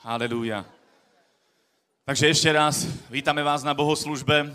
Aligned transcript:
Halelúja. 0.00 0.64
Takže 2.08 2.32
ešte 2.32 2.48
raz 2.48 2.88
vítame 3.12 3.44
vás 3.44 3.60
na 3.60 3.76
bohoslužbe. 3.76 4.48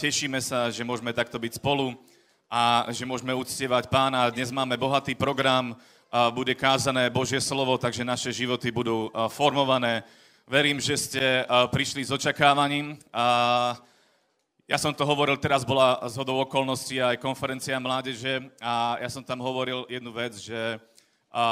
Tešíme 0.00 0.40
sa, 0.40 0.72
že 0.72 0.80
môžeme 0.80 1.12
takto 1.12 1.36
byť 1.36 1.60
spolu 1.60 1.92
a 2.48 2.88
že 2.88 3.04
môžeme 3.04 3.36
uctievať 3.36 3.92
pána. 3.92 4.32
Dnes 4.32 4.48
máme 4.48 4.80
bohatý 4.80 5.12
program, 5.12 5.76
bude 6.32 6.56
kázané 6.56 7.12
Božie 7.12 7.44
slovo, 7.44 7.76
takže 7.76 8.08
naše 8.08 8.32
životy 8.32 8.72
budú 8.72 9.12
formované. 9.28 10.00
Verím, 10.48 10.80
že 10.80 10.96
ste 10.96 11.44
prišli 11.68 12.00
s 12.00 12.16
očakávaním. 12.16 12.96
Ja 14.64 14.78
som 14.80 14.96
to 14.96 15.04
hovoril, 15.04 15.36
teraz 15.36 15.60
bola 15.60 16.00
z 16.08 16.16
hodou 16.16 16.40
okolností 16.40 17.04
aj 17.04 17.20
konferencia 17.20 17.76
mládeže 17.76 18.48
a 18.64 18.96
ja 18.96 19.12
som 19.12 19.20
tam 19.20 19.44
hovoril 19.44 19.84
jednu 19.92 20.08
vec, 20.08 20.40
že 20.40 20.80
a 21.30 21.44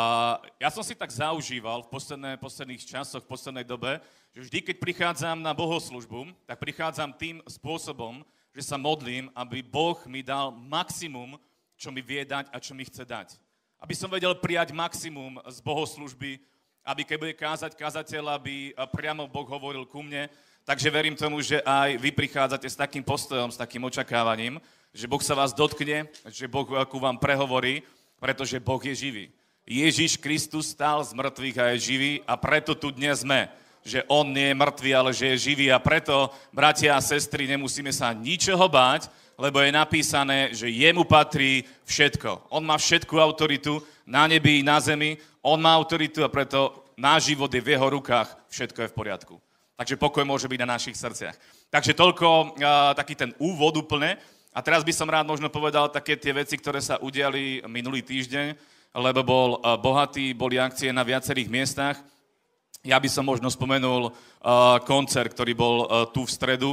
ja 0.59 0.75
som 0.75 0.83
si 0.83 0.99
tak 0.99 1.07
zaužíval 1.07 1.87
v 1.87 1.91
posledné, 1.95 2.35
posledných 2.43 2.83
časoch, 2.83 3.23
v 3.23 3.31
poslednej 3.31 3.63
dobe, 3.63 4.03
že 4.35 4.43
vždy, 4.43 4.59
keď 4.67 4.77
prichádzam 4.83 5.39
na 5.39 5.55
bohoslužbu, 5.55 6.35
tak 6.51 6.59
prichádzam 6.59 7.15
tým 7.15 7.39
spôsobom, 7.47 8.27
že 8.51 8.67
sa 8.67 8.75
modlím, 8.75 9.31
aby 9.39 9.63
Boh 9.63 9.95
mi 10.11 10.27
dal 10.27 10.51
maximum, 10.51 11.39
čo 11.79 11.95
mi 11.95 12.03
vie 12.03 12.27
dať 12.27 12.51
a 12.51 12.59
čo 12.59 12.75
mi 12.75 12.83
chce 12.83 13.07
dať. 13.07 13.39
Aby 13.79 13.95
som 13.95 14.11
vedel 14.11 14.35
prijať 14.35 14.75
maximum 14.75 15.39
z 15.47 15.63
bohoslužby, 15.63 16.43
aby 16.83 17.07
keď 17.07 17.17
bude 17.23 17.35
kázať 17.39 17.79
kazateľ, 17.79 18.35
aby 18.35 18.75
priamo 18.91 19.31
Boh 19.31 19.47
hovoril 19.47 19.87
ku 19.87 20.03
mne. 20.03 20.27
Takže 20.67 20.91
verím 20.91 21.15
tomu, 21.15 21.39
že 21.39 21.63
aj 21.63 22.03
vy 22.03 22.11
prichádzate 22.11 22.67
s 22.67 22.75
takým 22.75 23.07
postojom, 23.07 23.55
s 23.55 23.61
takým 23.63 23.87
očakávaním, 23.87 24.59
že 24.91 25.07
Boh 25.07 25.23
sa 25.23 25.39
vás 25.39 25.55
dotkne, 25.55 26.11
že 26.27 26.51
Boh 26.51 26.67
ku 26.91 26.99
vám 26.99 27.15
prehovorí, 27.15 27.87
pretože 28.19 28.59
Boh 28.59 28.83
je 28.83 28.91
živý. 28.99 29.38
Ježíš 29.69 30.17
Kristus 30.17 30.73
stál 30.73 31.05
z 31.05 31.13
mŕtvych 31.13 31.57
a 31.61 31.65
je 31.77 31.93
živý 31.93 32.13
a 32.25 32.41
preto 32.41 32.73
tu 32.73 32.89
dnes 32.89 33.21
sme. 33.21 33.53
Že 33.85 34.01
on 34.09 34.33
nie 34.33 34.49
je 34.49 34.57
mŕtvý, 34.57 34.91
ale 34.97 35.13
že 35.13 35.37
je 35.37 35.53
živý 35.53 35.69
a 35.69 35.77
preto, 35.77 36.33
bratia 36.57 36.97
a 36.97 37.05
sestry, 37.05 37.45
nemusíme 37.45 37.93
sa 37.93 38.17
ničoho 38.17 38.65
báť, 38.65 39.13
lebo 39.37 39.61
je 39.61 39.69
napísané, 39.69 40.57
že 40.57 40.73
jemu 40.73 41.05
patrí 41.05 41.69
všetko. 41.85 42.49
On 42.49 42.65
má 42.65 42.81
všetku 42.81 43.21
autoritu 43.21 43.85
na 44.09 44.25
nebi 44.25 44.65
i 44.65 44.67
na 44.67 44.81
zemi, 44.81 45.21
on 45.45 45.61
má 45.61 45.77
autoritu 45.77 46.25
a 46.25 46.33
preto 46.33 46.89
náš 46.97 47.29
život 47.37 47.53
je 47.53 47.61
v 47.61 47.77
jeho 47.77 47.93
rukách, 47.93 48.41
všetko 48.49 48.79
je 48.83 48.91
v 48.91 48.97
poriadku. 48.97 49.35
Takže 49.77 50.01
pokoj 50.01 50.25
môže 50.25 50.49
byť 50.49 50.61
na 50.65 50.81
našich 50.81 50.97
srdciach. 50.97 51.37
Takže 51.69 51.93
toľko 51.93 52.27
uh, 52.27 52.97
taký 52.97 53.15
ten 53.15 53.37
úvod 53.37 53.77
úplne. 53.77 54.17
A 54.51 54.65
teraz 54.65 54.81
by 54.81 54.97
som 54.97 55.13
rád 55.13 55.29
možno 55.29 55.53
povedal 55.53 55.93
také 55.93 56.17
tie 56.17 56.33
veci, 56.33 56.57
ktoré 56.57 56.81
sa 56.81 56.99
udiali 56.99 57.63
minulý 57.69 58.01
týždeň 58.01 58.78
lebo 58.95 59.21
bol 59.25 59.51
eh, 59.59 59.77
bohatý, 59.81 60.33
boli 60.33 60.57
akcie 60.57 60.93
na 60.93 61.05
viacerých 61.05 61.49
miestach. 61.49 61.97
Ja 62.87 62.97
by 62.97 63.11
som 63.11 63.27
možno 63.27 63.51
spomenul 63.51 64.15
uh, 64.15 64.79
koncert, 64.87 65.35
ktorý 65.35 65.51
bol 65.51 65.77
uh, 65.83 66.07
tu 66.15 66.23
v 66.23 66.31
stredu. 66.31 66.71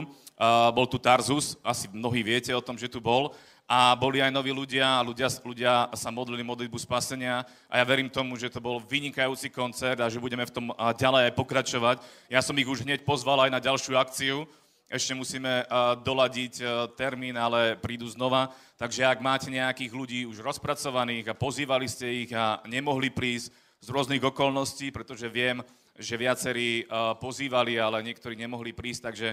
Bol 0.75 0.83
tu 0.91 0.99
Tarzus, 0.99 1.55
asi 1.63 1.87
mnohí 1.87 2.19
viete 2.19 2.51
o 2.51 2.59
tom, 2.59 2.75
že 2.75 2.91
tu 2.91 2.99
bol. 2.99 3.31
A 3.65 3.95
boli 3.95 4.19
aj 4.19 4.35
noví 4.35 4.51
ľudia, 4.51 4.99
ľudia, 4.99 5.31
ľudia 5.41 5.87
sa 5.95 6.11
modlili 6.11 6.43
modlitbu 6.43 6.75
spasenia 6.75 7.47
a 7.71 7.79
ja 7.79 7.87
verím 7.87 8.11
tomu, 8.11 8.35
že 8.35 8.51
to 8.51 8.59
bol 8.59 8.83
vynikajúci 8.83 9.47
koncert 9.47 10.03
a 10.03 10.11
že 10.11 10.19
budeme 10.19 10.43
v 10.43 10.51
tom 10.51 10.75
ďalej 10.75 11.31
aj 11.31 11.33
pokračovať. 11.39 11.97
Ja 12.27 12.43
som 12.43 12.53
ich 12.59 12.67
už 12.67 12.83
hneď 12.83 13.07
pozval 13.07 13.47
aj 13.47 13.51
na 13.55 13.63
ďalšiu 13.63 13.95
akciu, 13.95 14.43
ešte 14.85 15.17
musíme 15.17 15.65
uh, 15.65 15.97
doladiť 15.97 16.53
uh, 16.61 16.69
termín, 16.93 17.33
ale 17.33 17.73
prídu 17.73 18.05
znova. 18.05 18.53
Takže 18.77 19.01
ak 19.01 19.17
máte 19.17 19.49
nejakých 19.49 19.91
ľudí 19.91 20.21
už 20.29 20.45
rozpracovaných 20.45 21.33
a 21.33 21.37
pozývali 21.37 21.89
ste 21.89 22.27
ich 22.27 22.31
a 22.37 22.61
nemohli 22.69 23.09
prísť 23.09 23.49
z 23.81 23.87
rôznych 23.89 24.21
okolností, 24.21 24.93
pretože 24.93 25.25
viem, 25.25 25.65
že 25.97 26.19
viacerí 26.21 26.85
uh, 26.85 27.17
pozývali, 27.17 27.81
ale 27.81 28.05
niektorí 28.05 28.37
nemohli 28.37 28.77
prísť, 28.77 29.01
takže 29.09 29.29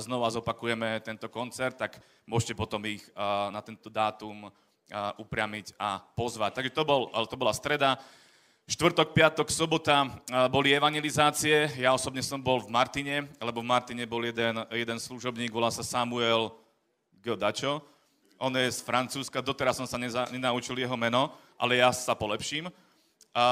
znova 0.00 0.32
zopakujeme 0.32 1.04
tento 1.04 1.28
koncert, 1.28 1.76
tak 1.76 2.00
môžete 2.24 2.56
potom 2.56 2.80
ich 2.88 3.04
na 3.52 3.60
tento 3.60 3.92
dátum 3.92 4.48
upriamiť 5.20 5.76
a 5.76 6.00
pozvať. 6.00 6.56
Takže 6.56 6.72
to, 6.72 6.88
bol, 6.88 7.12
to 7.28 7.36
bola 7.36 7.52
streda. 7.52 8.00
Štvrtok, 8.72 9.12
piatok, 9.12 9.52
sobota 9.52 10.08
boli 10.48 10.72
evangelizácie. 10.72 11.76
Ja 11.76 11.92
osobne 11.92 12.24
som 12.24 12.40
bol 12.40 12.56
v 12.64 12.72
Martine, 12.72 13.28
lebo 13.36 13.60
v 13.60 13.68
Martine 13.68 14.08
bol 14.08 14.24
jeden, 14.24 14.64
jeden 14.72 14.96
služobník, 14.96 15.52
volá 15.52 15.68
sa 15.68 15.84
Samuel 15.84 16.48
Gildačo. 17.20 17.84
On 18.40 18.48
je 18.48 18.72
z 18.72 18.80
Francúzska, 18.80 19.44
doteraz 19.44 19.76
som 19.76 19.84
sa 19.84 20.00
neza, 20.00 20.24
nenaučil 20.32 20.72
jeho 20.80 20.96
meno, 20.96 21.36
ale 21.60 21.84
ja 21.84 21.92
sa 21.92 22.16
polepším. 22.16 22.72
A 23.36 23.44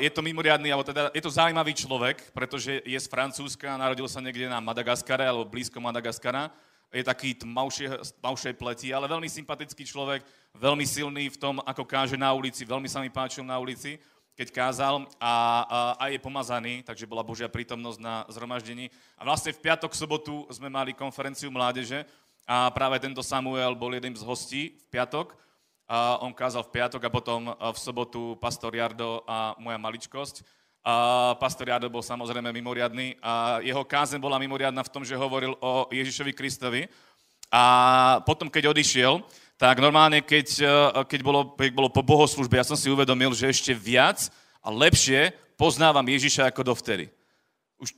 je 0.00 0.08
to 0.08 0.24
mimoriadný, 0.24 0.72
alebo 0.72 0.88
teda 0.88 1.12
je 1.12 1.20
to 1.20 1.28
zaujímavý 1.28 1.76
človek, 1.76 2.32
pretože 2.32 2.80
je 2.80 2.96
z 2.96 3.08
Francúzska, 3.12 3.76
narodil 3.76 4.08
sa 4.08 4.24
niekde 4.24 4.48
na 4.48 4.56
Madagaskare, 4.56 5.28
alebo 5.28 5.52
blízko 5.52 5.84
Madagaskara. 5.84 6.48
Je 6.88 7.04
taký 7.04 7.36
tmavšie, 7.36 8.16
tmavšej 8.24 8.56
pleti, 8.56 8.88
ale 8.88 9.04
veľmi 9.04 9.28
sympatický 9.28 9.84
človek, 9.84 10.24
veľmi 10.56 10.88
silný 10.88 11.28
v 11.28 11.36
tom, 11.36 11.60
ako 11.60 11.84
káže 11.84 12.16
na 12.16 12.32
ulici, 12.32 12.64
veľmi 12.64 12.88
sa 12.88 13.04
mi 13.04 13.12
páčil 13.12 13.44
na 13.44 13.60
ulici 13.60 14.00
keď 14.32 14.48
kázal 14.48 15.04
a, 15.20 15.34
a, 15.68 15.78
a 16.00 16.04
je 16.08 16.18
pomazaný, 16.18 16.80
takže 16.82 17.04
bola 17.04 17.20
Božia 17.20 17.52
prítomnosť 17.52 17.98
na 18.00 18.24
zhromaždení. 18.32 18.88
A 19.20 19.28
vlastne 19.28 19.52
v 19.52 19.60
piatok, 19.60 19.92
sobotu 19.92 20.48
sme 20.48 20.72
mali 20.72 20.96
konferenciu 20.96 21.52
mládeže 21.52 22.08
a 22.48 22.72
práve 22.72 22.96
tento 22.98 23.20
Samuel 23.20 23.76
bol 23.76 23.92
jedným 23.92 24.16
z 24.16 24.24
hostí 24.24 24.62
v 24.72 24.86
piatok. 24.88 25.36
A 25.92 26.24
on 26.24 26.32
kázal 26.32 26.64
v 26.64 26.72
piatok 26.72 27.02
a 27.04 27.12
potom 27.12 27.52
v 27.52 27.78
sobotu 27.78 28.40
pastor 28.40 28.72
Jardo 28.72 29.20
a 29.28 29.52
moja 29.60 29.76
maličkosť. 29.76 30.40
A 30.82 30.94
pastor 31.36 31.68
Jardo 31.68 31.92
bol 31.92 32.02
samozrejme 32.02 32.48
mimoriadný 32.48 33.20
a 33.20 33.60
jeho 33.60 33.84
kázen 33.84 34.18
bola 34.18 34.40
mimoriadná 34.40 34.80
v 34.82 34.92
tom, 34.92 35.04
že 35.04 35.14
hovoril 35.14 35.54
o 35.60 35.86
Ježišovi 35.92 36.32
Kristovi. 36.32 36.88
A 37.52 37.62
potom, 38.24 38.48
keď 38.48 38.72
odišiel, 38.72 39.20
tak 39.62 39.78
normálne, 39.78 40.18
keď, 40.26 40.46
eh, 40.58 41.06
keď, 41.06 41.20
bolo, 41.22 41.54
keď 41.54 41.70
bolo 41.70 41.86
po 41.86 42.02
bohoslužbe, 42.02 42.58
ja 42.58 42.66
som 42.66 42.74
si 42.74 42.90
uvedomil, 42.90 43.30
že 43.30 43.46
ešte 43.46 43.70
viac 43.70 44.26
a 44.58 44.74
lepšie 44.74 45.30
poznávam 45.54 46.02
Ježiša 46.02 46.50
ako 46.50 46.74
dovtedy. 46.74 47.06
Už 47.78 47.94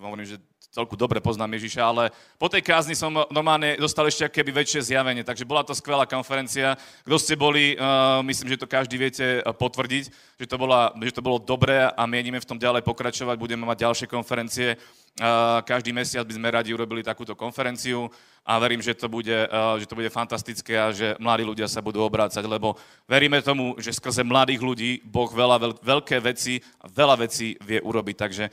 hovorím, 0.00 0.24
že 0.24 0.40
celku 0.76 0.92
dobre 0.92 1.24
poznám 1.24 1.56
Ježiša, 1.56 1.80
ale 1.80 2.12
po 2.36 2.52
tej 2.52 2.60
kázni 2.60 2.92
som 2.92 3.08
normálne 3.32 3.80
dostal 3.80 4.04
ešte 4.04 4.28
keby 4.28 4.60
väčšie 4.60 4.92
zjavenie, 4.92 5.24
takže 5.24 5.48
bola 5.48 5.64
to 5.64 5.72
skvelá 5.72 6.04
konferencia. 6.04 6.76
Kto 7.00 7.16
ste 7.16 7.32
boli, 7.32 7.72
uh, 7.80 8.20
myslím, 8.28 8.52
že 8.52 8.60
to 8.60 8.68
každý 8.68 9.00
viete 9.00 9.40
eh, 9.40 9.42
potvrdiť, 9.42 10.04
že 10.36 10.44
to, 10.44 10.56
bola, 10.60 10.92
že 11.00 11.16
to 11.16 11.24
bolo 11.24 11.40
dobré 11.40 11.88
a 11.88 12.02
mienime 12.04 12.36
v 12.36 12.48
tom 12.52 12.60
ďalej 12.60 12.84
pokračovať, 12.84 13.40
budeme 13.40 13.64
mať 13.64 13.88
ďalšie 13.88 14.06
konferencie. 14.12 14.76
Uh, 15.16 15.64
každý 15.64 15.96
mesiac 15.96 16.28
by 16.28 16.36
sme 16.36 16.52
radi 16.52 16.76
urobili 16.76 17.00
takúto 17.00 17.32
konferenciu 17.32 18.12
a 18.44 18.60
verím, 18.60 18.84
že 18.84 18.92
to 18.92 19.08
bude, 19.08 19.32
uh, 19.32 19.80
že 19.80 19.88
to 19.88 19.96
bude 19.96 20.12
fantastické 20.12 20.76
a 20.76 20.92
že 20.92 21.16
mladí 21.16 21.40
ľudia 21.40 21.72
sa 21.72 21.80
budú 21.80 22.04
obrácať, 22.04 22.44
lebo 22.44 22.76
veríme 23.08 23.40
tomu, 23.40 23.72
že 23.80 23.96
skrze 23.96 24.20
mladých 24.20 24.60
ľudí 24.60 24.90
Boh 25.08 25.32
veľa, 25.32 25.80
veľké 25.80 26.20
veci 26.20 26.60
veľa 26.84 27.24
vecí 27.24 27.56
vie 27.64 27.80
urobiť. 27.80 28.16
Takže 28.20 28.44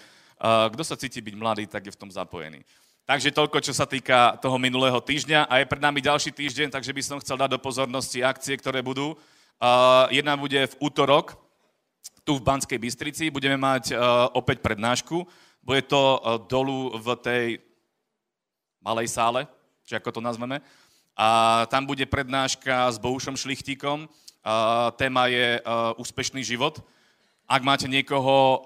kto 0.43 0.83
sa 0.83 0.99
cíti 0.99 1.23
byť 1.23 1.35
mladý, 1.39 1.63
tak 1.71 1.87
je 1.87 1.95
v 1.95 1.99
tom 2.03 2.11
zapojený. 2.11 2.59
Takže 3.03 3.35
toľko, 3.35 3.63
čo 3.63 3.71
sa 3.75 3.87
týka 3.87 4.39
toho 4.39 4.59
minulého 4.59 4.99
týždňa. 4.99 5.47
A 5.47 5.59
je 5.59 5.67
pred 5.67 5.79
nami 5.79 5.99
ďalší 6.03 6.31
týždeň, 6.31 6.71
takže 6.71 6.95
by 6.95 7.01
som 7.03 7.21
chcel 7.23 7.35
dať 7.35 7.55
do 7.55 7.59
pozornosti 7.59 8.23
akcie, 8.23 8.55
ktoré 8.55 8.83
budú. 8.83 9.15
Jedna 10.11 10.35
bude 10.39 10.59
v 10.67 10.75
útorok, 10.79 11.35
tu 12.23 12.39
v 12.39 12.43
Banskej 12.43 12.79
Bystrici. 12.79 13.27
Budeme 13.27 13.59
mať 13.59 13.91
opäť 14.31 14.63
prednášku. 14.63 15.27
Bude 15.63 15.83
to 15.83 16.19
dolu 16.47 16.95
v 16.95 17.07
tej 17.19 17.45
malej 18.79 19.11
sále, 19.11 19.47
či 19.83 19.95
ako 19.99 20.19
to 20.19 20.21
nazveme. 20.23 20.63
A 21.15 21.63
tam 21.67 21.83
bude 21.83 22.07
prednáška 22.07 22.87
s 22.87 22.99
Bohušom 22.99 23.35
Šlichtíkom. 23.35 24.07
Téma 24.95 25.27
je 25.27 25.59
úspešný 25.99 26.39
život. 26.43 26.79
Ak 27.47 27.63
máte 27.67 27.91
niekoho, 27.91 28.63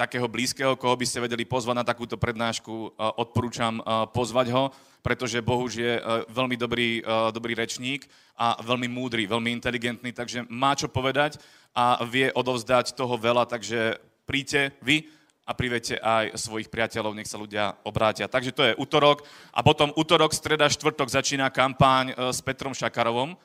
takého 0.00 0.24
blízkeho, 0.24 0.80
koho 0.80 0.96
by 0.96 1.04
ste 1.04 1.20
vedeli 1.20 1.44
pozvať 1.44 1.76
na 1.76 1.84
takúto 1.84 2.16
prednášku, 2.16 2.96
odporúčam 3.20 3.84
pozvať 4.16 4.48
ho, 4.48 4.72
pretože 5.04 5.44
Bohuž 5.44 5.76
je 5.76 6.00
veľmi 6.32 6.56
dobrý, 6.56 7.04
dobrý 7.36 7.52
rečník 7.52 8.08
a 8.32 8.56
veľmi 8.64 8.88
múdry, 8.88 9.28
veľmi 9.28 9.52
inteligentný, 9.52 10.16
takže 10.16 10.48
má 10.48 10.72
čo 10.72 10.88
povedať 10.88 11.36
a 11.76 12.00
vie 12.08 12.32
odovzdať 12.32 12.96
toho 12.96 13.20
veľa, 13.20 13.44
takže 13.44 14.00
príďte 14.24 14.72
vy 14.80 15.04
a 15.44 15.52
privete 15.52 16.00
aj 16.00 16.38
svojich 16.38 16.72
priateľov, 16.72 17.12
nech 17.12 17.28
sa 17.28 17.36
ľudia 17.36 17.76
obrátia. 17.84 18.30
Takže 18.30 18.54
to 18.56 18.62
je 18.64 18.78
útorok 18.80 19.26
a 19.52 19.60
potom 19.60 19.92
útorok, 19.98 20.32
streda, 20.32 20.70
štvrtok 20.70 21.10
začína 21.10 21.50
kampáň 21.50 22.14
e, 22.14 22.14
s 22.30 22.38
Petrom 22.40 22.72
Šakarovom. 22.72 23.36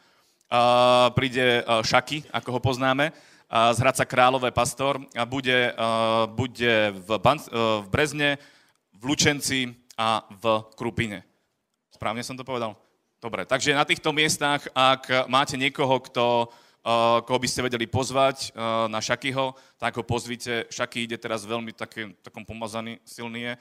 Príde 1.18 1.66
Šaky, 1.66 2.30
ako 2.30 2.50
ho 2.54 2.60
poznáme 2.62 3.10
z 3.56 3.78
Hradca 3.80 4.04
Králové 4.04 4.52
pastor 4.52 5.00
a 5.16 5.24
bude, 5.24 5.72
bude 6.36 6.92
v, 6.92 7.10
Ban- 7.16 7.48
v 7.82 7.88
Brezne, 7.88 8.36
v 8.92 9.04
Lučenci 9.08 9.72
a 9.96 10.28
v 10.28 10.60
Krupine. 10.76 11.24
Správne 11.88 12.20
som 12.20 12.36
to 12.36 12.44
povedal? 12.44 12.76
Dobre, 13.24 13.48
takže 13.48 13.72
na 13.72 13.88
týchto 13.88 14.12
miestach, 14.12 14.68
ak 14.76 15.32
máte 15.32 15.56
niekoho, 15.56 16.04
kto 16.04 16.52
koho 17.26 17.40
by 17.42 17.48
ste 17.50 17.66
vedeli 17.66 17.90
pozvať 17.90 18.54
na 18.86 19.02
Šakyho, 19.02 19.58
tak 19.82 19.98
ho 19.98 20.06
pozvite. 20.06 20.70
Šaky 20.70 21.10
ide 21.10 21.18
teraz 21.18 21.42
veľmi 21.42 21.74
taký, 21.74 22.14
takom 22.22 22.46
pomazaný, 22.46 23.02
silný 23.02 23.42
je 23.42 23.54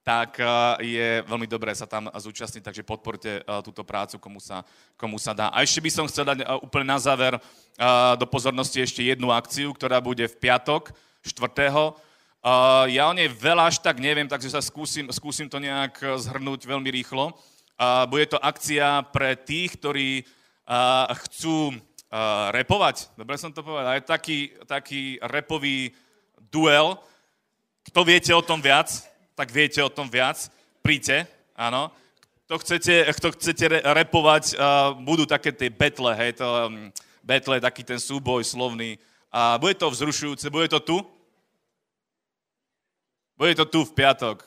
tak 0.00 0.40
je 0.80 1.20
veľmi 1.28 1.44
dobré 1.44 1.76
sa 1.76 1.84
tam 1.84 2.08
zúčastniť, 2.08 2.64
takže 2.64 2.88
podporte 2.88 3.44
túto 3.60 3.84
prácu, 3.84 4.16
komu 4.16 4.40
sa, 4.40 4.64
komu 4.96 5.20
sa 5.20 5.36
dá. 5.36 5.52
A 5.52 5.60
ešte 5.60 5.84
by 5.84 5.90
som 5.92 6.08
chcel 6.08 6.24
dať 6.24 6.40
úplne 6.64 6.88
na 6.88 6.98
záver 6.98 7.36
do 8.16 8.26
pozornosti 8.26 8.80
ešte 8.80 9.04
jednu 9.04 9.28
akciu, 9.28 9.76
ktorá 9.76 10.00
bude 10.00 10.24
v 10.24 10.38
piatok, 10.40 10.96
4. 11.20 11.92
Ja 12.88 13.02
o 13.08 13.12
nej 13.12 13.28
veľa 13.28 13.68
až 13.68 13.84
tak 13.84 14.00
neviem, 14.00 14.24
takže 14.24 14.48
sa 14.48 14.64
skúsim, 14.64 15.12
skúsim 15.12 15.44
to 15.52 15.60
nejak 15.60 16.00
zhrnúť 16.00 16.64
veľmi 16.64 16.88
rýchlo. 16.88 17.36
Bude 18.08 18.24
to 18.24 18.40
akcia 18.40 19.04
pre 19.12 19.36
tých, 19.36 19.76
ktorí 19.76 20.24
chcú 21.28 21.76
repovať, 22.56 23.12
dobre 23.20 23.36
som 23.36 23.52
to 23.52 23.60
povedal, 23.60 23.94
je 23.94 24.02
taký, 24.02 24.38
taký 24.64 25.20
repový 25.20 25.92
duel. 26.48 26.96
Kto 27.86 28.00
viete 28.02 28.32
o 28.32 28.40
tom 28.40 28.64
viac? 28.64 29.09
Tak 29.40 29.48
viete 29.56 29.80
o 29.80 29.88
tom 29.88 30.04
viac. 30.04 30.52
Príďte, 30.84 31.24
áno. 31.56 31.88
Kto 32.44 32.60
chcete, 32.60 33.08
kto 33.16 33.32
chcete 33.32 33.64
repovať, 33.80 34.52
uh, 34.52 34.92
budú 35.00 35.24
také 35.24 35.48
tie 35.48 35.72
betle, 35.72 36.12
hej, 36.12 36.36
to 36.36 36.44
um, 36.44 36.92
betle, 37.24 37.56
taký 37.56 37.80
ten 37.80 37.96
súboj 37.96 38.44
slovný. 38.44 39.00
A 39.32 39.56
bude 39.56 39.80
to 39.80 39.88
vzrušujúce, 39.88 40.44
bude 40.52 40.68
to 40.68 40.76
tu? 40.76 41.00
Bude 43.40 43.56
to 43.56 43.64
tu 43.64 43.80
v 43.88 43.96
piatok. 43.96 44.44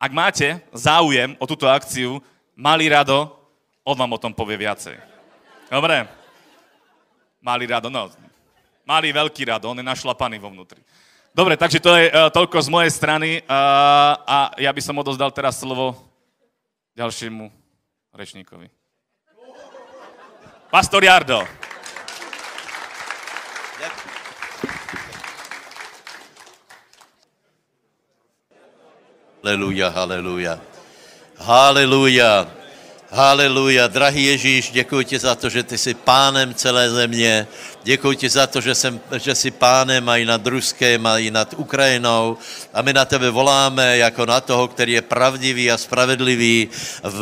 Ak 0.00 0.16
máte 0.16 0.64
záujem 0.72 1.36
o 1.36 1.44
túto 1.44 1.68
akciu, 1.68 2.24
malý 2.56 2.88
rado, 2.88 3.28
on 3.84 3.92
vám 3.92 4.16
o 4.16 4.22
tom 4.22 4.32
povie 4.32 4.56
viacej. 4.56 4.96
Dobre? 5.68 6.08
Malý 7.44 7.68
rado, 7.68 7.92
no. 7.92 8.08
Malý 8.88 9.12
veľký 9.12 9.44
rado, 9.52 9.68
on 9.68 9.76
je 9.76 9.84
našlapaný 9.84 10.40
vo 10.40 10.48
vnútri. 10.48 10.80
Dobre, 11.30 11.54
takže 11.56 11.78
to 11.78 11.94
je 11.94 12.10
uh, 12.10 12.26
toľko 12.26 12.58
z 12.58 12.68
mojej 12.68 12.90
strany 12.90 13.38
uh, 13.38 13.46
a 14.26 14.50
ja 14.58 14.74
by 14.74 14.82
som 14.82 14.98
odozdal 14.98 15.30
teraz 15.30 15.62
slovo 15.62 15.94
ďalšiemu 16.98 17.46
rečníkovi. 18.10 18.66
Pastor 20.70 21.06
Jardo. 21.06 21.46
Haleluja, 29.40 29.88
haleluja. 29.88 30.54
Haleluja. 31.38 32.60
Haleluja. 33.10 33.86
Drahý 33.86 34.24
Ježíš, 34.24 34.70
děkuji 34.70 35.04
ti 35.04 35.18
za 35.18 35.34
to, 35.34 35.48
že 35.48 35.62
ty 35.62 35.78
jsi 35.78 35.94
pánem 35.94 36.54
celé 36.54 36.90
země. 36.90 37.46
Děkuji 37.82 38.16
ti 38.16 38.28
za 38.28 38.46
to, 38.46 38.60
že, 38.60 38.74
jsem, 38.74 39.00
že 39.16 39.34
jsi 39.34 39.50
pánem 39.50 40.08
i 40.08 40.24
nad 40.24 40.46
Ruskem, 40.46 41.08
i 41.16 41.30
nad 41.30 41.54
Ukrajinou. 41.56 42.36
A 42.74 42.82
my 42.82 42.92
na 42.92 43.04
tebe 43.04 43.30
voláme 43.30 43.96
jako 43.96 44.26
na 44.26 44.40
toho, 44.40 44.68
který 44.68 44.92
je 44.92 45.02
pravdivý 45.02 45.70
a 45.70 45.78
spravedlivý. 45.78 46.68
V, 47.02 47.20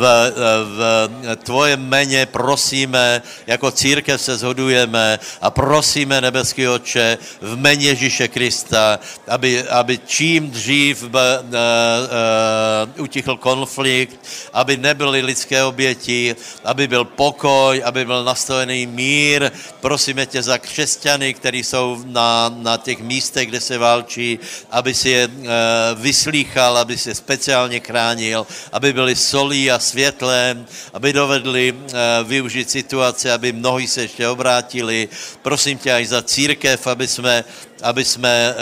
v 0.63 1.09
tvojem 1.43 1.79
jméně 1.79 2.25
prosíme, 2.25 3.21
jako 3.47 3.71
církev 3.71 4.21
se 4.21 4.37
zhodujeme 4.37 5.19
a 5.41 5.49
prosíme, 5.49 6.21
nebeský 6.21 6.67
oče, 6.67 7.17
v 7.41 7.55
jméně 7.55 7.87
Ježíše 7.87 8.27
Krista, 8.27 8.99
aby, 9.27 9.63
aby 9.63 9.99
čím 10.05 10.51
dřív 10.51 11.03
uh, 11.03 11.09
uh, 11.09 13.03
utichl 13.03 13.37
konflikt, 13.37 14.19
aby 14.53 14.77
nebyly 14.77 15.21
lidské 15.21 15.63
oběti, 15.63 16.35
aby 16.63 16.87
byl 16.87 17.05
pokoj, 17.05 17.81
aby 17.85 18.05
byl 18.05 18.23
nastavený 18.23 18.87
mír. 18.87 19.51
Prosíme 19.79 20.25
tě 20.25 20.48
za 20.49 20.57
křesťany, 20.57 21.33
kteří 21.33 21.63
jsou 21.63 22.01
na, 22.05 22.49
na 22.49 22.77
těch 22.77 22.99
místech, 23.05 23.47
kde 23.47 23.61
se 23.61 23.77
válčí, 23.77 24.39
aby 24.71 24.93
si 24.93 25.09
je 25.09 25.23
e, 25.23 25.29
vyslýchal, 25.95 26.77
aby 26.77 26.97
si 26.97 27.09
je 27.09 27.15
speciálně 27.15 27.79
chránil, 27.79 28.47
aby 28.73 28.93
byli 28.93 29.13
solí 29.15 29.71
a 29.71 29.79
světlem, 29.79 30.65
aby 30.93 31.13
dovedli 31.13 31.69
e, 31.69 31.77
využít 32.23 32.69
situace, 32.69 33.29
aby 33.29 33.53
mnohí 33.53 33.85
se 33.87 34.01
ještě 34.01 34.27
obrátili. 34.27 35.09
Prosím 35.41 35.77
tě 35.77 35.93
aj 35.93 36.05
za 36.05 36.21
církev, 36.21 36.87
aby 36.87 37.05
jsme 37.07 37.45
aby 37.83 38.05
jsme 38.05 38.29
e, 38.29 38.53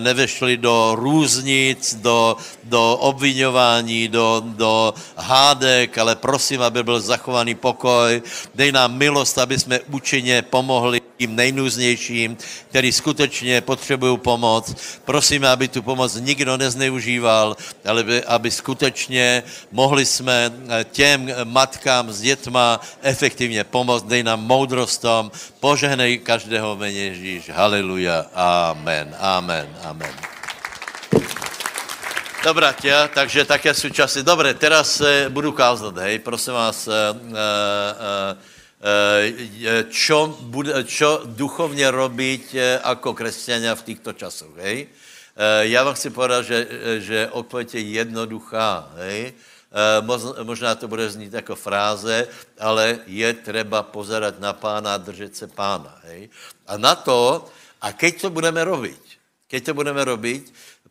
nevešli 0.00 0.56
do 0.56 0.92
různic, 0.96 1.94
do, 1.94 2.36
do 2.64 2.96
obvinování, 2.96 4.08
do, 4.08 4.42
do 4.44 4.94
hádek, 5.16 5.98
ale 5.98 6.16
prosím, 6.16 6.62
aby 6.62 6.82
byl 6.82 7.00
zachovaný 7.00 7.54
pokoj. 7.54 8.22
Dej 8.54 8.72
nám 8.72 8.96
milost, 8.96 9.38
aby 9.38 9.58
jsme 9.58 9.80
účinně 9.90 10.42
pomohli 10.42 11.00
tím 11.18 11.36
nejnůznějším, 11.36 12.36
který 12.68 12.92
skutečně 12.92 13.60
potřebují 13.60 14.18
pomoc. 14.18 14.74
Prosíme, 15.04 15.48
aby 15.48 15.68
tu 15.68 15.82
pomoc 15.82 16.14
nikdo 16.14 16.56
nezneužíval, 16.56 17.56
ale 17.84 18.00
aby, 18.00 18.24
aby 18.24 18.50
skutečně 18.50 19.42
mohli 19.72 20.06
jsme 20.06 20.52
e, 20.68 20.84
těm 20.84 21.30
matkám 21.44 22.12
s 22.12 22.20
dětma 22.20 22.80
efektivně 23.02 23.64
pomoct. 23.64 24.02
Dej 24.02 24.22
nám 24.22 24.40
moudrost 24.46 25.02
tom, 25.02 25.30
požehnej 25.60 26.18
každého 26.18 26.76
jméně 26.76 27.00
Ježíš. 27.00 27.50
Haleluja. 27.50 28.26
Amen. 28.34 28.61
Amen. 28.62 29.16
Amen. 29.82 30.14
Dobrá, 32.44 32.72
tě, 32.72 32.94
takže 33.14 33.44
také 33.44 33.74
jsou 33.74 33.88
časy. 33.90 34.22
Dobré, 34.22 34.54
teraz 34.54 34.96
se 34.96 35.26
budu 35.28 35.52
kázat, 35.52 35.96
hej, 35.96 36.18
prosím 36.18 36.52
vás, 36.52 36.86
uh, 36.86 36.94
čo, 39.90 40.38
bude, 40.40 40.84
čo 40.84 41.22
duchovně 41.26 41.90
robiť 41.90 42.54
jako 42.54 43.14
křesťania 43.14 43.74
v 43.74 43.82
těchto 43.82 44.12
časoch, 44.12 44.56
hej? 44.58 44.86
Já 45.60 45.84
vám 45.84 45.94
chci 45.94 46.10
povedat, 46.10 46.44
že, 46.44 46.66
že 46.98 47.28
odpověď 47.30 47.74
je 47.74 47.80
jednoduchá, 47.80 48.90
hej? 48.96 49.32
Možná 50.42 50.74
to 50.74 50.88
bude 50.88 51.10
znít 51.10 51.32
jako 51.32 51.56
fráze, 51.56 52.26
ale 52.60 52.98
je 53.06 53.32
třeba 53.32 53.82
pozerat 53.82 54.40
na 54.40 54.52
pána 54.52 54.94
a 54.94 54.98
držet 54.98 55.36
se 55.36 55.46
pána, 55.46 55.94
hej? 56.04 56.28
A 56.66 56.76
na 56.76 56.94
to, 56.94 57.46
a 57.82 57.92
keď 57.92 58.20
to 58.20 58.28
budeme 58.30 58.62
robiť, 58.64 59.02
keď 59.50 59.60
to 59.66 59.72
budeme 59.74 60.00
robiť, 60.00 60.42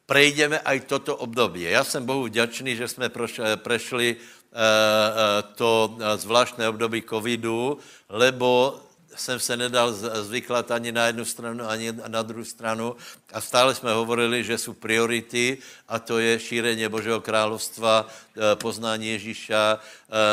prejdeme 0.06 0.60
aj 0.60 0.92
toto 0.92 1.16
období. 1.16 1.62
Já 1.64 1.84
jsem 1.84 2.06
Bohu 2.06 2.28
vděčný, 2.28 2.76
že 2.76 2.88
jsme 2.88 3.10
prešli 3.56 4.20
Eh, 4.52 4.60
eh, 4.60 5.44
to 5.56 5.96
zvláštné 6.16 6.68
období 6.70 7.08
covidu, 7.08 7.80
lebo 8.10 8.80
jsem 9.16 9.40
se 9.40 9.58
nedal 9.58 9.94
zvyklat 10.24 10.72
ani 10.72 10.92
na 10.92 11.08
jednu 11.08 11.26
stranu, 11.26 11.64
ani 11.70 11.94
na 12.08 12.22
druhou 12.22 12.44
stranu 12.44 12.96
a 13.34 13.42
stále 13.42 13.76
jsme 13.76 13.94
hovorili, 13.94 14.44
že 14.44 14.58
jsou 14.58 14.74
priority 14.74 15.58
a 15.88 16.00
to 16.00 16.20
je 16.20 16.40
šíření 16.40 16.88
Božího 16.88 17.22
královstva, 17.22 18.08
eh, 18.08 18.56
poznání 18.56 19.08
Ježíša. 19.08 19.80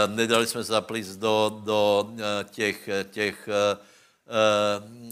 Nedali 0.07 0.47
jsme 0.47 0.63
zaplíc 0.63 1.17
do, 1.17 1.63
do 1.65 2.11
těch, 2.51 2.89
těch 3.11 3.49
Eh, 3.49 3.79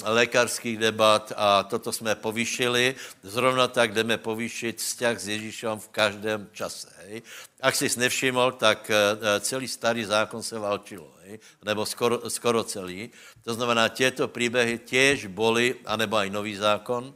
lékařských 0.04 0.78
debat 0.78 1.32
a 1.36 1.62
toto 1.62 1.92
jsme 1.92 2.14
povýšili. 2.14 2.94
Zrovna 3.22 3.68
tak 3.68 3.94
jdeme 3.94 4.18
povýšit 4.18 4.78
vzťah 4.78 5.20
s 5.20 5.28
Ježíšem 5.28 5.78
v 5.78 5.88
každém 5.88 6.48
čase. 6.52 6.88
Hej. 7.06 7.22
Ak 7.60 7.74
jsi 7.76 7.88
nevšiml, 7.96 8.52
tak 8.52 8.90
eh, 8.90 9.40
celý 9.40 9.68
starý 9.68 10.04
zákon 10.04 10.42
se 10.42 10.58
válčilo, 10.58 11.14
hej. 11.24 11.38
nebo 11.64 11.86
skoro, 11.86 12.30
skoro 12.30 12.64
celý. 12.64 13.10
To 13.44 13.54
znamená, 13.54 13.88
těto 13.88 14.28
příběhy 14.28 14.78
těž 14.78 15.26
boli, 15.26 15.74
anebo 15.84 16.16
i 16.16 16.30
nový 16.30 16.56
zákon, 16.56 17.14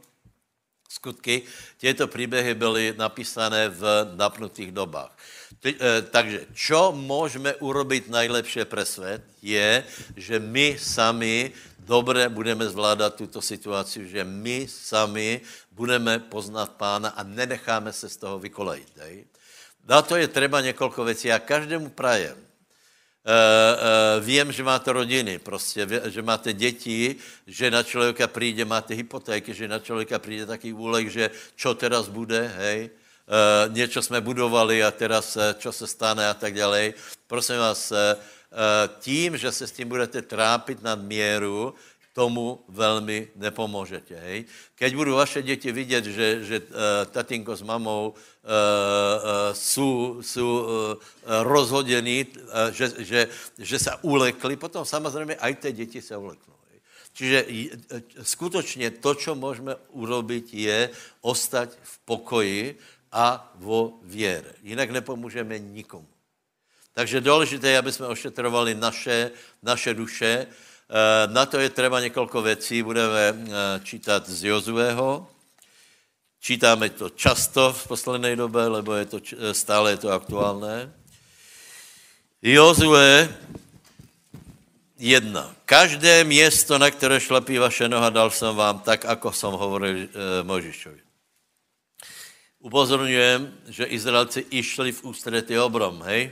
skutky, 0.89 1.41
těto 1.77 2.07
příběhy 2.07 2.53
byly 2.53 2.93
napísané 2.97 3.69
v 3.69 4.11
napnutých 4.15 4.71
dobách. 4.71 5.17
Te, 5.59 5.69
eh, 5.69 6.01
takže, 6.01 6.45
čo 6.53 6.91
můžeme 6.91 7.55
urobit 7.55 8.09
nejlepší 8.09 8.65
pre 8.65 8.85
svět, 8.85 9.21
je, 9.41 9.83
že 10.15 10.39
my 10.39 10.77
sami 10.79 11.51
dobře 11.79 12.29
budeme 12.29 12.69
zvládat 12.69 13.15
tuto 13.15 13.41
situaci, 13.41 14.07
že 14.07 14.23
my 14.23 14.67
sami 14.69 15.41
budeme 15.71 16.19
poznat 16.19 16.71
pána 16.71 17.09
a 17.09 17.23
nenecháme 17.23 17.93
se 17.93 18.09
z 18.09 18.17
toho 18.17 18.39
vykolejit. 18.39 18.87
Dej? 18.95 19.25
Na 19.87 20.01
to 20.01 20.15
je 20.15 20.27
třeba 20.27 20.61
několik 20.61 20.97
věcí. 20.97 21.27
Já 21.27 21.39
každému 21.39 21.89
prajem. 21.89 22.37
E, 22.37 23.33
e, 23.33 24.19
vím, 24.21 24.51
že 24.51 24.63
máte 24.63 24.91
rodiny, 24.91 25.39
prostě, 25.39 25.87
že 26.05 26.21
máte 26.21 26.53
děti, 26.53 27.15
že 27.47 27.71
na 27.71 27.83
člověka 27.83 28.27
přijde, 28.27 28.65
máte 28.65 28.93
hypotéky, 28.93 29.53
že 29.53 29.67
na 29.67 29.79
člověka 29.79 30.19
přijde 30.19 30.45
taký 30.45 30.73
úlek, 30.73 31.09
že 31.09 31.29
čo 31.55 31.73
teraz 31.73 32.09
bude, 32.09 32.47
hej, 32.57 32.89
e, 33.31 33.69
něco 33.73 34.01
jsme 34.01 34.21
budovali 34.21 34.83
a 34.83 34.91
teraz 34.91 35.37
čo 35.57 35.71
se 35.71 35.87
stane 35.87 36.27
a 36.29 36.33
tak 36.33 36.53
dále. 36.53 36.93
Prosím 37.27 37.57
vás, 37.57 37.93
Eh, 38.51 38.89
tím, 38.99 39.37
že 39.37 39.51
se 39.51 39.67
s 39.67 39.71
tím 39.71 39.87
budete 39.87 40.21
trápit 40.21 40.83
nad 40.83 40.99
měru, 40.99 41.73
tomu 42.13 42.59
velmi 42.67 43.31
nepomůžete. 43.35 44.15
Hej? 44.15 44.45
Keď 44.75 44.95
budou 44.95 45.15
vaše 45.15 45.41
děti 45.41 45.71
vidět, 45.71 46.05
že, 46.05 46.43
že 46.43 46.59
uh, 46.59 46.67
tatínko 47.07 47.55
s 47.55 47.61
mamou 47.61 48.11
uh, 48.11 48.15
uh, 48.15 49.55
jsou, 49.55 50.19
jsou 50.21 50.59
uh, 50.59 50.67
rozhodění, 51.23 52.25
uh, 52.35 52.43
že, 52.75 52.91
že, 52.97 53.27
že 53.57 53.79
se 53.79 53.91
ulekli, 54.01 54.59
potom 54.59 54.85
samozřejmě 54.85 55.35
aj 55.35 55.55
ty 55.55 55.71
děti 55.71 56.01
se 56.01 56.17
uleknou. 56.17 56.55
Čiže 57.13 57.45
skutočně 58.23 58.91
to, 58.91 59.15
čo 59.15 59.35
můžeme 59.35 59.75
urobiť, 59.91 60.53
je 60.53 60.89
ostať 61.21 61.69
v 61.83 61.95
pokoji 62.05 62.63
a 63.11 63.51
vo 63.55 63.99
věre. 64.03 64.53
Jinak 64.63 64.89
nepomůžeme 64.89 65.59
nikomu. 65.59 66.07
Takže 66.93 67.21
důležité 67.21 67.69
je, 67.69 67.77
aby 67.77 67.91
jsme 67.91 68.07
ošetrovali 68.07 68.75
naše, 68.75 69.31
naše 69.63 69.93
duše. 69.93 70.47
Eh, 70.47 71.27
na 71.27 71.45
to 71.45 71.59
je 71.59 71.69
třeba 71.69 71.99
několik 71.99 72.33
věcí. 72.33 72.83
Budeme 72.83 73.19
eh, 73.29 73.79
čítat 73.83 74.29
z 74.29 74.43
Jozuého. 74.43 75.27
Čítáme 76.39 76.89
to 76.89 77.09
často 77.09 77.73
v 77.73 77.87
poslední 77.87 78.35
době, 78.35 78.67
lebo 78.67 78.93
je 78.93 79.05
to, 79.05 79.19
eh, 79.37 79.53
stále 79.53 79.91
je 79.91 79.97
to 79.97 80.09
aktuálné. 80.09 80.93
Jozue 82.41 83.37
jedna. 84.97 85.55
Každé 85.65 86.23
město, 86.23 86.77
na 86.77 86.91
které 86.91 87.19
šlapí 87.19 87.57
vaše 87.57 87.89
noha, 87.89 88.09
dal 88.09 88.31
jsem 88.31 88.55
vám 88.55 88.79
tak, 88.79 89.03
jako 89.03 89.31
jsem 89.31 89.51
hovoril 89.51 90.07
Možišovi. 90.43 91.10
Upozorňujem, 92.61 93.73
že 93.73 93.89
Izraelci 93.89 94.45
išli 94.53 94.93
v 94.93 95.03
ústretí 95.09 95.57
obrom, 95.57 96.01
hej? 96.05 96.29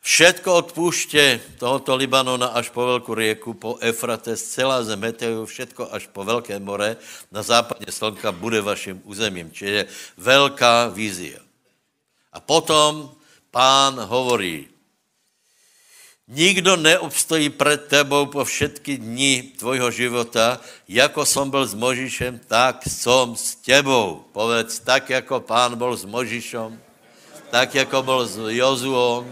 Všetko 0.00 0.54
od 0.54 0.72
půště 0.72 1.40
tohoto 1.58 1.96
Libanona 1.96 2.46
až 2.46 2.68
po 2.68 2.86
velkou 2.86 3.14
rieku, 3.14 3.54
po 3.54 3.78
Efrate, 3.80 4.36
celá 4.36 4.82
zem 4.82 5.00
Meteu, 5.00 5.46
všetko 5.46 5.92
až 5.92 6.06
po 6.06 6.24
Velké 6.24 6.58
more, 6.58 6.96
na 7.32 7.42
západě 7.42 7.92
slnka 7.92 8.32
bude 8.32 8.60
vaším 8.60 9.02
územím. 9.04 9.50
Čiže 9.50 9.86
velká 10.16 10.88
vízia. 10.88 11.40
A 12.32 12.40
potom 12.40 13.10
pán 13.50 14.00
hovorí, 14.00 14.68
Nikdo 16.28 16.76
neobstojí 16.76 17.50
před 17.50 17.88
tebou 17.88 18.26
po 18.26 18.44
všetky 18.44 18.96
dní 19.00 19.42
tvojho 19.42 19.90
života, 19.90 20.60
jako 20.88 21.24
som 21.24 21.48
byl 21.50 21.64
s 21.66 21.72
Možišem, 21.74 22.36
tak 22.44 22.84
som 22.84 23.32
s 23.32 23.56
tebou. 23.56 24.28
Povedz, 24.32 24.78
tak 24.78 25.10
jako 25.10 25.40
pán 25.40 25.80
byl 25.80 25.96
s 25.96 26.04
Možišem, 26.04 26.76
tak 27.50 27.74
jako 27.74 28.02
byl 28.02 28.26
s 28.26 28.36
Jozuom, 28.36 29.24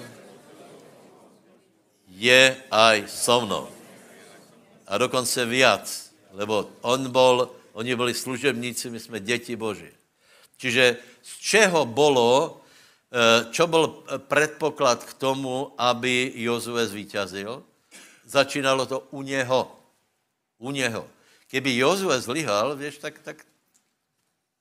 je 2.16 2.56
aj 2.70 3.04
so 3.12 3.44
mnou. 3.44 3.68
A 4.88 4.98
dokonce 4.98 5.44
viac, 5.44 5.84
lebo 6.32 6.64
on 6.80 7.12
bol, 7.12 7.52
oni 7.76 7.92
byli 7.92 8.14
služebníci, 8.14 8.90
my 8.90 9.00
jsme 9.00 9.20
děti 9.20 9.56
Boží. 9.56 9.92
Čiže 10.56 10.96
z 11.20 11.32
čeho 11.44 11.84
bolo, 11.84 12.56
eh, 12.56 12.65
čo 13.50 13.66
byl 13.66 14.04
předpoklad 14.28 15.04
k 15.04 15.14
tomu, 15.14 15.74
aby 15.78 16.32
Jozue 16.34 16.86
zvíťazil? 16.86 17.64
Začínalo 18.24 18.86
to 18.86 19.00
u 19.10 19.22
něho. 19.22 19.76
U 20.58 20.70
něho. 20.70 21.08
Keby 21.46 21.76
Jozue 21.76 22.20
zlyhal, 22.20 22.76
víš, 22.76 22.98
tak, 22.98 23.18
tak 23.18 23.46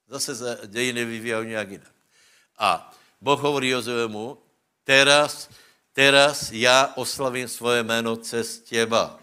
zase 0.08 0.36
se 0.36 0.60
dějiny 0.66 1.06
vyvíjají 1.06 1.48
nějak 1.48 1.72
jinak. 1.72 1.92
A 2.58 2.94
Boh 3.22 3.40
hovorí 3.40 3.70
Jozuemu, 3.70 4.38
teraz 4.84 5.50
teraz 5.96 6.52
já 6.52 6.94
oslavím 6.96 7.48
svoje 7.48 7.84
jméno 7.84 8.16
cez 8.16 8.60
těba 8.60 9.20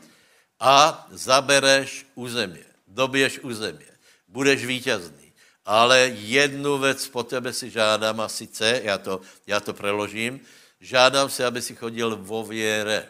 a 0.60 1.06
zabereš 1.10 2.06
územě, 2.14 2.64
doběš 2.86 3.38
územě, 3.38 3.86
budeš 4.28 4.64
vítězný. 4.64 5.21
Ale 5.64 5.98
jednu 6.14 6.78
věc 6.78 7.08
po 7.08 7.22
tebe 7.22 7.52
si 7.52 7.70
žádám 7.70 8.20
a 8.20 8.28
sice, 8.28 8.80
já 8.84 8.98
to, 8.98 9.20
já 9.46 9.60
to 9.60 9.74
preložím, 9.74 10.40
žádám 10.80 11.30
se, 11.30 11.46
aby 11.46 11.62
si 11.62 11.74
chodil 11.74 12.16
vo 12.16 12.44
věre. 12.44 13.08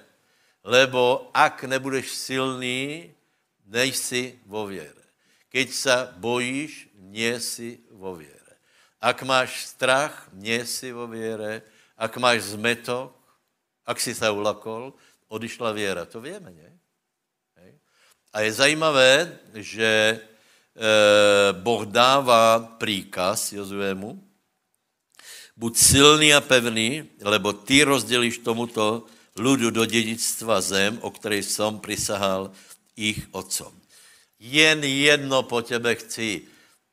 Lebo 0.65 1.31
ak 1.35 1.65
nebudeš 1.65 2.13
silný, 2.13 3.15
nejsi 3.67 4.39
vo 4.47 4.67
věre. 4.67 5.03
Keď 5.49 5.73
se 5.73 6.09
bojíš, 6.17 6.89
nie 6.95 7.41
si 7.41 7.81
vo 7.91 8.17
věre. 8.17 8.57
Ak 9.01 9.23
máš 9.23 9.67
strach, 9.67 10.29
nie 10.33 10.65
si 10.67 10.93
vo 10.93 11.07
věre. 11.07 11.63
Ak 11.99 12.17
máš 12.17 12.57
zmetok, 12.57 13.13
ak 13.87 14.01
si 14.01 14.15
se 14.15 14.31
ulakol, 14.31 14.95
odišla 15.29 15.73
věra. 15.73 16.05
To 16.05 16.21
víme, 16.21 16.51
ne? 16.51 16.73
A 18.33 18.41
je 18.41 18.53
zajímavé, 18.53 19.39
že 19.55 20.21
Boh 21.53 21.87
dává 21.87 22.59
příkaz 22.79 23.53
Jozuému, 23.53 24.25
buď 25.57 25.77
silný 25.77 26.35
a 26.35 26.41
pevný, 26.41 27.05
lebo 27.21 27.53
ty 27.53 27.83
rozdělíš 27.85 28.39
tomuto 28.39 29.07
ludu 29.37 29.71
do 29.71 29.85
dědictva 29.85 30.61
zem, 30.61 30.99
o 31.01 31.11
které 31.11 31.37
jsem 31.37 31.79
prisahal 31.79 32.51
ich 32.97 33.29
otcom. 33.31 33.73
Jen 34.41 34.85
jedno 34.85 35.43
po 35.43 35.63
tebe 35.63 35.95
chci. 35.95 36.43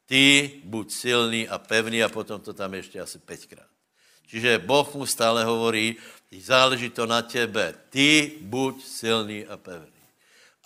Ty 0.06 0.52
buď 0.64 0.92
silný 0.92 1.48
a 1.48 1.58
pevný 1.58 2.04
a 2.04 2.10
potom 2.10 2.42
to 2.42 2.54
tam 2.54 2.74
ještě 2.74 3.02
asi 3.02 3.20
pětkrát. 3.20 3.68
Čiže 4.28 4.58
Boh 4.58 4.96
mu 4.96 5.06
stále 5.06 5.46
hovorí, 5.46 5.96
záleží 6.40 6.90
to 6.90 7.06
na 7.06 7.22
tebe. 7.22 7.74
Ty 7.90 8.32
buď 8.42 8.86
silný 8.86 9.46
a 9.46 9.58
pevný. 9.58 9.99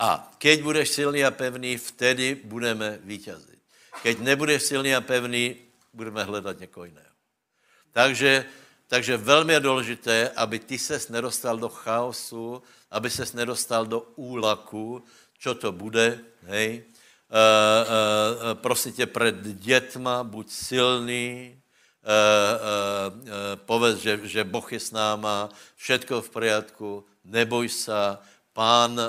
A 0.04 0.20
keď 0.36 0.68
budeš 0.68 1.00
silný 1.00 1.24
a 1.24 1.32
pevný, 1.32 1.80
vtedy 1.80 2.36
budeme 2.44 3.00
vítězit. 3.08 3.60
Keď 4.04 4.20
nebudeš 4.20 4.76
silný 4.76 4.92
a 4.92 5.02
pevný, 5.02 5.56
budeme 5.94 6.24
hledat 6.24 6.60
někoho 6.60 6.86
jiného. 6.86 7.16
Takže, 7.92 8.46
takže 8.88 9.18
velmi 9.18 9.54
je 9.54 9.60
důležité, 9.60 10.30
aby 10.36 10.60
ty 10.60 10.78
ses 10.78 11.08
nedostal 11.08 11.58
do 11.58 11.70
chaosu, 11.70 12.64
aby 12.92 13.10
ses 13.10 13.34
nedostal 13.34 13.86
do 13.86 14.02
úlaku, 14.20 15.04
čo 15.40 15.56
to 15.56 15.72
bude, 15.72 16.20
hej. 16.52 16.84
Uh, 17.34 17.40
uh, 17.40 18.60
prosím 18.60 18.94
tě, 18.94 19.06
před 19.06 19.36
dětma 19.42 20.24
buď 20.24 20.52
silný, 20.52 21.56
eh, 22.04 22.60
eh, 23.26 23.56
povedz, 23.56 24.04
že, 24.04 24.20
že 24.28 24.44
Boh 24.44 24.68
je 24.68 24.80
s 24.80 24.92
náma, 24.92 25.50
všetko 25.76 26.22
v 26.22 26.30
poriadku, 26.30 26.90
neboj 27.24 27.70
se, 27.70 28.20
pán, 28.54 29.02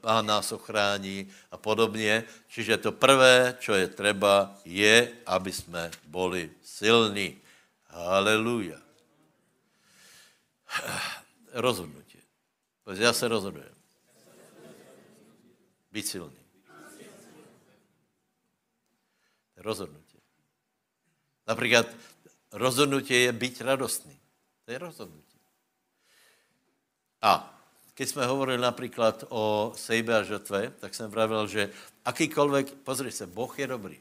pán 0.00 0.26
nás 0.26 0.52
ochrání 0.52 1.32
a 1.50 1.56
podobně. 1.56 2.24
Čiže 2.48 2.76
to 2.76 2.92
prvé, 2.92 3.56
čo 3.60 3.74
je 3.74 3.88
treba, 3.88 4.56
je, 4.64 5.12
aby 5.26 5.52
jsme 5.52 5.90
boli 6.04 6.50
silní. 6.62 7.40
Haleluja. 7.88 8.78
Rozhodnutí. 11.52 12.18
Já 12.86 13.12
se 13.12 13.28
rozhodujem. 13.28 13.74
Být 15.92 16.06
silný. 16.06 16.36
Rozhodnutí. 19.56 20.18
Například 21.46 21.86
rozhodnutí 22.52 23.14
je 23.14 23.32
být 23.32 23.60
radostný. 23.60 24.20
To 24.64 24.72
je 24.72 24.78
rozhodnutí. 24.78 25.38
A 27.22 27.61
když 28.02 28.10
jsme 28.10 28.26
hovorili 28.26 28.58
například 28.58 29.24
o 29.28 29.72
sejbe 29.76 30.18
a 30.18 30.22
žetve, 30.22 30.74
tak 30.82 30.94
jsem 30.94 31.06
pravil, 31.10 31.46
že 31.46 31.70
akýkoľvek, 32.02 32.82
pozri 32.82 33.14
se, 33.14 33.30
Boh 33.30 33.46
je 33.58 33.66
dobrý. 33.66 33.94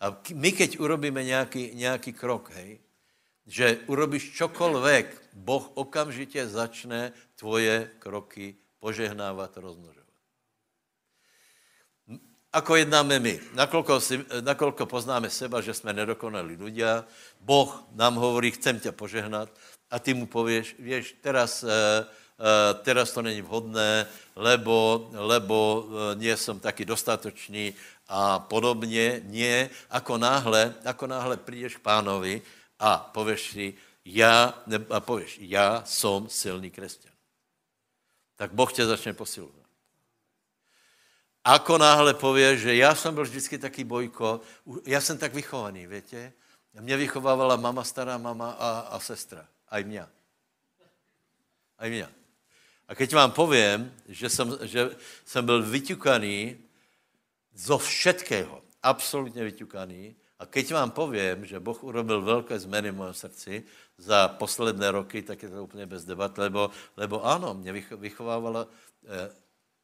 A 0.00 0.16
my, 0.32 0.50
keď 0.52 0.80
urobíme 0.80 1.20
nějaký, 1.20 1.76
nějaký 1.76 2.12
krok, 2.16 2.48
hej, 2.56 2.80
že 3.44 3.84
urobíš 3.92 4.32
čokoľvek, 4.40 5.36
Boh 5.36 5.68
okamžitě 5.76 6.48
začne 6.48 7.12
tvoje 7.36 7.92
kroky 8.00 8.56
požehnávat, 8.80 9.52
rozmnožovat. 9.60 10.08
Ako 12.48 12.72
jednáme 12.80 13.20
my? 13.20 13.40
Nakolko, 13.52 14.00
si, 14.00 14.24
nakolko 14.40 14.88
poznáme 14.88 15.28
seba, 15.28 15.60
že 15.60 15.76
jsme 15.76 15.92
nedokonalí 15.92 16.56
ľudia, 16.56 17.04
Boh 17.44 17.84
nám 17.92 18.16
hovorí, 18.16 18.56
chcem 18.56 18.80
tě 18.80 18.92
požehnat 18.96 19.52
a 19.90 19.98
ty 20.00 20.14
mu 20.14 20.24
pověš, 20.24 20.76
víš, 20.80 21.20
teraz, 21.20 21.60
eh, 21.68 21.68
teraz 22.82 23.10
to 23.12 23.22
není 23.22 23.42
vhodné, 23.42 24.06
lebo, 24.36 25.10
lebo 25.12 25.86
eh, 25.86 26.14
nie 26.14 26.36
jsem 26.36 26.60
taky 26.60 26.84
dostatočný 26.84 27.74
a 28.08 28.38
podobně. 28.38 29.20
Nie, 29.24 29.70
ako 29.90 30.18
náhle, 30.18 30.74
ako 30.84 31.06
náhle 31.06 31.36
přijdeš 31.36 31.76
k 31.76 31.84
pánovi 31.84 32.42
a 32.78 32.98
pověš 32.98 33.50
si, 33.50 33.74
já, 34.04 34.54
ne, 34.66 34.78
a 34.90 35.00
pověš, 35.00 35.38
já 35.42 35.82
jsem 35.84 36.28
silný 36.28 36.70
křesťan. 36.70 37.12
Tak 38.36 38.54
Boh 38.54 38.72
tě 38.72 38.86
začne 38.86 39.12
posilovat. 39.12 39.66
Ako 41.44 41.78
náhle 41.78 42.14
pově, 42.14 42.56
že 42.56 42.74
já 42.74 42.94
jsem 42.94 43.14
byl 43.14 43.24
vždycky 43.24 43.58
taký 43.58 43.84
bojko, 43.84 44.40
já 44.86 45.00
jsem 45.00 45.18
tak 45.18 45.34
vychovaný, 45.34 45.86
větě? 45.86 46.32
Mě 46.80 46.96
vychovávala 46.96 47.56
mama, 47.56 47.84
stará 47.84 48.18
mama 48.18 48.50
a, 48.50 48.78
a 48.80 49.00
sestra. 49.00 49.48
A 49.68 49.78
i 49.78 49.84
mě. 49.84 50.06
A 51.78 51.86
i 51.86 51.90
mě. 51.90 52.17
A 52.88 52.94
keď 52.94 53.14
vám 53.14 53.30
povím, 53.30 53.92
že 54.08 54.28
jsem, 54.28 54.58
že 54.62 54.96
jsem 55.24 55.46
byl 55.46 55.62
vyťukaný 55.62 56.56
zo 57.54 57.78
všetkého, 57.78 58.62
absolutně 58.82 59.44
vyťukaný, 59.44 60.16
a 60.38 60.46
keď 60.46 60.72
vám 60.72 60.90
povím, 60.90 61.46
že 61.46 61.60
Boh 61.60 61.84
urobil 61.84 62.22
velké 62.22 62.58
změny 62.58 62.90
v 62.90 62.96
mém 62.96 63.14
srdci 63.14 63.64
za 63.98 64.28
posledné 64.28 64.90
roky, 64.90 65.22
tak 65.22 65.42
je 65.42 65.48
to 65.48 65.64
úplně 65.64 65.86
bez 65.86 66.04
debat, 66.04 66.38
lebo, 66.38 66.70
lebo 66.96 67.24
ano, 67.26 67.54
mě 67.54 67.72
vychovávala 67.72 68.66
eh, 69.04 69.34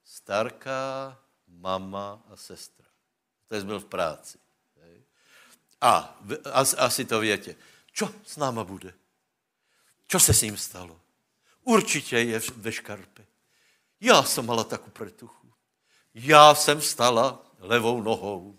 starka, 0.04 1.18
mama 1.48 2.22
a 2.30 2.36
sestra. 2.36 2.86
To 3.48 3.64
byl 3.64 3.80
v 3.80 3.84
práci. 3.84 4.38
A 5.80 6.20
asi 6.76 7.04
to 7.04 7.20
větě. 7.20 7.56
Čo 7.92 8.08
s 8.24 8.36
náma 8.36 8.64
bude? 8.64 8.94
Čo 10.08 10.20
se 10.20 10.34
s 10.34 10.42
ním 10.42 10.56
stalo? 10.56 11.00
Určitě 11.64 12.18
je 12.18 12.40
ve 12.56 12.72
škarpe. 12.72 13.26
Já 14.00 14.22
jsem 14.22 14.46
mala 14.46 14.64
takovou 14.64 14.90
pretuchu. 14.90 15.52
Já 16.14 16.54
jsem 16.54 16.80
stala 16.80 17.46
levou 17.58 18.02
nohou. 18.02 18.58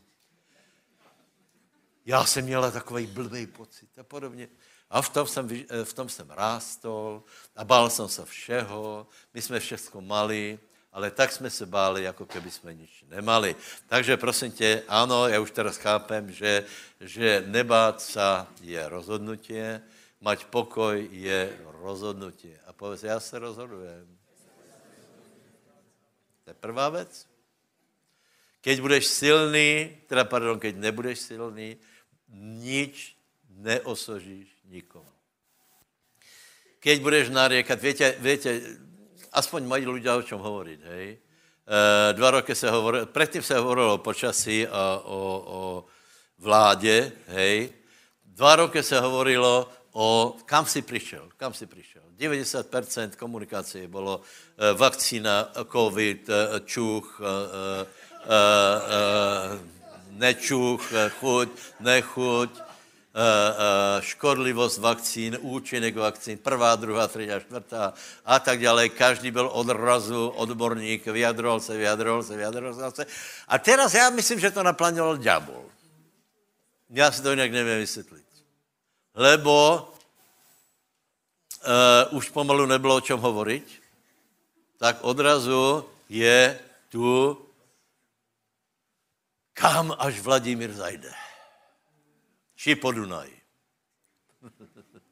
Já 2.06 2.26
jsem 2.26 2.46
měla 2.46 2.72
takový 2.72 3.08
blbý 3.08 3.48
pocit 3.48 4.00
a 4.00 4.04
podobně. 4.04 4.50
A 4.90 5.02
v 5.02 5.10
tom 5.10 5.28
jsem, 5.28 5.50
v 5.84 5.94
tom 5.94 6.10
jsem 6.10 6.30
rástol 6.30 7.24
a 7.56 7.64
bál 7.64 7.90
jsem 7.90 8.08
se 8.08 8.26
všeho. 8.26 9.08
My 9.34 9.42
jsme 9.42 9.60
všechno 9.60 10.02
mali, 10.02 10.60
ale 10.92 11.12
tak 11.12 11.32
jsme 11.32 11.50
se 11.50 11.66
báli, 11.66 12.04
jako 12.04 12.26
keby 12.26 12.52
jsme 12.52 12.74
nic 12.74 12.90
nemali. 13.08 13.56
Takže 13.88 14.18
prosím 14.18 14.52
tě, 14.52 14.84
ano, 14.88 15.28
já 15.28 15.40
už 15.40 15.52
teraz 15.52 15.78
chápem, 15.78 16.32
že, 16.32 16.66
že 17.00 17.44
nebát 17.48 18.02
se 18.02 18.22
je 18.62 18.90
rozhodnutí, 18.90 19.54
mať 20.26 20.50
pokoj 20.50 20.98
je 20.98 21.54
rozhodnutí. 21.86 22.50
A 22.66 22.74
povedz, 22.74 23.04
já 23.06 23.20
se 23.20 23.40
rozhodujem. 23.40 24.18
To 26.44 26.50
je 26.50 26.54
prvá 26.54 26.90
věc. 26.90 27.28
Keď 28.62 28.82
budeš 28.82 29.06
silný, 29.06 29.98
teda 30.10 30.26
pardon, 30.26 30.58
keď 30.58 30.76
nebudeš 30.82 31.30
silný, 31.30 31.78
nič 32.34 33.14
neosožíš 33.50 34.50
nikomu. 34.66 35.14
Keď 36.82 37.02
budeš 37.02 37.30
nariekat, 37.30 37.82
větě, 37.82 38.18
větě, 38.20 38.62
aspoň 39.30 39.62
mají 39.70 39.86
ľudia 39.86 40.18
o 40.18 40.26
čem 40.26 40.40
hovorit, 40.42 40.82
hej. 40.82 41.18
E, 41.18 42.14
dva 42.14 42.32
roky 42.32 42.56
se 42.56 42.70
hovorilo, 42.70 43.06
předtím 43.06 43.42
se 43.42 43.58
hovorilo 43.58 43.94
o 43.94 43.98
počasí 43.98 44.68
a 44.68 45.02
o, 45.06 45.22
o 45.46 45.86
vládě, 46.38 47.12
hej. 47.28 47.70
Dva 48.26 48.56
roky 48.56 48.84
se 48.84 49.00
hovorilo 49.00 49.70
o, 49.96 50.36
kam 50.46 50.66
si 50.66 50.82
přišel, 50.82 51.30
kam 51.38 51.54
si 51.54 51.66
přišel. 51.66 52.02
90% 52.20 53.16
komunikace 53.16 53.88
bylo 53.88 54.22
e, 54.22 54.74
vakcína, 54.74 55.52
covid, 55.72 56.30
e, 56.30 56.60
čuch, 56.66 57.22
e, 57.24 57.26
e, 58.26 58.46
e, 58.96 59.60
nečuch, 60.20 60.94
chuť, 61.20 61.50
nechuť, 61.80 62.66
Eh, 63.16 63.22
eh, 63.24 64.02
škodlivost 64.04 64.84
vakcín, 64.84 65.40
účinek 65.40 65.96
vakcín, 65.96 66.36
prvá, 66.38 66.76
druhá, 66.76 67.08
třetí, 67.08 67.32
čtvrtá 67.48 67.94
a 68.26 68.40
tak 68.40 68.60
dále. 68.60 68.90
Každý 68.90 69.32
byl 69.32 69.50
odrazu 69.54 70.28
odborník, 70.36 71.08
vyjadroval 71.08 71.60
se, 71.60 71.78
vyjadroval 71.78 72.24
se, 72.24 72.36
vyjadroval 72.36 72.92
se. 72.92 73.06
A 73.48 73.60
teraz 73.60 73.94
já 73.94 74.10
myslím, 74.10 74.40
že 74.40 74.52
to 74.52 74.64
naplánil 74.64 75.18
ďábel. 75.18 75.64
Já 76.90 77.12
si 77.12 77.22
to 77.22 77.30
jinak 77.30 77.52
nevím 77.52 77.78
vysvětlit. 77.78 78.25
Lebo 79.16 79.80
uh, 81.64 82.18
už 82.18 82.30
pomalu 82.30 82.66
nebylo 82.66 82.96
o 82.96 83.06
čem 83.06 83.20
hovorit, 83.20 83.64
tak 84.78 85.04
odrazu 85.04 85.88
je 86.10 86.60
tu, 86.92 87.38
kam 89.56 89.96
až 89.96 90.20
Vladimír 90.20 90.76
zajde 90.76 91.12
či 92.56 92.76
po 92.76 92.92
Dunaji. 92.92 93.36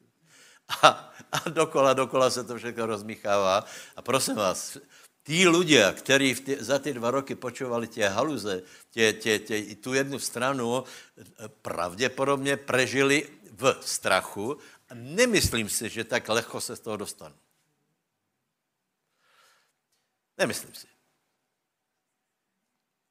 A, 0.82 1.14
a 1.32 1.50
dokola, 1.50 1.94
dokola 1.94 2.30
se 2.30 2.44
to 2.44 2.58
všechno 2.58 2.86
rozmíchává. 2.86 3.66
A 3.96 4.02
prosím 4.02 4.36
vás, 4.36 4.80
tí 5.22 5.46
ľudia, 5.46 5.92
kteří 5.94 6.58
za 6.60 6.80
ty 6.80 6.94
dva 6.94 7.12
roky 7.12 7.36
počovali 7.36 7.88
tě 7.88 8.08
haluze, 8.08 8.64
tě, 8.90 9.14
tě, 9.14 9.40
tě, 9.40 9.76
tu 9.76 9.94
jednu 9.94 10.20
stranu, 10.20 10.84
pravděpodobně 11.62 12.58
prežili 12.58 13.28
v 13.54 13.78
strachu 13.82 14.58
a 14.90 14.94
nemyslím 14.94 15.70
si, 15.70 15.90
že 15.90 16.04
tak 16.04 16.30
lehko 16.30 16.62
se 16.62 16.76
z 16.76 16.80
toho 16.80 16.98
dostanou. 16.98 17.36
Nemyslím 20.38 20.74
si. 20.74 20.88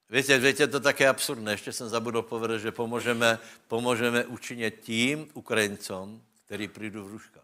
Víte, 0.09 0.39
víte, 0.39 0.67
to 0.67 0.79
také 0.79 1.07
absurdné. 1.07 1.51
Ještě 1.51 1.73
jsem 1.73 1.89
zabudl 1.89 2.21
povedat, 2.21 2.57
že 2.61 2.71
pomůžeme, 2.71 3.39
pomůžeme 3.67 4.25
učinit 4.25 4.79
tím 4.81 5.29
Ukrajincům, 5.33 6.23
kteří 6.45 6.67
přijdou 6.67 7.05
v 7.05 7.11
ruškách. 7.11 7.43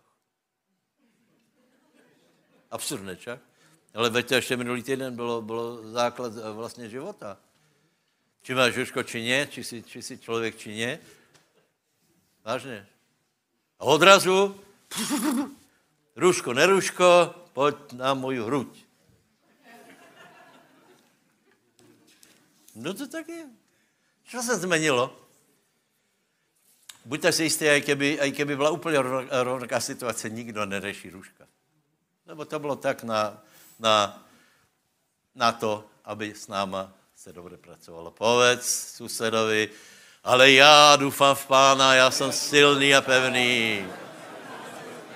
Absurdné, 2.72 3.16
čak? 3.16 3.40
Ale 3.94 4.10
víte, 4.10 4.36
ještě 4.36 4.58
minulý 4.58 4.84
týden 4.84 5.16
bylo, 5.16 5.42
bylo 5.42 5.92
základ 5.92 6.34
vlastně 6.54 6.90
života. 6.90 7.38
Či 8.42 8.56
máš 8.56 8.78
ruško, 8.78 9.04
či 9.04 9.30
ne, 9.30 9.48
či 9.48 9.84
či 9.84 10.02
jsi 10.02 10.18
člověk, 10.18 10.58
či 10.58 10.78
ne. 10.78 11.00
Vážně. 12.50 12.88
A 13.80 13.84
odrazu, 13.84 14.62
ruško, 16.16 16.54
neruško, 16.54 17.36
pojď 17.54 17.76
na 17.92 18.14
můj 18.14 18.38
hruď. 18.38 18.86
No 22.76 22.94
to 22.94 23.08
tak 23.08 23.28
je. 23.28 23.46
Co 24.32 24.42
se 24.42 24.56
změnilo? 24.58 25.18
Buďte 27.06 27.32
si 27.32 27.44
jistí, 27.44 27.66
i 27.66 27.82
keby, 27.82 28.20
i 28.22 28.32
keby 28.32 28.56
byla 28.56 28.70
úplně 28.70 28.98
rovnaká 29.30 29.80
situace, 29.80 30.30
nikdo 30.30 30.66
neřeší 30.66 31.10
ruška. 31.10 31.48
Nebo 32.26 32.46
to 32.46 32.60
bylo 32.60 32.76
tak 32.76 33.04
na, 33.04 33.44
na, 33.80 34.26
na 35.36 35.52
to, 35.52 35.86
aby 36.04 36.34
s 36.36 36.48
náma 36.48 36.94
se 37.16 37.34
dobře 37.34 37.58
pracovalo. 37.58 38.12
Povedz 38.12 38.96
susedovi, 38.96 39.70
ale 40.30 40.52
já 40.52 40.96
doufám 40.96 41.36
v 41.36 41.46
pána, 41.46 41.94
já 41.94 42.12
jsem 42.12 42.32
silný 42.32 42.96
a 42.96 43.02
pevný. 43.02 43.86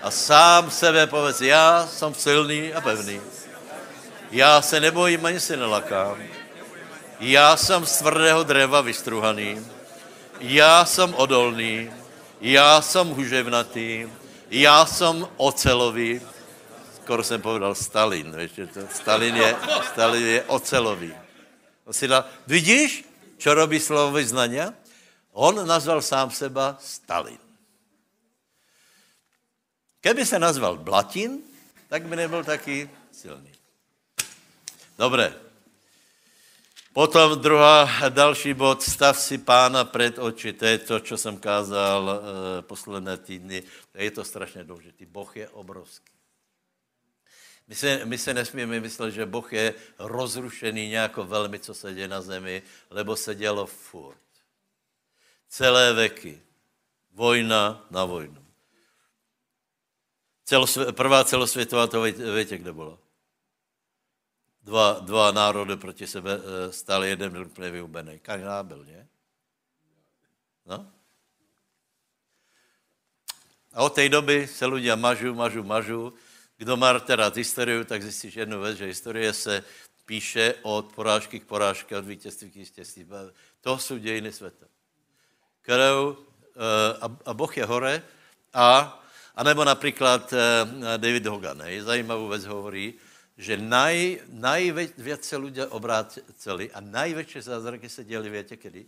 A 0.02 0.12
sám 0.12 0.72
sebe 0.72 1.08
povedz, 1.08 1.42
já 1.42 1.88
jsem 1.88 2.14
silný 2.14 2.74
a 2.74 2.82
pevný. 2.82 3.22
Já 4.32 4.62
se 4.62 4.80
nebojím, 4.80 5.26
ani 5.26 5.40
se 5.40 5.58
nelakám. 5.58 6.18
Já 7.20 7.58
jsem 7.58 7.86
z 7.86 7.98
tvrdého 7.98 8.44
dřeva 8.44 8.82
vystruhaný, 8.82 9.62
já 10.40 10.86
jsem 10.86 11.14
odolný, 11.14 11.92
já 12.42 12.82
jsem 12.82 13.08
huževnatý, 13.08 14.10
já 14.50 14.86
jsem 14.86 15.28
ocelový, 15.38 16.22
skoro 16.96 17.24
jsem 17.24 17.42
povedal 17.42 17.76
Stalin, 17.76 18.36
víš, 18.38 18.52
to, 18.74 18.80
Stalin 18.90 19.36
je, 19.36 19.56
Stalin 19.94 20.26
je 20.26 20.44
ocelový. 20.44 21.14
vidíš, 22.48 23.06
čo 23.38 23.54
robí 23.54 23.80
slovo 23.80 24.12
vyznania? 24.18 24.74
On 25.34 25.68
nazval 25.68 26.02
sám 26.02 26.32
seba 26.32 26.78
Stalin. 26.82 27.38
Keby 30.02 30.26
se 30.26 30.40
nazval 30.40 30.78
Blatin, 30.78 31.42
tak 31.90 32.06
by 32.06 32.16
nebyl 32.16 32.44
taky 32.44 32.90
silný. 33.12 33.52
Dobré, 34.98 35.34
Potom 36.94 37.42
druhá, 37.42 38.10
další 38.10 38.54
bod, 38.54 38.82
stav 38.82 39.20
si 39.20 39.38
pána 39.38 39.84
před 39.84 40.20
oči, 40.20 40.54
to 40.54 40.66
je 40.66 40.78
to, 40.78 41.00
co 41.00 41.18
jsem 41.18 41.38
kázal 41.38 42.10
e, 42.10 42.62
posledné 42.62 43.18
týdny. 43.18 43.64
Je 43.94 44.12
to 44.12 44.24
strašně 44.24 44.64
důležité. 44.64 45.06
Boh 45.06 45.38
je 45.38 45.50
obrovský. 45.50 46.14
My 47.68 47.76
se, 47.76 48.06
my 48.06 48.18
se 48.18 48.34
nesmíme 48.34 48.80
myslet, 48.80 49.12
že 49.12 49.26
Boh 49.26 49.54
je 49.54 49.74
rozrušený 50.00 50.90
nějako 50.90 51.24
velmi, 51.24 51.60
co 51.60 51.74
se 51.74 51.94
děje 51.94 52.08
na 52.08 52.22
zemi, 52.22 52.62
lebo 52.90 53.16
se 53.16 53.36
dělo 53.36 53.66
furt. 53.66 54.18
Celé 55.54 55.94
veky. 55.94 56.42
Vojna 57.12 57.86
na 57.92 58.06
vojnu. 58.06 58.46
Celosvě, 60.46 60.92
prvá 60.92 61.24
celosvětová, 61.24 61.88
to 61.88 62.02
víte, 62.02 62.58
kde 62.58 62.74
bylo? 62.74 63.00
dva, 64.64 65.00
dva 65.00 65.32
národy 65.32 65.78
proti 65.78 66.08
sebe 66.08 66.32
eh, 66.34 66.72
stali, 66.72 67.10
jeden 67.10 67.32
byl 67.32 67.46
úplně 67.46 67.72
vyhubený. 67.72 68.20
Kain 68.20 68.46
byl, 68.62 68.86
ne? 68.86 69.08
No? 70.66 70.92
A 73.74 73.84
od 73.84 73.94
té 73.94 74.10
doby 74.10 74.48
se 74.48 74.66
lidé 74.66 74.96
mažu, 74.96 75.34
mažu, 75.34 75.64
mažu. 75.64 76.14
Kdo 76.58 76.78
má 76.78 77.00
teda 77.00 77.32
historii, 77.36 77.86
tak 77.86 78.04
zjistíš 78.04 78.36
jednu 78.36 78.62
věc, 78.62 78.78
že 78.78 78.86
historie 78.86 79.34
se 79.34 79.64
píše 80.06 80.56
od 80.62 80.94
porážky 80.96 81.40
k 81.40 81.46
porážce, 81.46 81.98
od 81.98 82.06
vítězství 82.06 82.52
k 82.52 82.56
vítězství. 82.56 83.08
To 83.62 83.78
jsou 83.78 83.98
dějiny 83.98 84.32
světa. 84.32 84.66
Kterou, 85.64 86.18
eh, 86.56 87.10
a 87.26 87.34
Boh 87.34 87.58
je 87.58 87.66
hore 87.66 88.04
a, 88.54 89.00
a 89.36 89.44
nebo 89.44 89.64
například 89.64 90.34
eh, 90.34 90.98
David 90.98 91.26
Hogan, 91.26 91.62
hej, 91.62 91.82
zajímavou 91.82 92.28
věc 92.28 92.46
hovorí, 92.46 92.94
že 93.38 93.58
naj, 93.58 94.22
najviac 94.30 95.24
se 95.24 95.38
lidé 95.38 95.68
obráceli 95.68 96.72
a 96.72 96.80
najvětší 96.80 97.42
zázraky 97.42 97.90
se 97.90 98.04
děli, 98.04 98.30
větě 98.30 98.58
kedy? 98.58 98.86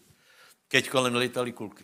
Keď 0.67 0.89
kolem 0.89 1.15
letali 1.15 1.51
kulky. 1.51 1.83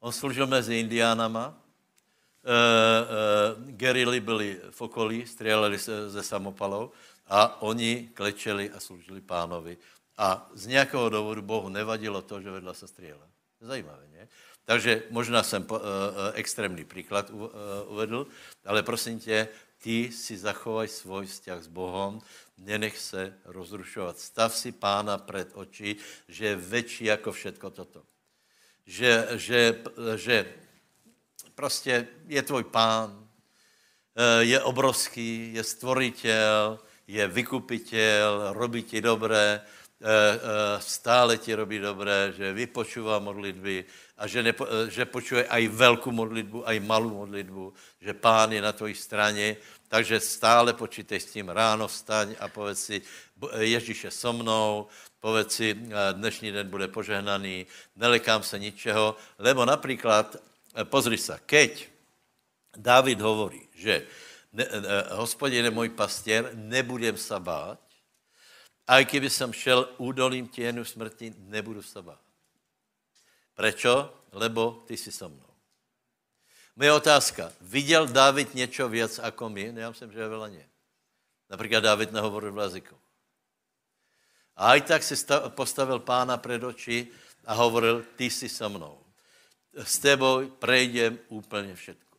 On 0.00 0.12
služil 0.12 0.46
mezi 0.46 0.76
indiánama, 0.76 1.48
uh, 1.48 1.52
uh, 1.52 3.70
gerily 3.70 4.20
byly 4.20 4.60
v 4.70 4.80
okolí, 4.80 5.26
střelali 5.26 5.78
se 5.78 6.10
ze 6.10 6.22
samopalou 6.22 6.92
a 7.26 7.62
oni 7.62 8.10
klečeli 8.14 8.70
a 8.70 8.80
sloužili 8.80 9.20
pánovi. 9.20 9.76
A 10.18 10.50
z 10.54 10.66
nějakého 10.66 11.08
důvodu 11.08 11.42
Bohu 11.42 11.68
nevadilo 11.68 12.22
to, 12.22 12.40
že 12.40 12.50
vedla 12.50 12.74
se 12.74 12.88
střílela. 12.88 13.28
Zajímavé, 13.60 14.08
ne? 14.12 14.28
Takže 14.64 15.02
možná 15.10 15.42
jsem 15.42 15.66
uh, 15.70 15.78
extrémní 16.34 16.84
příklad 16.84 17.30
uh, 17.30 17.50
uvedl, 17.86 18.26
ale 18.64 18.82
prosím 18.82 19.20
tě, 19.20 19.48
ty 19.78 20.12
si 20.12 20.38
zachovaj 20.38 20.88
svůj 20.88 21.26
vzťah 21.26 21.62
s 21.62 21.66
Bohem, 21.66 22.20
nenech 22.58 22.98
se 22.98 23.38
rozrušovat. 23.44 24.18
Stav 24.18 24.56
si 24.56 24.72
pána 24.72 25.18
před 25.18 25.50
oči, 25.54 25.96
že 26.28 26.46
je 26.46 26.56
větší 26.56 27.04
jako 27.04 27.32
všetko 27.32 27.70
toto. 27.70 28.02
Že, 28.86 29.28
že, 29.34 29.82
že 30.16 30.54
prostě 31.54 32.08
je 32.26 32.42
tvoj 32.42 32.64
pán, 32.64 33.28
je 34.40 34.62
obrovský, 34.62 35.54
je 35.54 35.64
stvoritel, 35.64 36.78
je 37.06 37.28
vykupitel, 37.28 38.52
robí 38.52 38.82
ti 38.82 39.00
dobré, 39.00 39.60
stále 40.78 41.38
ti 41.38 41.54
robí 41.54 41.78
dobré, 41.78 42.32
že 42.36 42.52
vypočúvá 42.52 43.18
modlitby 43.18 43.84
a 44.18 44.26
že, 44.26 44.42
nepo, 44.42 44.66
že 44.88 45.04
počuje 45.04 45.46
aj 45.46 45.68
velkou 45.68 46.12
modlitbu, 46.12 46.68
aj 46.68 46.76
malou 46.80 47.26
modlitbu, 47.26 47.74
že 48.00 48.14
pán 48.14 48.52
je 48.52 48.62
na 48.62 48.72
tvojí 48.72 48.94
straně, 48.94 49.56
takže 49.88 50.20
stále 50.20 50.72
počítej 50.72 51.20
s 51.20 51.30
tím, 51.32 51.48
ráno 51.48 51.88
vstaň 51.88 52.34
a 52.40 52.48
povedz 52.48 52.78
si, 52.78 53.02
Ježíš 53.58 54.04
je 54.04 54.10
so 54.10 54.32
mnou, 54.32 54.86
povedz 55.20 55.52
si, 55.52 55.74
dnešní 56.12 56.52
den 56.52 56.68
bude 56.70 56.88
požehnaný, 56.88 57.66
nelekám 57.96 58.42
se 58.42 58.58
ničeho, 58.58 59.16
lebo 59.38 59.64
například, 59.64 60.36
pozri 60.84 61.18
se, 61.18 61.38
keď 61.46 61.86
David 62.76 63.20
hovorí, 63.20 63.68
že 63.74 64.06
ne, 64.52 64.66
hospodine 65.10 65.70
můj 65.70 65.88
pastěr, 65.88 66.50
nebudem 66.54 67.16
se 67.16 67.40
bát, 67.40 67.85
a 68.86 68.98
i 68.98 69.04
kdyby 69.04 69.30
jsem 69.30 69.52
šel 69.52 69.88
údolím 69.98 70.48
těnu 70.48 70.84
smrti, 70.84 71.34
nebudu 71.38 71.82
se 71.82 72.02
bát. 72.02 72.20
Prečo? 73.54 74.14
Lebo 74.32 74.84
ty 74.86 74.96
jsi 74.96 75.12
so 75.12 75.34
mnou. 75.34 75.50
Moje 76.76 76.92
otázka. 76.92 77.52
Viděl 77.60 78.06
David 78.06 78.54
něco 78.54 78.88
věc 78.88 79.20
jako 79.22 79.48
my? 79.48 79.72
Já 79.76 79.88
myslím, 79.88 80.12
že 80.12 80.20
je 80.20 80.28
veľa 80.28 80.48
nie. 80.50 80.66
Například 81.50 81.80
David 81.80 82.12
nehovoril 82.12 82.52
v 82.52 82.58
jazyku. 82.58 82.96
A 84.56 84.76
i 84.76 84.80
tak 84.80 85.02
si 85.02 85.14
postavil 85.48 85.98
pána 85.98 86.36
před 86.36 86.64
oči 86.64 87.08
a 87.44 87.54
hovoril, 87.54 88.04
ty 88.16 88.30
jsi 88.30 88.48
so 88.48 88.78
mnou. 88.78 88.98
S 89.72 89.98
tebou 89.98 90.48
prejdem 90.48 91.18
úplně 91.28 91.74
všetko. 91.74 92.18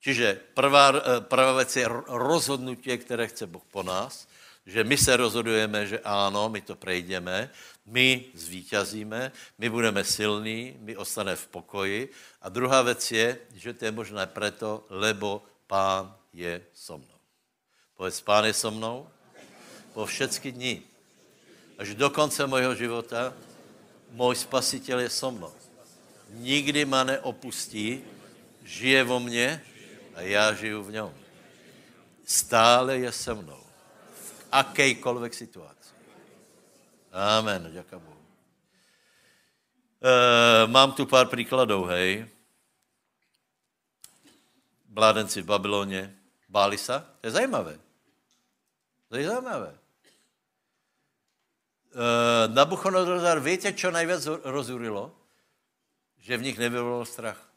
Čiže 0.00 0.40
prvá, 0.54 0.92
eh, 0.96 1.20
prvá 1.20 1.52
věc 1.56 1.76
je 1.76 1.88
rozhodnutí, 2.06 2.98
které 2.98 3.26
chce 3.28 3.46
Boh 3.46 3.64
po 3.70 3.82
nás 3.82 4.28
že 4.66 4.84
my 4.84 4.96
se 4.96 5.16
rozhodujeme, 5.16 5.86
že 5.86 5.98
ano, 5.98 6.48
my 6.48 6.60
to 6.60 6.76
prejdeme, 6.76 7.50
my 7.86 8.24
zvítězíme, 8.34 9.32
my 9.58 9.70
budeme 9.70 10.04
silní, 10.04 10.76
my 10.80 10.96
ostaneme 10.96 11.36
v 11.36 11.46
pokoji. 11.46 12.08
A 12.42 12.48
druhá 12.48 12.82
věc 12.82 13.12
je, 13.12 13.38
že 13.54 13.72
to 13.72 13.84
je 13.84 13.92
možné 13.92 14.26
proto, 14.26 14.86
lebo 14.90 15.44
pán 15.66 16.16
je 16.32 16.64
so 16.74 17.04
mnou. 17.04 17.18
Povedz, 17.96 18.20
pán 18.20 18.44
je 18.44 18.52
so 18.52 18.76
mnou 18.76 19.08
po 19.92 20.06
všechny 20.06 20.52
dní. 20.52 20.82
Až 21.78 21.94
do 21.94 22.10
konce 22.10 22.46
mojho 22.46 22.74
života 22.74 23.34
můj 24.10 24.36
spasitel 24.36 25.00
je 25.00 25.10
so 25.10 25.38
mnou. 25.38 25.52
Nikdy 26.30 26.84
ma 26.84 27.04
neopustí, 27.04 28.04
žije 28.62 29.04
vo 29.04 29.20
mně 29.20 29.62
a 30.14 30.20
já 30.20 30.52
žiju 30.52 30.82
v 30.82 30.92
něm. 30.92 31.14
Stále 32.24 32.98
je 32.98 33.12
se 33.12 33.34
mnou 33.34 33.63
akejkoľvek 34.54 35.34
situaci. 35.34 35.90
Amen, 37.12 37.72
děká 37.72 37.98
Bohu. 37.98 38.22
E, 40.02 40.66
mám 40.66 40.92
tu 40.92 41.06
pár 41.06 41.26
příkladů, 41.28 41.84
hej. 41.84 42.26
Bládenci 44.84 45.42
v 45.42 45.46
Babyloně 45.46 46.18
báli 46.48 46.78
se. 46.78 47.06
To 47.20 47.26
je 47.26 47.30
zajímavé. 47.30 47.78
To 49.08 49.16
je 49.16 49.28
zajímavé. 49.28 49.78
E, 51.94 52.48
Nabuchodonozor, 52.48 53.40
víte, 53.40 53.72
čo 53.72 53.90
nejvíc 53.90 54.26
rozurilo? 54.42 55.14
Že 56.18 56.36
v 56.36 56.42
nich 56.42 56.58
nevyvolal 56.58 57.04
strach. 57.04 57.50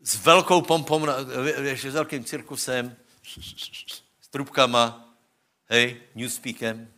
S 0.00 0.24
velkou 0.24 0.62
pompou, 0.62 1.06
s 1.06 1.84
velkým 1.84 2.24
cirkusem, 2.24 2.96
trubkama, 4.32 5.12
hej, 5.68 6.00
newspeakem. 6.16 6.80
Uh, 6.80 6.88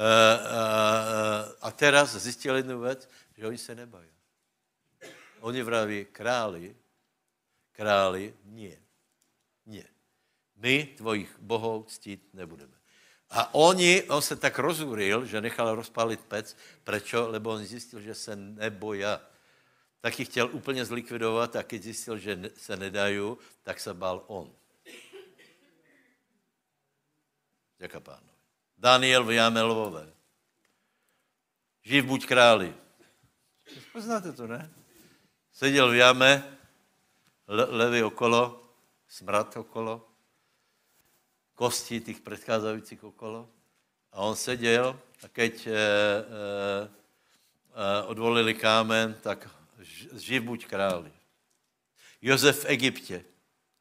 uh, 0.00 1.52
a 1.60 1.70
teraz 1.70 2.16
zjistil 2.16 2.56
jednu 2.56 2.80
věc, 2.80 3.08
že 3.36 3.46
oni 3.46 3.58
se 3.58 3.74
nebojí. 3.74 4.08
Oni 5.40 5.62
vraví, 5.62 6.04
králi, 6.12 6.76
králi, 7.72 8.34
nie, 8.44 8.80
nie. 9.66 9.84
My 10.56 10.86
tvojich 10.96 11.38
bohů 11.38 11.84
ctít 11.88 12.34
nebudeme. 12.34 12.72
A 13.30 13.54
oni, 13.54 14.02
on 14.02 14.22
se 14.22 14.36
tak 14.36 14.58
rozúril, 14.58 15.26
že 15.26 15.40
nechal 15.40 15.74
rozpálit 15.74 16.20
pec. 16.20 16.56
Prečo? 16.84 17.28
Lebo 17.28 17.50
on 17.50 17.64
zjistil, 17.64 18.00
že 18.00 18.14
se 18.14 18.36
neboja. 18.36 19.20
Tak 20.00 20.18
ji 20.18 20.24
chtěl 20.24 20.48
úplně 20.52 20.84
zlikvidovat 20.84 21.56
a 21.56 21.62
když 21.62 21.82
zjistil, 21.82 22.18
že 22.18 22.50
se 22.56 22.76
nedají, 22.76 23.36
tak 23.62 23.80
se 23.80 23.94
bál 23.94 24.24
on. 24.26 24.52
Děká 27.78 28.00
pánovi. 28.00 28.34
Daniel 28.78 29.24
v 29.24 29.30
jáme 29.30 29.62
lvové. 29.62 30.12
Živ 31.82 32.04
buď 32.04 32.26
králi. 32.26 32.74
Poznáte 33.92 34.32
to, 34.32 34.46
ne? 34.46 34.70
Seděl 35.52 35.90
v 35.90 35.94
jáme, 35.94 36.58
le, 37.46 37.64
levy 37.64 38.02
okolo, 38.02 38.70
smrad 39.08 39.56
okolo, 39.56 40.10
kosti 41.54 42.00
těch 42.00 42.20
předcházejících 42.20 43.04
okolo. 43.04 43.50
A 44.12 44.16
on 44.16 44.36
seděl 44.36 45.00
a 45.22 45.28
keď 45.28 45.66
e, 45.66 45.70
e, 45.70 45.78
e, 47.74 48.02
odvolili 48.02 48.54
kámen, 48.54 49.14
tak 49.14 49.50
živ 50.12 50.42
buď 50.42 50.66
králi. 50.66 51.12
Josef 52.22 52.64
v 52.64 52.68
Egyptě. 52.68 53.24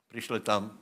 Přišli 0.07 0.39
tam 0.39 0.79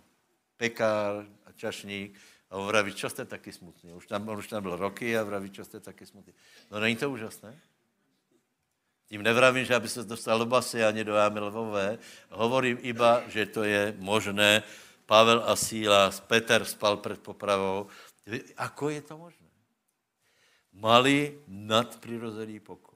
pekár 0.58 1.26
a 1.46 1.52
čašník 1.52 2.20
a 2.52 2.58
on 2.58 2.68
vraví, 2.68 2.94
čo 2.94 3.10
jste 3.10 3.26
taky 3.26 3.52
smutný? 3.52 3.94
Už 3.94 4.08
tam, 4.08 4.30
on 4.30 4.38
už 4.38 4.48
tam 4.48 4.64
byl 4.64 4.76
roky 4.76 5.18
a 5.18 5.24
vraví, 5.24 5.50
čo 5.50 5.66
jste 5.66 5.80
taky 5.80 6.06
smutný. 6.06 6.34
No 6.72 6.80
není 6.80 6.96
to 6.96 7.12
úžasné? 7.12 7.56
Tím 9.08 9.24
nevravím, 9.24 9.66
že 9.66 9.76
aby 9.76 9.90
se 9.90 10.04
dostal 10.04 10.40
do 10.40 10.46
basy 10.46 10.84
ani 10.84 11.04
do 11.04 11.16
jámy 11.16 11.40
lvové. 11.40 12.00
Hovorím 12.30 12.78
iba, 12.82 13.24
že 13.28 13.46
to 13.46 13.64
je 13.64 13.96
možné. 14.00 14.64
Pavel 15.06 15.44
a 15.48 15.56
Síla, 15.56 16.12
Peter 16.28 16.66
spal 16.66 16.98
před 16.98 17.20
popravou. 17.20 17.88
Ako 18.58 18.90
je 18.90 19.02
to 19.02 19.18
možné? 19.18 19.48
Mali 20.72 21.40
nadprirozený 21.48 22.60
pokoj. 22.60 22.96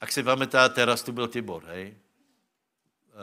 Ak 0.00 0.12
si 0.12 0.20
pamätáte, 0.20 0.76
teraz 0.76 1.00
tu 1.00 1.12
byl 1.12 1.28
Tibor, 1.28 1.64
hej? 1.72 1.96
Uh, 3.16 3.20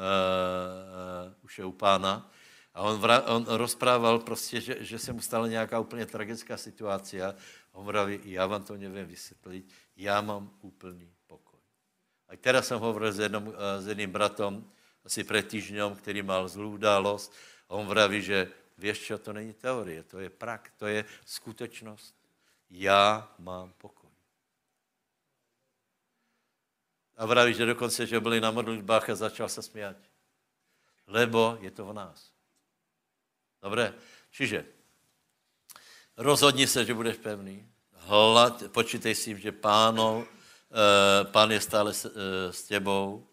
uh, 1.30 1.46
už 1.46 1.58
je 1.58 1.66
u 1.66 1.72
pána. 1.72 2.33
A 2.74 2.82
on, 2.82 3.00
vra, 3.00 3.22
on 3.22 3.46
rozprával 3.46 4.20
prostě, 4.20 4.62
že, 4.62 4.84
že 4.84 5.00
se 5.00 5.14
mu 5.14 5.22
stala 5.22 5.48
nějaká 5.48 5.80
úplně 5.80 6.06
tragická 6.06 6.58
situace. 6.58 7.36
On 7.72 7.86
vraví, 7.86 8.20
já 8.24 8.46
vám 8.48 8.64
to 8.64 8.78
nevím 8.78 9.06
vysvětlit, 9.06 9.74
já 9.96 10.22
mám 10.22 10.58
úplný 10.62 11.14
pokoj. 11.28 11.60
A 12.30 12.38
teraz 12.38 12.68
jsem 12.68 12.80
hovoril 12.80 13.12
s, 13.12 13.20
jednom, 13.20 13.54
eh, 13.54 13.82
s 13.82 13.88
jedným 13.88 14.12
bratom, 14.12 14.72
asi 15.06 15.24
před 15.24 15.48
týždňom, 15.48 15.96
který 15.96 16.22
mal 16.22 16.48
zlou 16.48 16.72
událost. 16.74 17.34
A 17.70 17.74
on 17.74 17.88
vraví, 17.88 18.22
že 18.22 18.52
víš 18.78 19.00
čo, 19.00 19.18
to 19.18 19.34
není 19.34 19.54
teorie, 19.54 20.04
to 20.04 20.20
je 20.20 20.30
prak, 20.30 20.74
to 20.78 20.88
je 20.88 21.06
skutečnost. 21.26 22.16
Já 22.70 23.34
mám 23.40 23.74
pokoj. 23.78 24.10
A 27.18 27.26
vraví, 27.26 27.54
že 27.54 27.66
dokonce, 27.66 28.06
že 28.08 28.20
byli 28.20 28.42
na 28.42 28.52
modlitbách 28.52 29.10
a 29.10 29.16
začal 29.16 29.50
se 29.50 29.62
smět. 29.62 29.98
Lebo 31.08 31.58
je 31.62 31.72
to 31.72 31.86
v 31.86 31.94
nás. 31.94 32.33
Dobré? 33.64 33.96
Čiže 34.32 34.68
rozhodni 36.20 36.68
se, 36.68 36.86
že 36.86 36.94
budeš 36.94 37.16
pevný. 37.24 37.64
Hlad, 38.12 38.64
počítej 38.76 39.16
si, 39.16 39.40
že 39.40 39.56
pánov, 39.56 40.28
e, 40.28 40.28
pán 41.32 41.48
je 41.48 41.62
stále 41.64 41.96
s, 41.96 42.04
e, 42.04 42.12
s 42.52 42.68
tebou. 42.68 43.24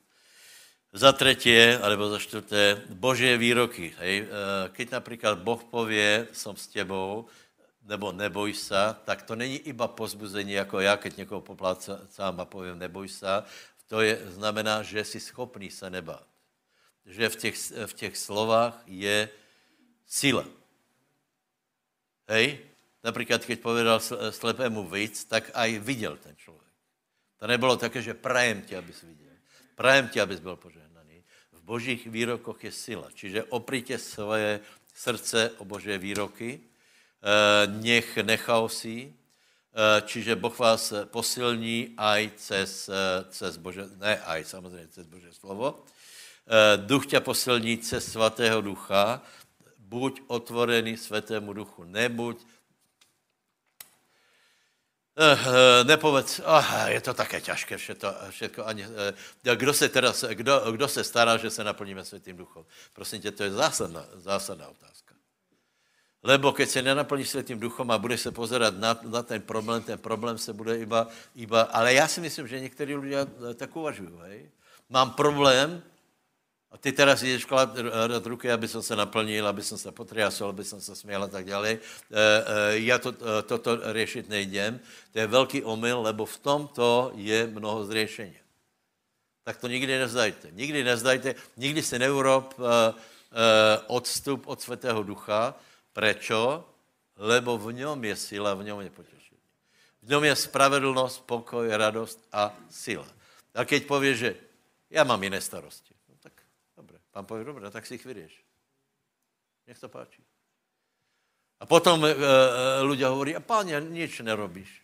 Za 0.94 1.10
třetí, 1.12 1.82
alebo 1.82 2.06
za 2.14 2.18
čtvrté, 2.22 2.78
božie 2.94 3.34
výroky. 3.34 3.90
Hej? 3.98 4.22
E, 4.22 4.26
keď 4.70 5.02
například 5.02 5.42
Boh 5.42 5.64
pově, 5.64 6.28
jsem 6.32 6.54
s 6.56 6.66
tebou, 6.70 7.26
nebo 7.82 8.12
neboj 8.12 8.54
se, 8.54 8.94
tak 9.04 9.26
to 9.26 9.34
není 9.34 9.58
iba 9.58 9.88
pozbuzení, 9.88 10.52
jako 10.52 10.80
já, 10.80 10.96
keď 10.96 11.16
někoho 11.26 11.40
poplácám 11.40 12.40
a 12.40 12.44
povím 12.44 12.78
neboj 12.78 13.08
se, 13.08 13.26
to 13.90 14.00
je, 14.00 14.14
znamená, 14.30 14.82
že 14.82 15.04
jsi 15.04 15.20
schopný 15.20 15.70
se 15.70 15.90
nebát. 15.90 16.26
Že 17.06 17.28
v 17.28 17.36
těch, 17.36 17.56
v 17.86 17.92
těch 17.92 18.14
slovách 18.16 18.82
je 18.86 19.28
Sila. 20.10 20.42
Hej? 22.28 22.58
Například, 23.04 23.46
když 23.46 23.58
povedal 23.58 24.00
slepému 24.30 24.88
víc, 24.88 25.24
tak 25.24 25.50
aj 25.54 25.78
viděl 25.78 26.16
ten 26.16 26.36
člověk. 26.36 26.74
To 27.38 27.46
nebylo 27.46 27.76
také, 27.76 28.02
že 28.02 28.14
prajem 28.14 28.62
tě, 28.62 28.78
abys 28.78 29.02
viděl. 29.02 29.32
Prajem 29.74 30.08
tě, 30.08 30.22
abys 30.22 30.40
byl 30.40 30.56
požehnaný. 30.56 31.24
V 31.52 31.62
božích 31.62 32.06
výrokoch 32.06 32.64
je 32.64 32.72
sila. 32.72 33.08
Čiže 33.14 33.44
oprýtě 33.44 33.98
svoje 33.98 34.60
srdce 34.94 35.50
o 35.56 35.64
boží 35.64 35.98
výroky, 35.98 36.60
eh, 36.60 37.66
nech 37.66 38.16
nechaosí, 38.16 39.14
eh, 39.14 40.02
čiže 40.02 40.36
Boh 40.36 40.58
vás 40.58 40.92
posilní 41.04 41.94
aj 41.96 42.30
cez, 42.36 42.88
eh, 42.88 43.24
cez 43.30 43.56
Bože, 43.56 43.86
ne 43.96 44.20
aj, 44.20 44.44
samozřejmě 44.44 44.88
cez 44.88 45.06
Bože 45.06 45.32
slovo. 45.32 45.84
Duch 46.76 47.06
tě 47.06 47.20
posilní 47.20 47.78
cez 47.78 48.12
svatého 48.12 48.60
ducha, 48.60 49.22
buď 49.90 50.22
otvorený 50.26 50.96
svatému 50.96 51.52
duchu, 51.52 51.84
nebuď 51.84 52.38
Uh, 55.20 55.84
nepovedz, 55.84 56.40
oh, 56.44 56.64
je 56.86 57.00
to 57.00 57.14
také 57.14 57.40
těžké 57.40 57.76
všetko, 57.76 58.08
všetko 58.30 58.66
ani, 58.66 58.86
uh, 58.86 59.54
kdo 59.54 59.74
se 59.74 59.88
teda, 59.88 60.14
kdo, 60.32 60.72
kdo 60.72 60.88
se 60.88 61.04
stará, 61.04 61.36
že 61.36 61.50
se 61.50 61.64
naplníme 61.64 62.04
světým 62.04 62.36
duchom? 62.36 62.64
Prosím 62.92 63.20
tě, 63.20 63.30
to 63.30 63.42
je 63.42 63.50
zásadná, 63.50 64.06
zásadná 64.14 64.68
otázka. 64.68 65.14
Lebo 66.22 66.52
keď 66.52 66.68
se 66.68 66.82
nenaplníš 66.82 67.28
světým 67.28 67.60
duchom 67.60 67.90
a 67.90 67.98
budeš 67.98 68.20
se 68.20 68.30
pozerat 68.30 68.74
na, 68.78 69.00
na 69.02 69.22
ten 69.22 69.42
problém, 69.42 69.82
ten 69.82 69.98
problém 69.98 70.38
se 70.38 70.52
bude 70.52 70.78
iba, 70.78 71.08
iba, 71.34 71.62
ale 71.62 71.94
já 71.94 72.08
si 72.08 72.20
myslím, 72.20 72.48
že 72.48 72.60
někteří 72.60 72.94
lidé 72.94 73.26
tak 73.54 73.76
uvažují, 73.76 74.14
hej? 74.22 74.50
Mám 74.88 75.10
problém, 75.10 75.82
a 76.70 76.78
ty 76.78 76.92
teraz 76.92 77.22
jdeš 77.22 77.44
klad 77.44 77.74
ruky, 78.24 78.50
aby 78.50 78.68
som 78.68 78.82
se 78.82 78.96
naplnil, 78.96 79.42
aby 79.46 79.62
som 79.62 79.78
se 79.78 79.90
potriasol, 79.90 80.54
aby 80.54 80.64
som 80.64 80.80
se 80.80 80.94
směl 80.94 81.22
a 81.22 81.28
tak 81.28 81.44
dále. 81.44 81.70
E, 81.70 81.78
e, 81.78 82.78
já 82.78 82.98
to, 82.98 83.10
e, 83.10 83.42
toto 83.42 83.92
řešit 83.92 84.28
nejdem. 84.28 84.80
To 85.12 85.18
je 85.18 85.26
velký 85.26 85.62
omyl, 85.62 86.00
lebo 86.00 86.26
v 86.26 86.38
tomto 86.38 87.12
je 87.14 87.46
mnoho 87.46 87.84
zřešení. 87.84 88.38
Tak 89.44 89.56
to 89.56 89.66
nikdy 89.66 89.98
nezdajte. 89.98 90.48
Nikdy 90.50 90.84
nezdajte, 90.84 91.34
nikdy 91.56 91.82
se 91.82 91.98
neurob 91.98 92.54
odstup 93.86 94.46
od 94.46 94.60
Svatého 94.60 95.02
Ducha. 95.02 95.54
Prečo? 95.92 96.64
Lebo 97.16 97.58
v 97.58 97.72
něm 97.72 98.04
je 98.04 98.16
sila, 98.16 98.54
v 98.54 98.64
něm 98.64 98.80
je 98.80 98.90
potěšení. 98.90 99.42
V 100.02 100.08
něm 100.08 100.24
je 100.24 100.36
spravedlnost, 100.36 101.26
pokoj, 101.26 101.68
radost 101.68 102.22
a 102.32 102.54
sila. 102.70 103.06
A 103.54 103.64
keď 103.64 103.86
pověš, 103.86 104.18
že 104.18 104.30
já 104.90 105.04
mám 105.04 105.22
jiné 105.22 105.40
starosti, 105.40 105.89
Pán 107.10 107.26
pově, 107.26 107.44
dobré, 107.44 107.70
tak 107.70 107.86
si 107.86 107.94
jich 107.94 108.04
vyrieš. 108.04 108.44
Nech 109.66 109.78
to 109.78 109.88
páči. 109.88 110.22
A 111.60 111.66
potom 111.66 112.04
e, 112.04 112.08
e, 112.08 112.16
ľudia 112.82 113.12
hovorí, 113.12 113.36
a 113.36 113.40
páně, 113.40 113.80
nič 113.80 114.20
nerobíš. 114.20 114.82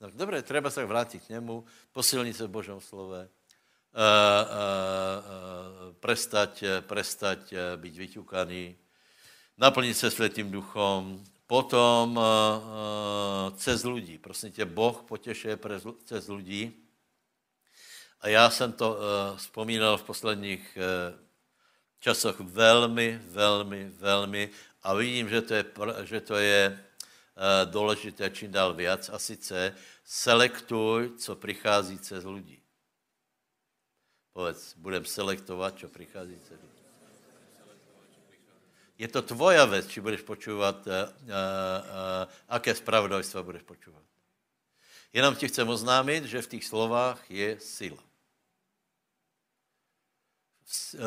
No, 0.00 0.10
dobré, 0.10 0.42
treba 0.42 0.70
se 0.70 0.84
vrátit 0.84 1.24
k 1.24 1.28
němu, 1.28 1.64
posilnit 1.92 2.36
se 2.36 2.46
v 2.46 2.50
Božom 2.50 2.80
slove, 2.80 3.20
e, 3.20 3.26
e, 3.26 3.30
e, 3.96 4.02
prestať, 6.00 6.64
prestať 6.80 7.54
být 7.76 7.96
vyťukaný, 7.96 8.76
naplnit 9.58 9.94
se 9.94 10.10
světým 10.10 10.50
duchom, 10.50 11.24
potom 11.46 12.14
e, 12.14 12.22
cez 13.56 13.84
lidí. 13.84 14.18
Prosím 14.18 14.52
tě, 14.52 14.64
Boh 14.64 15.02
potěšuje 15.02 15.58
cez 16.04 16.28
lidí. 16.28 16.86
A 18.20 18.28
já 18.28 18.50
jsem 18.50 18.72
to 18.72 18.98
e, 18.98 19.36
vzpomínal 19.36 19.96
v 19.96 20.02
posledních 20.02 20.76
e, 20.76 20.80
časoch 22.00 22.40
velmi, 22.40 23.20
velmi, 23.24 23.84
velmi 23.84 24.50
a 24.82 24.94
vidím, 24.94 25.28
že 25.28 25.42
to 25.42 25.54
je, 25.54 25.64
že 26.02 26.20
to 26.20 26.36
je 26.36 26.84
uh, 27.36 27.72
důležité 27.72 28.30
čím 28.30 28.52
dál 28.52 28.74
víc 28.74 29.08
a 29.12 29.18
sice 29.18 29.76
selektuj, 30.04 31.12
co 31.18 31.36
přichází 31.36 31.98
cez 31.98 32.24
lidí. 32.24 32.62
Povedz, 34.32 34.74
budem 34.76 35.04
selektovat, 35.04 35.78
co 35.78 35.88
přichází 35.88 36.40
cez 36.40 36.60
lidí. 36.60 36.80
Je 38.98 39.08
to 39.08 39.22
tvoja 39.22 39.64
věc, 39.64 39.86
či 39.86 40.00
budeš 40.00 40.20
počúvat, 40.20 40.86
uh, 40.86 40.92
uh, 40.92 41.28
uh, 41.28 42.32
aké 42.48 42.74
spravodajstva 42.74 43.42
budeš 43.42 43.62
počúvat. 43.62 44.02
Jenom 45.12 45.34
ti 45.34 45.48
chcem 45.48 45.68
oznámit, 45.68 46.24
že 46.24 46.42
v 46.42 46.46
těch 46.46 46.64
slovách 46.64 47.30
je 47.30 47.60
sila 47.60 48.09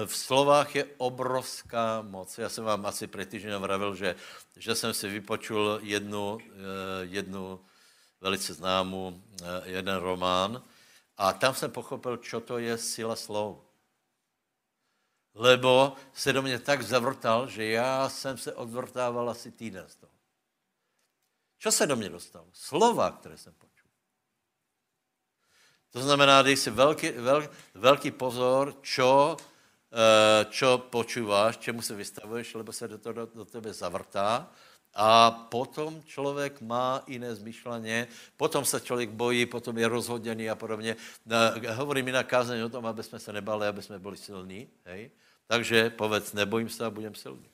v 0.05 0.15
slovách 0.15 0.75
je 0.75 0.85
obrovská 0.97 2.01
moc. 2.01 2.37
Já 2.37 2.49
jsem 2.49 2.63
vám 2.63 2.85
asi 2.85 3.07
před 3.07 3.29
týdnem 3.29 3.61
vravil, 3.61 3.95
že, 3.95 4.15
že 4.55 4.75
jsem 4.75 4.93
si 4.93 5.09
vypočul 5.09 5.79
jednu, 5.81 6.37
eh, 6.41 6.55
jednu 7.01 7.65
velice 8.21 8.53
známou, 8.53 9.21
eh, 9.41 9.45
jeden 9.63 9.95
román 9.95 10.63
a 11.17 11.33
tam 11.33 11.55
jsem 11.55 11.71
pochopil, 11.71 12.17
čo 12.17 12.39
to 12.39 12.57
je 12.57 12.77
sila 12.77 13.15
slov. 13.15 13.63
Lebo 15.33 15.95
se 16.13 16.33
do 16.33 16.41
mě 16.41 16.59
tak 16.59 16.83
zavrtal, 16.83 17.47
že 17.47 17.65
já 17.65 18.09
jsem 18.09 18.37
se 18.37 18.53
odvrtával 18.53 19.29
asi 19.29 19.51
týden 19.51 19.89
z 19.89 19.95
toho. 19.95 20.13
Čo 21.57 21.71
se 21.71 21.87
do 21.87 21.95
mě 21.95 22.09
dostalo? 22.09 22.47
Slova, 22.53 23.11
které 23.11 23.37
jsem 23.37 23.53
počul. 23.53 23.89
To 25.91 26.01
znamená, 26.01 26.41
dej 26.41 26.57
si 26.57 26.69
velký, 26.69 27.11
velký, 27.11 27.47
velký 27.73 28.11
pozor, 28.11 28.75
čo 28.81 29.37
čo 30.49 30.77
počúváš, 30.77 31.57
čemu 31.57 31.81
se 31.81 31.95
vystavuješ, 31.95 32.55
lebo 32.55 32.73
se 32.73 32.87
do, 32.87 32.97
to, 32.97 33.13
do, 33.13 33.25
do 33.25 33.45
tebe 33.45 33.73
zavrtá. 33.73 34.49
A 34.93 35.31
potom 35.31 36.03
člověk 36.05 36.61
má 36.61 37.03
jiné 37.07 37.35
zmyšlení, 37.35 38.05
potom 38.37 38.65
se 38.65 38.81
člověk 38.81 39.09
bojí, 39.09 39.45
potom 39.45 39.77
je 39.77 39.87
rozhoděný 39.87 40.49
a 40.49 40.55
podobně. 40.55 40.95
Hovorí 41.73 42.03
mi 42.03 42.11
na 42.11 42.23
kázeň 42.23 42.61
o 42.61 42.69
tom, 42.69 42.85
aby 42.85 43.03
jsme 43.03 43.19
se 43.19 43.33
nebali, 43.33 43.67
aby 43.67 43.81
jsme 43.81 43.99
byli 43.99 44.17
silní. 44.17 44.69
Hej? 44.85 45.11
Takže 45.47 45.89
povedz, 45.89 46.33
nebojím 46.33 46.69
se 46.69 46.85
a 46.85 46.89
budem 46.89 47.15
silný. 47.15 47.49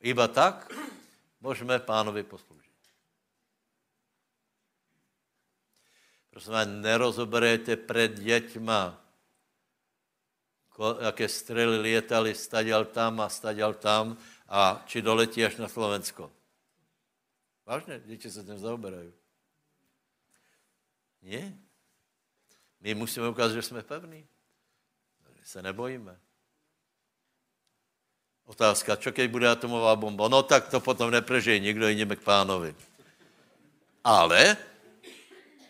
Iba 0.00 0.28
tak 0.28 0.72
můžeme 1.40 1.78
pánovi 1.78 2.22
posloužit. 2.22 2.61
Prosím 6.32 6.52
vás, 6.52 6.68
nerozoberejte 6.68 7.76
před 7.76 8.12
děťma, 8.20 9.04
jaké 11.00 11.28
střely 11.28 11.78
lietali, 11.78 12.34
staděl 12.34 12.84
tam 12.84 13.20
a 13.20 13.28
staděl 13.28 13.74
tam 13.74 14.16
a 14.48 14.82
či 14.86 15.02
doletí 15.02 15.44
až 15.44 15.56
na 15.56 15.68
Slovensko. 15.68 16.32
Vážně, 17.66 18.00
děti 18.04 18.30
se 18.30 18.44
tím 18.44 18.58
zaoberají. 18.58 19.12
Ne? 21.22 21.58
My 22.80 22.94
musíme 22.94 23.28
ukázat, 23.28 23.54
že 23.54 23.62
jsme 23.62 23.82
pevní. 23.82 24.26
Se 25.44 25.62
nebojíme. 25.62 26.16
Otázka, 28.48 28.96
čo 28.96 29.12
keď 29.12 29.30
bude 29.30 29.46
atomová 29.46 29.94
bomba? 29.96 30.32
No 30.32 30.42
tak 30.42 30.72
to 30.72 30.80
potom 30.80 31.12
neprežije 31.12 31.60
nikdo, 31.60 31.88
jdeme 31.88 32.16
k 32.16 32.24
pánovi. 32.24 32.74
Ale 34.04 34.56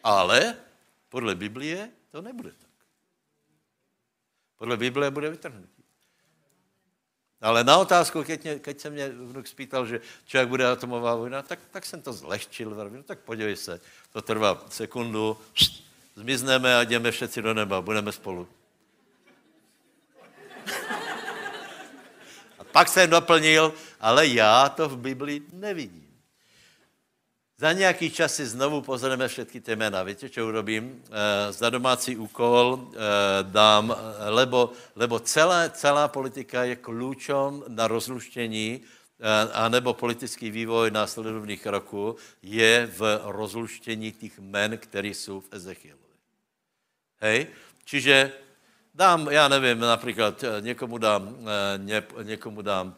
ale 0.02 0.56
podle 1.08 1.34
Biblie 1.34 1.90
to 2.10 2.22
nebude 2.22 2.50
tak. 2.50 2.70
Podle 4.56 4.76
Biblie 4.76 5.10
bude 5.10 5.30
vytrhnutí. 5.30 5.82
Ale 7.42 7.64
na 7.64 7.76
otázku, 7.76 8.24
keď, 8.24 8.44
mě, 8.44 8.58
keď 8.58 8.80
se 8.80 8.90
mě 8.90 9.08
vnuk 9.08 9.46
spýtal, 9.46 9.86
že 9.86 10.00
čo 10.24 10.38
jak 10.38 10.48
bude 10.48 10.66
atomová 10.66 11.14
vojna, 11.14 11.42
tak, 11.42 11.58
tak 11.70 11.86
jsem 11.86 12.02
to 12.02 12.12
zlehčil. 12.12 12.70
No 12.70 13.02
tak 13.02 13.18
podívej 13.18 13.56
se, 13.56 13.80
to 14.12 14.22
trvá 14.22 14.62
sekundu, 14.70 15.38
zmizneme 16.14 16.76
a 16.76 16.84
jdeme 16.84 17.10
všetci 17.10 17.42
do 17.42 17.54
neba, 17.54 17.80
budeme 17.80 18.12
spolu. 18.12 18.48
A 22.58 22.64
pak 22.72 22.88
jsem 22.88 23.10
doplnil, 23.10 23.74
ale 24.00 24.26
já 24.26 24.68
to 24.68 24.88
v 24.88 24.96
Biblii 24.96 25.42
nevidím. 25.52 26.01
Za 27.62 27.72
nějaký 27.72 28.10
čas 28.10 28.34
si 28.34 28.46
znovu 28.46 28.82
pozrieme 28.82 29.28
všetky 29.28 29.60
ty 29.60 29.76
jména. 29.76 30.02
Víte, 30.02 30.26
čo 30.26 30.50
urobím? 30.50 30.98
E, 30.98 31.52
za 31.52 31.70
domácí 31.70 32.18
úkol 32.18 32.74
e, 32.74 33.06
dám, 33.42 33.94
lebo, 34.34 34.74
lebo 34.98 35.22
celá, 35.22 35.70
celá 35.70 36.10
politika 36.10 36.66
je 36.66 36.76
klíčem 36.76 37.62
na 37.70 37.86
rozluštění 37.86 38.82
e, 38.82 38.82
anebo 39.54 39.94
politický 39.94 40.50
vývoj 40.50 40.90
následovných 40.90 41.66
roků 41.66 42.16
je 42.42 42.90
v 42.98 43.20
rozluštění 43.30 44.12
těch 44.12 44.38
men, 44.42 44.78
které 44.78 45.14
jsou 45.14 45.40
v 45.40 45.48
Ezechielovi. 45.54 46.18
Hej? 47.22 47.46
Čiže 47.84 48.32
dám, 48.94 49.30
já 49.30 49.48
nevím, 49.48 49.78
například 49.78 50.44
někomu 50.60 50.98
dám, 50.98 51.36
ně, 51.76 52.02
někomu 52.22 52.62
dám 52.62 52.94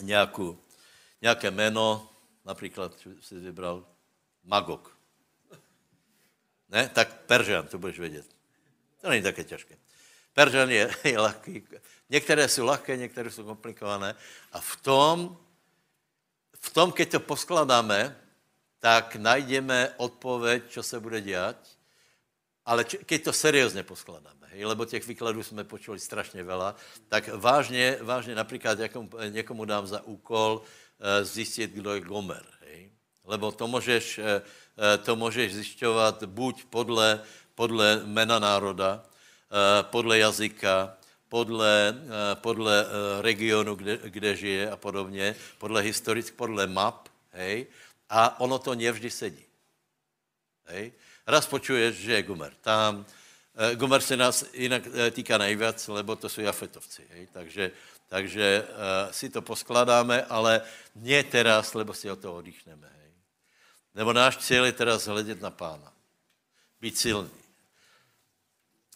nějakou, 0.00 0.58
nějaké 1.22 1.50
jméno, 1.50 2.11
například 2.44 2.92
si 3.20 3.34
vybral 3.34 3.86
Magok. 4.44 4.98
Ne? 6.68 6.88
Tak 6.88 7.20
Peržan, 7.20 7.66
to 7.66 7.78
budeš 7.78 7.98
vědět. 7.98 8.26
To 9.00 9.08
není 9.08 9.22
také 9.22 9.44
těžké. 9.44 9.76
Peržan 10.32 10.70
je, 10.70 10.90
je 11.04 11.20
lehký. 11.20 11.64
Některé 12.10 12.48
jsou 12.48 12.66
lehké, 12.66 12.96
některé 12.96 13.30
jsou 13.30 13.44
komplikované. 13.44 14.14
A 14.52 14.60
v 14.60 14.76
tom, 14.76 15.38
v 16.54 16.70
tom, 16.70 16.92
keď 16.92 17.10
to 17.10 17.20
poskladáme, 17.20 18.16
tak 18.78 19.16
najdeme 19.16 19.94
odpověď, 19.96 20.62
co 20.68 20.82
se 20.82 21.00
bude 21.00 21.20
dělat, 21.20 21.56
ale 22.64 22.84
keď 22.84 23.24
to 23.24 23.32
seriózně 23.32 23.82
poskladáme, 23.82 24.41
hej, 24.52 24.64
lebo 24.64 24.84
těch 24.84 25.06
výkladů 25.06 25.42
jsme 25.42 25.64
počuli 25.64 25.98
strašně 25.98 26.44
veľa, 26.44 26.74
tak 27.08 27.28
vážně, 27.28 27.98
vážně 28.00 28.34
například 28.34 28.78
někomu, 28.78 29.08
někomu 29.28 29.64
dám 29.64 29.86
za 29.86 30.04
úkol 30.04 30.60
uh, 30.60 31.24
zjistit, 31.24 31.72
kdo 31.72 31.94
je 31.94 32.00
Gomer. 32.00 32.44
Hej. 32.60 32.90
Lebo 33.24 33.52
to 33.52 33.66
můžeš, 33.66 34.18
uh, 34.18 34.24
to 35.04 35.16
můžeš 35.16 35.54
zjišťovat 35.54 36.24
buď 36.24 36.64
podle, 36.64 37.20
podle 37.54 38.02
mena 38.04 38.38
národa, 38.38 39.04
podle 39.82 40.18
jazyka, 40.18 40.96
podle, 41.28 41.94
podle 42.34 42.86
regionu, 43.20 43.74
kde, 43.74 43.98
kde 44.04 44.36
žije 44.36 44.70
a 44.70 44.76
podobně, 44.76 45.36
podle 45.58 45.82
historick, 45.82 46.32
podle 46.32 46.66
map, 46.66 47.08
hej, 47.30 47.66
a 48.08 48.40
ono 48.40 48.58
to 48.58 48.74
nevždy 48.74 49.10
sedí. 49.10 49.44
Hej. 50.64 50.92
Raz 51.26 51.46
počuješ, 51.46 51.96
že 51.96 52.12
je 52.12 52.22
Gumer 52.22 52.52
tam, 52.64 53.04
Eh, 53.04 53.21
Gomer 53.74 54.00
se 54.00 54.16
nás 54.16 54.44
jinak 54.52 54.82
eh, 54.86 55.10
týká 55.10 55.38
nejvíc, 55.38 55.88
lebo 55.88 56.16
to 56.16 56.28
jsou 56.28 56.40
jafetovci. 56.40 57.06
Hej? 57.10 57.26
Takže, 57.32 57.72
takže 58.08 58.64
uh, 58.68 59.12
si 59.12 59.28
to 59.28 59.42
poskladáme, 59.42 60.24
ale 60.24 60.62
ne 60.94 61.22
teraz, 61.24 61.74
lebo 61.74 61.94
si 61.94 62.10
o 62.10 62.16
to 62.16 62.34
oddychneme. 62.34 62.88
Hej? 62.88 63.12
Nebo 63.94 64.12
náš 64.12 64.36
cíl 64.36 64.64
je 64.64 64.72
teraz 64.72 65.06
hledět 65.06 65.40
na 65.40 65.50
pána. 65.50 65.92
Být 66.80 66.98
silný. 66.98 67.42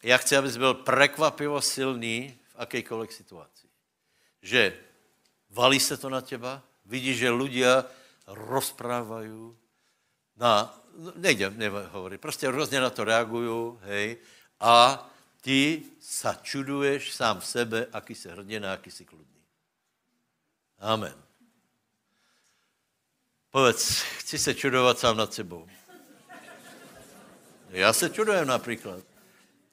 Já 0.03 0.17
chci, 0.19 0.37
abys 0.37 0.57
byl 0.57 0.75
prekvapivo 0.75 1.61
silný 1.61 2.39
v 2.49 2.55
akejkoliv 2.57 3.13
situaci. 3.13 3.67
Že 4.43 4.77
valí 5.51 5.81
se 5.81 5.97
to 5.97 6.09
na 6.09 6.21
těba, 6.21 6.63
vidíš, 6.85 7.17
že 7.19 7.31
ľudia 7.31 7.85
rozprávají 8.27 9.53
na, 10.37 10.69
nejde, 11.17 11.51
nehovorí, 11.51 12.19
prostě 12.19 12.51
různě 12.51 12.81
na 12.81 12.91
to 12.91 13.05
reagují, 13.05 13.79
hej, 13.83 14.17
a 14.61 15.09
ty 15.41 15.83
sa 16.01 16.35
čuduješ 16.35 17.13
sám 17.13 17.41
sebe, 17.41 17.87
aký 17.93 18.15
se 18.15 18.33
hrdina, 18.33 18.73
aký 18.73 18.91
si 18.91 19.05
kludný. 19.05 19.43
Amen. 20.79 21.15
Povedz, 23.51 24.03
chci 24.03 24.39
se 24.39 24.55
čudovat 24.55 24.99
sám 24.99 25.17
nad 25.17 25.35
sebou. 25.35 25.69
Já 27.71 27.93
se 27.93 28.11
čudujem 28.11 28.47
například. 28.47 29.05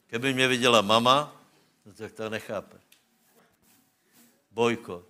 Kdyby 0.08 0.34
mě 0.34 0.48
viděla 0.48 0.82
mama, 0.82 1.41
no 1.86 1.93
tak 1.93 2.12
to 2.12 2.30
nechápe. 2.30 2.78
Bojko. 4.52 5.06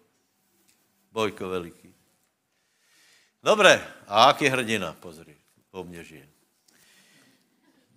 Bojko 1.12 1.50
veliký. 1.50 1.94
Dobré, 3.44 3.88
a 4.08 4.28
jaký 4.28 4.48
hrdina, 4.48 4.94
pozri, 4.94 5.38
po 5.72 5.84
mně 5.84 6.04
žije. 6.04 6.33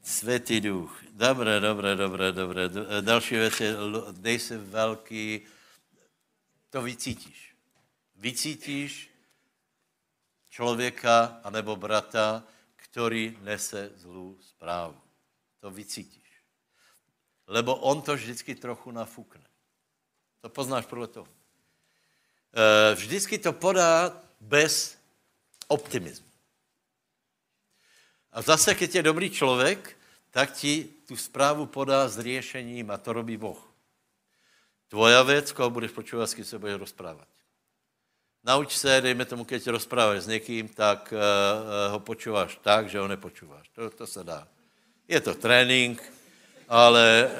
Světý 0.06 0.60
duch. 0.60 1.02
Dobré, 1.10 1.60
dobré, 1.60 1.96
dobré, 1.96 2.32
dobré. 2.32 2.68
Další 3.00 3.34
věc 3.34 3.60
je, 3.60 3.76
dej 4.12 4.38
se 4.38 4.58
velký, 4.58 5.40
to 6.70 6.82
vycítíš. 6.82 7.56
Vycítíš 8.16 9.10
člověka 10.48 11.40
anebo 11.44 11.76
brata, 11.76 12.44
který 12.76 13.38
nese 13.40 13.90
zlou 13.96 14.38
zprávu. 14.40 15.00
To 15.60 15.70
vycítíš. 15.70 16.42
Lebo 17.46 17.76
on 17.76 18.02
to 18.02 18.14
vždycky 18.14 18.54
trochu 18.54 18.90
nafukne. 18.90 19.44
To 20.40 20.48
poznáš 20.48 20.86
podle 20.86 21.06
toho. 21.06 21.28
E, 22.54 22.94
vždycky 22.94 23.38
to 23.38 23.52
podá 23.52 24.22
bez 24.40 24.98
optimismu. 25.68 26.35
A 28.36 28.42
zase, 28.42 28.74
když 28.74 28.94
je 28.94 29.02
dobrý 29.02 29.30
člověk, 29.30 29.96
tak 30.30 30.52
ti 30.52 30.88
tu 31.08 31.16
zprávu 31.16 31.66
podá 31.66 32.08
s 32.08 32.20
řešením 32.20 32.90
a 32.90 32.96
to 32.96 33.12
robí 33.12 33.36
Boh. 33.36 33.72
Tvoja 34.88 35.22
věc, 35.22 35.52
koho 35.52 35.70
budeš 35.70 35.90
počívat, 35.90 36.26
s 36.26 36.34
kým 36.34 36.44
se 36.44 36.58
budeš 36.58 36.76
rozprávat. 36.76 37.28
Nauč 38.44 38.76
se, 38.76 39.00
dejme 39.00 39.24
tomu, 39.24 39.44
keď 39.44 39.66
rozpráváš 39.66 40.22
s 40.22 40.26
někým, 40.26 40.68
tak 40.68 41.14
uh, 41.16 41.92
ho 41.92 42.00
počíváš 42.00 42.58
tak, 42.62 42.88
že 42.88 42.98
ho 42.98 43.08
nepočíváš. 43.08 43.68
To, 43.68 43.90
to 43.90 44.06
se 44.06 44.24
dá. 44.24 44.48
Je 45.08 45.20
to 45.20 45.34
trénink, 45.34 46.12
ale 46.68 47.30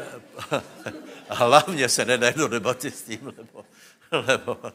a 1.29 1.35
hlavně 1.35 1.89
se 1.89 2.05
nedá 2.05 2.31
do 2.31 2.49
debaty 2.49 2.91
s 2.91 3.03
tím, 3.03 3.33
lebo, 3.37 3.67
lebo 4.13 4.73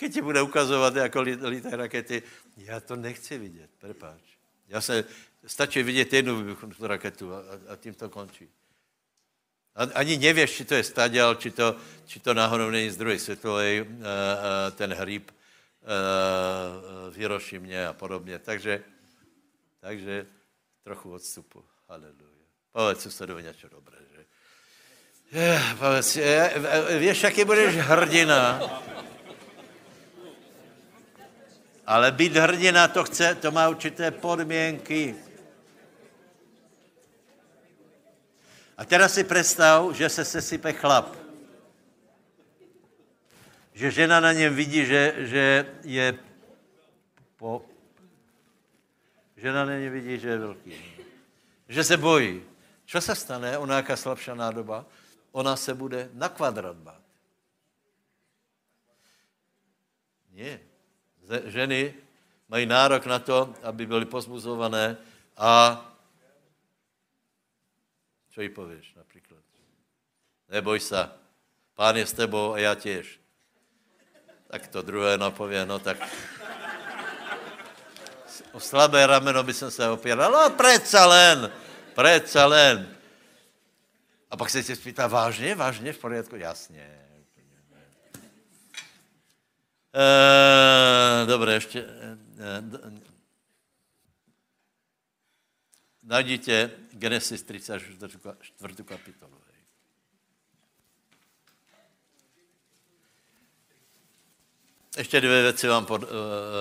keď 0.00 0.12
ti 0.12 0.22
bude 0.22 0.42
ukazovat 0.42 0.96
jako 0.96 1.20
lítají 1.20 1.62
rakety, 1.76 2.22
já 2.56 2.80
to 2.80 2.96
nechci 2.96 3.38
vidět, 3.38 3.70
prepáč. 3.78 4.20
Já 4.68 4.80
se, 4.80 5.04
Stačí 5.46 5.82
vidět 5.82 6.12
jednu 6.12 6.56
raketu 6.80 7.34
a, 7.34 7.38
a 7.72 7.76
tím 7.76 7.94
to 7.94 8.08
končí. 8.08 8.48
Ani 9.94 10.18
nevíš, 10.18 10.50
či 10.50 10.64
to 10.64 10.74
je 10.74 10.84
staděl, 10.84 11.34
či 11.34 11.50
to, 11.50 11.76
či 12.06 12.20
to 12.20 12.34
náhodou 12.34 12.70
není 12.70 12.90
z 12.90 12.96
druhé 12.96 13.18
světové, 13.18 13.86
ten 14.76 14.92
hříb 14.92 15.30
v 17.10 17.16
Hirošimě 17.16 17.86
a 17.86 17.92
podobně. 17.92 18.38
Takže, 18.38 18.84
takže 19.80 20.26
trochu 20.84 21.12
odstupu. 21.12 21.64
Haleluja. 21.88 22.44
Povedz 22.72 23.02
susedovi 23.02 23.42
něco 23.42 23.68
dobré, 23.68 23.98
že? 24.14 24.24
Je, 25.38 25.62
povedz, 25.78 26.16
je, 26.16 26.54
víš, 26.98 27.22
jaký 27.22 27.44
budeš 27.44 27.76
hrdina? 27.76 28.60
Ale 31.90 32.12
být 32.12 32.36
hrdina, 32.36 32.88
to 32.88 33.04
chce, 33.04 33.34
to 33.34 33.50
má 33.50 33.68
určité 33.68 34.10
podmínky. 34.10 35.14
A 38.76 38.84
teraz 38.84 39.14
si 39.14 39.24
představ, 39.24 39.90
že 39.94 40.08
se 40.08 40.24
sesype 40.24 40.72
chlap. 40.72 41.16
Že 43.74 43.90
žena 43.90 44.20
na 44.20 44.32
něm 44.32 44.54
vidí, 44.54 44.86
že, 44.86 45.14
že 45.18 45.74
je 45.82 46.18
po... 47.36 47.66
Žena 49.36 49.64
na 49.64 49.78
něm 49.78 49.92
vidí, 49.92 50.18
že 50.18 50.28
je 50.28 50.38
velký. 50.38 50.74
Že 51.68 51.84
se 51.84 51.96
bojí. 51.96 52.42
Co 52.86 53.00
se 53.00 53.14
stane? 53.14 53.58
Ona 53.58 53.76
jaká 53.76 53.96
slabší 53.96 54.30
nádoba? 54.34 54.86
Ona 55.32 55.56
se 55.56 55.74
bude 55.74 56.10
na 56.14 56.28
kvadrat 56.28 56.76
bát. 56.76 57.02
Nie. 60.30 60.69
Ženy 61.44 61.94
mají 62.48 62.66
nárok 62.66 63.06
na 63.06 63.18
to, 63.18 63.54
aby 63.62 63.86
byly 63.86 64.04
pozbuzované 64.04 64.96
a 65.36 65.84
co 68.30 68.40
jí 68.40 68.48
pověš 68.48 68.94
například? 68.94 69.40
Neboj 70.48 70.80
se, 70.80 71.10
pán 71.74 71.96
je 71.96 72.06
s 72.06 72.12
tebou 72.12 72.52
a 72.52 72.58
já 72.58 72.74
těž. 72.74 73.20
Tak 74.46 74.66
to 74.66 74.82
druhé 74.82 75.18
napově, 75.18 75.66
no 75.66 75.78
tak 75.78 75.98
o 78.52 78.60
slabé 78.60 79.06
rameno 79.06 79.42
by 79.42 79.54
jsem 79.54 79.70
se 79.70 79.90
opíral. 79.90 80.32
No, 80.32 80.50
preca 80.50 81.06
len, 81.06 81.52
preca 81.94 82.46
len. 82.46 82.96
A 84.30 84.36
pak 84.36 84.50
se 84.50 84.62
tě 84.62 84.76
spýtá, 84.76 85.06
vážně, 85.06 85.54
vážně, 85.54 85.92
v 85.92 85.98
pořádku? 85.98 86.36
Jasně. 86.36 86.99
E, 89.94 91.26
dobré, 91.26 91.54
ještě. 91.54 91.80
E, 91.80 93.00
Najděte 96.02 96.70
Genesis 96.92 97.42
34. 97.42 98.18
kapitolu. 98.84 99.40
Ještě 104.96 105.20
dvě 105.20 105.42
věci 105.42 105.68
vám 105.68 105.86
uh, 105.90 105.98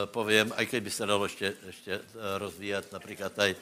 povím, 0.06 0.54
i 0.58 0.66
když 0.66 0.82
by 0.82 0.92
se 0.92 1.06
dalo 1.06 1.26
ještě, 1.26 1.54
ještě 1.66 2.02
rozvíjet, 2.38 2.92
například 2.92 3.34
tady 3.34 3.56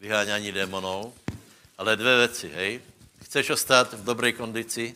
vyháňání 0.00 0.52
démonů, 0.52 1.14
ale 1.78 1.96
dvě 1.96 2.16
věci, 2.16 2.48
hej. 2.48 2.80
Chceš 3.22 3.50
ostát 3.50 3.92
v 3.92 4.04
dobré 4.04 4.32
kondici, 4.32 4.94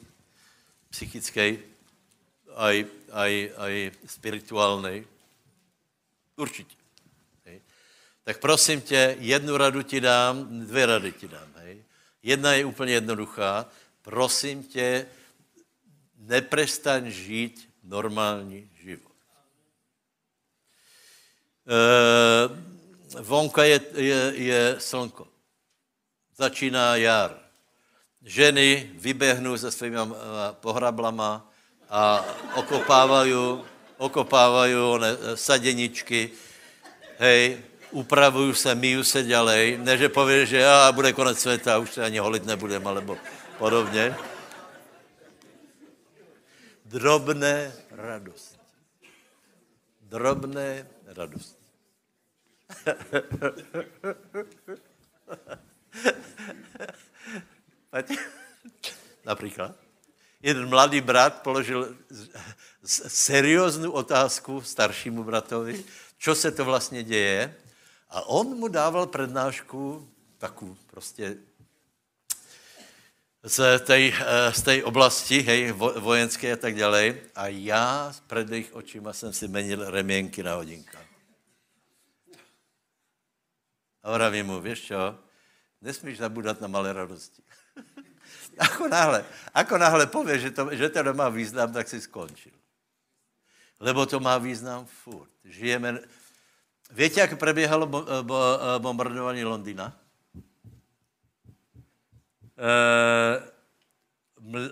psychické, 0.90 1.56
aj, 2.54 2.86
aj, 3.12 3.50
aj 3.56 3.92
spirituální? 4.06 5.06
Určitě 6.36 6.84
tak 8.24 8.38
prosím 8.38 8.80
tě, 8.80 9.16
jednu 9.20 9.56
radu 9.56 9.82
ti 9.82 10.00
dám, 10.00 10.66
dvě 10.66 10.86
rady 10.86 11.12
ti 11.12 11.28
dám. 11.28 11.48
Hej. 11.56 11.84
Jedna 12.22 12.52
je 12.52 12.64
úplně 12.64 12.92
jednoduchá. 12.92 13.66
Prosím 14.02 14.62
tě, 14.62 15.06
neprestaň 16.18 17.10
žít 17.10 17.68
normální 17.82 18.70
život. 18.82 19.12
E, 21.68 23.22
vonka 23.22 23.64
je, 23.64 23.80
je, 23.94 24.32
je 24.34 24.76
slnko. 24.78 25.28
Začíná 26.36 26.96
jar. 26.96 27.38
ženy 28.22 28.90
vyběhnou 28.94 29.58
se 29.58 29.70
svými 29.70 29.96
eh, 29.96 30.08
pohrablama 30.52 31.52
a 31.94 32.24
okopávají, 32.54 33.34
okopávají 33.96 34.74
one, 34.74 35.10
eh, 35.10 35.36
sadeničky, 35.36 36.30
hej, 37.18 37.62
upravují 37.90 38.54
se, 38.54 38.74
míjí 38.74 39.04
se 39.04 39.22
dělej, 39.22 39.78
ne, 39.78 39.98
že 39.98 40.08
pově, 40.08 40.46
že 40.46 40.66
a 40.66 40.92
bude 40.92 41.12
konec 41.12 41.38
světa, 41.38 41.78
už 41.78 41.90
se 41.94 42.04
ani 42.04 42.18
holit 42.18 42.46
nebudem, 42.46 42.86
alebo 42.86 43.16
podobně. 43.58 44.16
Drobné 46.84 47.72
radosti. 47.90 48.58
Drobné 50.00 50.86
radosti. 51.06 51.64
Například. 59.24 59.83
Jeden 60.44 60.68
mladý 60.68 61.00
brat 61.00 61.42
položil 61.42 61.96
serióznu 62.84 63.92
otázku 63.92 64.60
staršímu 64.60 65.24
bratovi, 65.24 65.84
co 66.18 66.34
se 66.34 66.50
to 66.50 66.64
vlastně 66.64 67.02
děje. 67.02 67.56
A 68.08 68.22
on 68.28 68.46
mu 68.46 68.68
dával 68.68 69.06
přednášku, 69.06 70.08
takovou 70.38 70.76
prostě 70.86 71.36
z 73.42 73.80
té, 73.80 74.12
z 74.52 74.62
té 74.62 74.84
oblasti, 74.84 75.40
hej, 75.40 75.72
vojenské 75.96 76.52
a 76.52 76.56
tak 76.56 76.76
dále. 76.76 77.14
A 77.34 77.46
já 77.46 78.14
před 78.26 78.50
jejich 78.50 78.74
očima 78.74 79.12
jsem 79.12 79.32
si 79.32 79.48
menil 79.48 79.90
reměnky 79.90 80.42
na 80.42 80.54
hodinkách. 80.54 81.08
A 84.02 84.12
vravím 84.12 84.46
mu, 84.46 84.60
víš 84.60 84.80
čo, 84.80 85.18
nesmíš 85.80 86.18
zabudat 86.18 86.60
na 86.60 86.68
malé 86.68 86.92
radosti. 86.92 87.43
Ako 88.58 88.88
náhle, 88.88 89.24
ako 89.54 89.78
náhle 89.78 90.06
pově, 90.06 90.38
že 90.38 90.50
to, 90.50 90.74
že 90.74 90.88
to 90.88 91.02
nemá 91.02 91.28
význam, 91.28 91.72
tak 91.72 91.88
si 91.88 92.00
skončil. 92.00 92.52
Lebo 93.80 94.06
to 94.06 94.20
má 94.20 94.38
význam 94.38 94.86
furt. 94.86 95.30
Žijeme... 95.44 95.98
Víte, 96.90 97.20
jak 97.20 97.38
proběhalo 97.38 97.86
bombardování 98.78 99.44
Londýna? 99.44 99.96
Eh, 102.58 103.42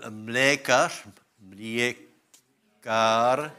mlékař, 0.09 1.07
mlékár, 1.39 3.53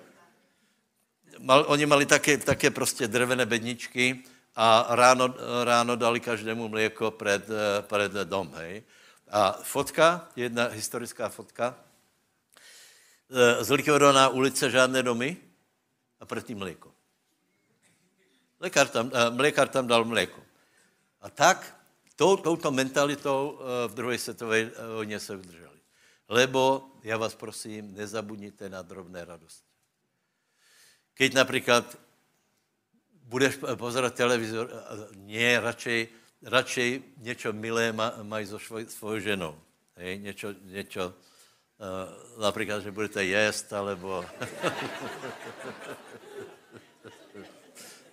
mal, 1.38 1.64
oni 1.68 1.86
mali 1.86 2.06
také, 2.06 2.38
také 2.38 2.70
prostě 2.70 3.08
drvené 3.08 3.46
bedničky 3.46 4.24
a 4.56 4.86
ráno, 4.88 5.34
ráno 5.64 5.96
dali 5.96 6.20
každému 6.20 6.68
mléko 6.68 7.10
před, 7.10 7.50
eh, 7.50 7.82
před 7.82 8.12
dom, 8.12 8.52
hej. 8.54 8.82
A 9.34 9.52
fotka, 9.66 10.30
jedna 10.38 10.70
historická 10.70 11.28
fotka, 11.28 11.74
eh, 11.74 13.64
zlikvidovaná 13.64 14.28
ulice, 14.28 14.70
žádné 14.70 15.02
domy 15.02 15.36
a 16.20 16.26
předtím 16.26 16.58
mléko. 16.58 16.94
Mlékár 18.60 18.88
tam, 18.88 19.10
mlékár 19.30 19.68
tam 19.68 19.86
dal 19.86 20.04
mléko. 20.04 20.38
A 21.20 21.30
tak 21.30 21.66
tou, 22.16 22.36
touto 22.36 22.70
mentalitou 22.70 23.58
v 23.86 23.94
druhé 23.94 24.18
světové 24.18 24.70
vojně 24.94 25.20
se 25.20 25.36
udrželi. 25.36 25.80
Lebo, 26.28 26.90
já 27.02 27.16
vás 27.16 27.34
prosím, 27.34 27.94
nezabudněte 27.94 28.68
na 28.68 28.82
drobné 28.82 29.24
radosti. 29.24 29.68
Keď 31.14 31.34
například 31.34 31.98
budeš 33.12 33.58
pozerať 33.76 34.14
televizor, 34.14 34.70
nie, 35.14 35.60
radšej, 35.60 36.23
radšej 36.44 37.02
něco 37.16 37.52
milé 37.52 37.94
mají 38.22 38.46
so 38.46 38.78
svou 38.88 39.18
ženou. 39.18 39.60
Hej, 39.96 40.18
něco, 40.18 40.54
něco, 40.62 41.14
uh, 42.36 42.42
například, 42.42 42.80
že 42.80 42.90
budete 42.90 43.24
jíst, 43.24 43.72
alebo... 43.72 44.24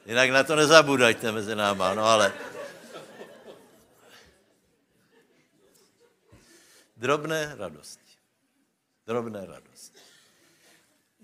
Jinak 0.05 0.29
na 0.29 0.43
to 0.43 0.55
nezabudajte 0.55 1.31
mezi 1.31 1.55
náma, 1.55 1.93
no 1.93 2.05
ale... 2.05 2.33
Drobné 6.97 7.55
radosti. 7.57 8.13
Drobné 9.07 9.45
radosti. 9.45 9.90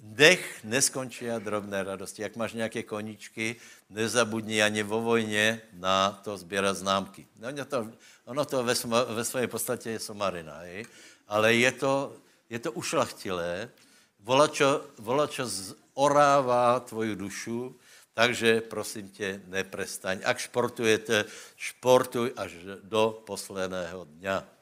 Dech 0.07 0.63
neskončí 0.63 1.27
a 1.27 1.39
drobné 1.39 1.83
radosti. 1.83 2.21
Jak 2.21 2.35
máš 2.35 2.53
nějaké 2.53 2.83
koníčky, 2.83 3.55
nezabudni 3.89 4.63
ani 4.63 4.83
vo 4.83 5.01
vojně 5.01 5.61
na 5.73 6.21
to 6.23 6.37
sbírat 6.37 6.77
známky. 6.77 7.27
No, 7.39 7.49
ono 7.49 7.65
to, 7.65 7.77
ono 8.25 8.45
to 8.45 8.63
ve, 8.63 8.73
ve 9.13 9.23
své 9.25 9.47
podstatě 9.47 9.89
je 9.89 9.99
somarina, 9.99 10.63
je? 10.63 10.85
ale 11.27 11.53
je 11.53 11.71
to, 11.71 12.15
je 12.49 12.59
to 12.59 12.71
ušlachtilé, 12.71 13.69
volačo, 14.19 14.85
volačo 14.97 15.43
zorává 15.45 16.79
tvoju 16.79 17.15
dušu, 17.15 17.75
takže 18.13 18.61
prosím 18.61 19.09
tě, 19.09 19.41
neprestaň. 19.47 20.19
Ak 20.23 20.39
športujete, 20.39 21.25
športuj 21.55 22.33
až 22.35 22.51
do 22.83 23.23
posledného 23.27 24.05
dňa. 24.05 24.57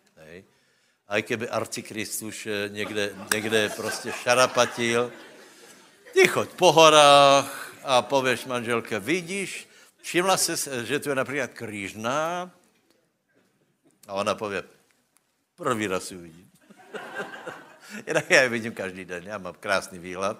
A 1.07 1.21
keby 1.21 1.49
arcikristus 1.49 2.45
eh, 2.45 2.69
někde, 2.69 3.13
někde 3.33 3.69
prostě 3.69 4.11
šarapatil, 4.11 5.11
ty 6.15 6.27
choď 6.27 6.49
po 6.49 6.71
horách 6.71 7.75
a 7.83 8.01
pověš 8.01 8.45
manželke, 8.45 8.99
vidíš, 8.99 9.67
všimla 10.01 10.37
se, 10.37 10.85
že 10.85 10.99
tu 10.99 11.09
je 11.09 11.15
například 11.15 11.51
křížná 11.51 12.51
a 14.07 14.13
ona 14.13 14.35
pově, 14.35 14.63
první 15.55 15.87
raz 15.87 16.11
ji 16.11 16.17
vidím. 16.17 16.51
Jinak 18.07 18.29
já 18.29 18.43
ji 18.43 18.49
vidím 18.49 18.73
každý 18.73 19.05
den, 19.05 19.23
já 19.23 19.37
mám 19.37 19.53
krásný 19.53 19.99
výhled. 19.99 20.37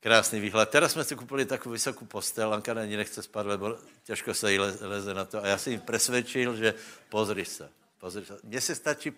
Krásný 0.00 0.40
výhled. 0.40 0.68
Teraz 0.68 0.92
jsme 0.92 1.04
si 1.04 1.16
kupili 1.16 1.44
takovou 1.44 1.72
vysokou 1.72 2.04
postel, 2.04 2.54
Anka 2.54 2.74
na 2.74 2.84
ní 2.84 2.96
nechce 2.96 3.22
spát, 3.22 3.46
lebo 3.46 3.76
těžko 4.04 4.34
se 4.34 4.52
jí 4.52 4.58
leze 4.80 5.14
na 5.14 5.24
to. 5.24 5.44
A 5.44 5.46
já 5.46 5.58
jsem 5.58 5.72
jim 5.72 5.80
presvědčil, 5.80 6.56
že 6.56 6.74
pozri 7.08 7.44
se, 7.44 7.70
pozri 7.98 8.24
se. 8.24 8.38
Mně 8.42 8.60
se 8.60 8.74
stačí 8.74 9.12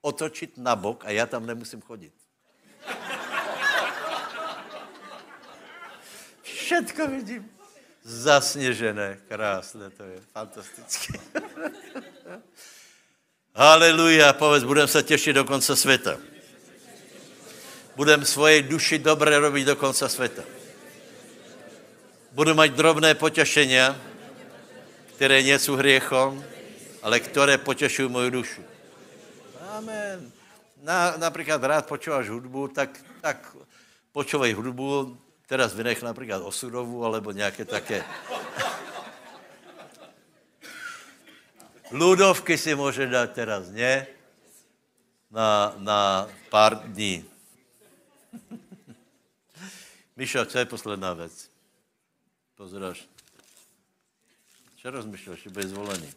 otočit 0.00 0.58
na 0.58 0.76
bok 0.76 1.04
a 1.04 1.10
já 1.10 1.26
tam 1.26 1.46
nemusím 1.46 1.80
chodit. 1.80 2.12
Všetko 6.66 7.06
vidím. 7.06 7.50
Zasněžené, 8.02 9.18
krásné 9.28 9.90
to 9.90 10.02
je, 10.02 10.20
fantastické. 10.34 11.18
Haleluja, 13.54 14.32
povedz, 14.32 14.64
budeme 14.64 14.88
se 14.88 15.02
těšit 15.02 15.34
do 15.34 15.44
konce 15.44 15.76
světa. 15.76 16.18
Budeme 17.96 18.26
svoje 18.26 18.62
duši 18.62 18.98
dobré 18.98 19.38
robit 19.38 19.66
do 19.66 19.76
konce 19.76 20.08
světa. 20.08 20.42
Budu 22.32 22.54
mít 22.54 22.72
drobné 22.72 23.14
potěšení, 23.14 23.78
které 25.14 25.42
nejsou 25.42 25.76
hriechom, 25.76 26.44
ale 27.02 27.20
které 27.20 27.58
potěšují 27.58 28.08
moju 28.08 28.30
dušu. 28.30 28.62
Amen. 29.70 30.32
Na, 30.82 31.14
například 31.16 31.62
rád 31.62 31.86
počúvaš 31.86 32.28
hudbu, 32.28 32.68
tak, 32.68 32.90
tak 33.20 33.56
počúvaj 34.12 34.52
hudbu, 34.52 35.25
teraz 35.46 35.74
vynech 35.74 36.02
například 36.02 36.42
osudovou, 36.42 37.04
alebo 37.04 37.32
nějaké 37.32 37.64
také. 37.64 38.04
Ludovky 41.90 42.58
si 42.58 42.74
může 42.74 43.06
dát 43.06 43.32
teraz, 43.32 43.70
ne? 43.70 44.06
Na, 45.30 45.74
na 45.76 46.28
pár 46.50 46.78
dní. 46.78 47.24
Mišo, 50.16 50.44
co 50.44 50.58
je 50.58 50.64
posledná 50.64 51.12
věc? 51.14 51.50
Pozeráš. 52.54 53.08
Co 54.82 54.90
rozmýšlíš, 54.90 55.42
že 55.42 55.50
bude 55.50 55.68
zvolený? 55.68 56.12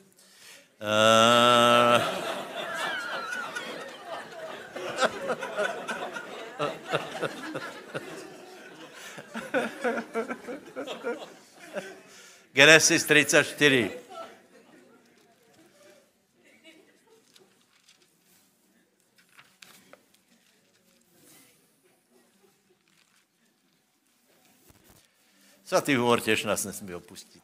Uh... 0.80 2.40
Genesis 12.54 13.04
34. 13.04 13.91
Svatý 25.66 25.95
humor 25.95 26.22
těž 26.22 26.43
nás 26.43 26.66
nesmí 26.66 26.93
opustit. 26.93 27.43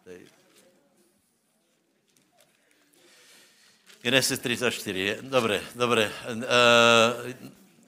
Genesis 4.02 4.40
34. 4.40 5.18
Dobré, 5.22 5.62
dobré. 5.76 6.12
Uh, 6.30 6.42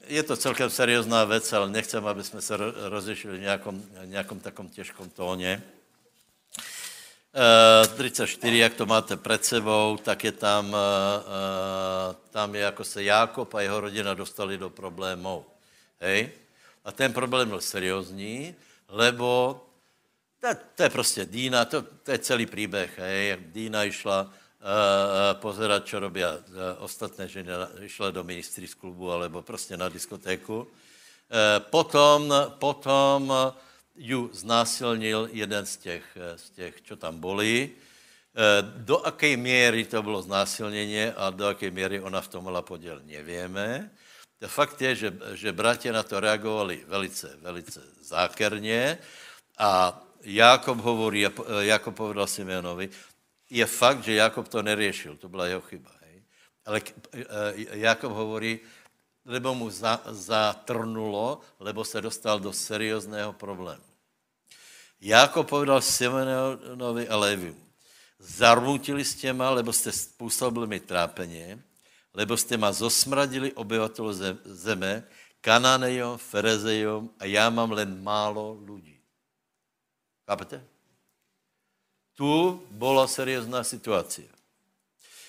je 0.06 0.22
to 0.22 0.36
celkem 0.36 0.70
seriózná 0.70 1.24
věc, 1.24 1.52
ale 1.52 1.70
nechcem, 1.70 2.06
aby 2.06 2.24
jsme 2.24 2.42
se 2.42 2.56
rozešli 2.88 3.38
v 3.38 3.40
nějakom, 3.40 3.84
nějakom 4.04 4.40
takom 4.40 4.68
těžkom 4.68 5.10
tóně. 5.10 5.62
34, 7.96 8.58
jak 8.58 8.74
to 8.74 8.86
máte 8.86 9.16
před 9.16 9.44
sebou, 9.44 9.96
tak 9.96 10.24
je 10.24 10.32
tam, 10.32 10.68
uh, 10.68 10.76
tam 12.30 12.54
je, 12.54 12.60
jako 12.60 12.84
se 12.84 13.02
Jákob 13.02 13.54
a 13.54 13.60
jeho 13.60 13.80
rodina 13.80 14.14
dostali 14.14 14.58
do 14.58 14.70
problémů. 14.70 15.46
Hej? 16.00 16.30
A 16.84 16.92
ten 16.92 17.12
problém 17.12 17.48
byl 17.48 17.60
seriózní, 17.60 18.54
lebo 18.88 19.60
to, 20.40 20.48
to 20.74 20.82
je 20.82 20.90
prostě 20.90 21.24
Dýna, 21.24 21.64
to, 21.64 21.82
to 21.82 22.10
je 22.10 22.18
celý 22.18 22.46
příběh, 22.46 22.98
hej, 22.98 23.28
jak 23.28 23.40
Dýna 23.52 23.84
išla 23.84 24.22
uh, 24.22 24.30
pozerat, 25.40 25.86
čo 25.86 26.00
robí 26.00 26.22
uh, 26.22 26.32
ostatné 26.78 27.28
ženy, 27.28 27.50
išla 27.82 28.10
do 28.10 28.24
ministry 28.24 28.66
z 28.66 28.74
klubu, 28.74 29.12
alebo 29.12 29.42
prostě 29.42 29.76
na 29.76 29.88
diskotéku. 29.88 30.58
Uh, 30.58 30.66
potom, 31.70 32.34
potom 32.58 33.32
ju 33.98 34.30
znásilnil 34.32 35.28
jeden 35.32 35.66
z 35.66 35.76
těch, 35.76 36.04
z 36.36 36.50
těch, 36.50 36.82
čo 36.82 36.96
tam 36.96 37.20
boli. 37.20 37.70
Do 38.62 39.02
jaké 39.04 39.36
míry 39.36 39.84
to 39.84 40.02
bylo 40.02 40.22
znásilnění 40.22 41.06
a 41.06 41.30
do 41.30 41.44
jaké 41.44 41.70
míry 41.70 42.00
ona 42.00 42.20
v 42.20 42.28
tom 42.28 42.44
měla 42.44 42.62
podíl, 42.62 43.02
nevíme. 43.04 43.90
Fakt 44.46 44.82
je, 44.82 44.94
že, 44.94 45.08
že 45.34 45.52
bratě 45.52 45.92
na 45.92 46.02
to 46.02 46.20
reagovali 46.20 46.84
velice, 46.86 47.36
velice 47.42 47.82
zákerně 48.00 48.98
a 49.58 50.02
Jakob 50.22 50.78
hovorí, 50.78 51.26
Jakob 51.60 51.94
povedal 51.96 52.26
Simeonovi, 52.26 52.90
je 53.50 53.66
fakt, 53.66 54.04
že 54.04 54.14
Jakob 54.14 54.48
to 54.48 54.62
neriešil, 54.62 55.16
to 55.16 55.28
byla 55.28 55.46
jeho 55.46 55.60
chyba. 55.60 55.90
Hej? 56.00 56.22
Ale 56.66 56.80
eh, 57.12 57.24
Jakob 57.78 58.12
hovorí, 58.12 58.60
lebo 59.24 59.54
mu 59.54 59.70
za, 59.70 60.00
zatrnulo, 60.10 61.40
lebo 61.60 61.84
se 61.84 62.00
dostal 62.00 62.40
do 62.40 62.52
seriózného 62.52 63.32
problému. 63.32 63.87
Jakob 65.00 65.46
povedal 65.46 65.82
Simeonovi 65.82 67.08
a 67.08 67.16
Leviu, 67.16 67.56
zarmutili 68.18 69.04
jste 69.04 69.32
ma, 69.32 69.50
lebo 69.50 69.72
jste 69.72 69.92
způsobili 69.92 70.66
mi 70.66 70.80
trápeně, 70.80 71.62
lebo 72.14 72.36
jste 72.36 72.56
ma 72.56 72.72
zosmradili 72.72 73.52
obyvatelu 73.52 74.12
zeme, 74.44 75.04
Kananejom, 75.40 76.18
Ferezejom 76.18 77.10
a 77.18 77.24
já 77.24 77.50
mám 77.50 77.70
len 77.70 78.02
málo 78.02 78.58
lidí. 78.66 79.00
Chápete? 80.26 80.64
Tu 82.14 82.62
byla 82.70 83.06
seriózná 83.06 83.64
situace. 83.64 84.22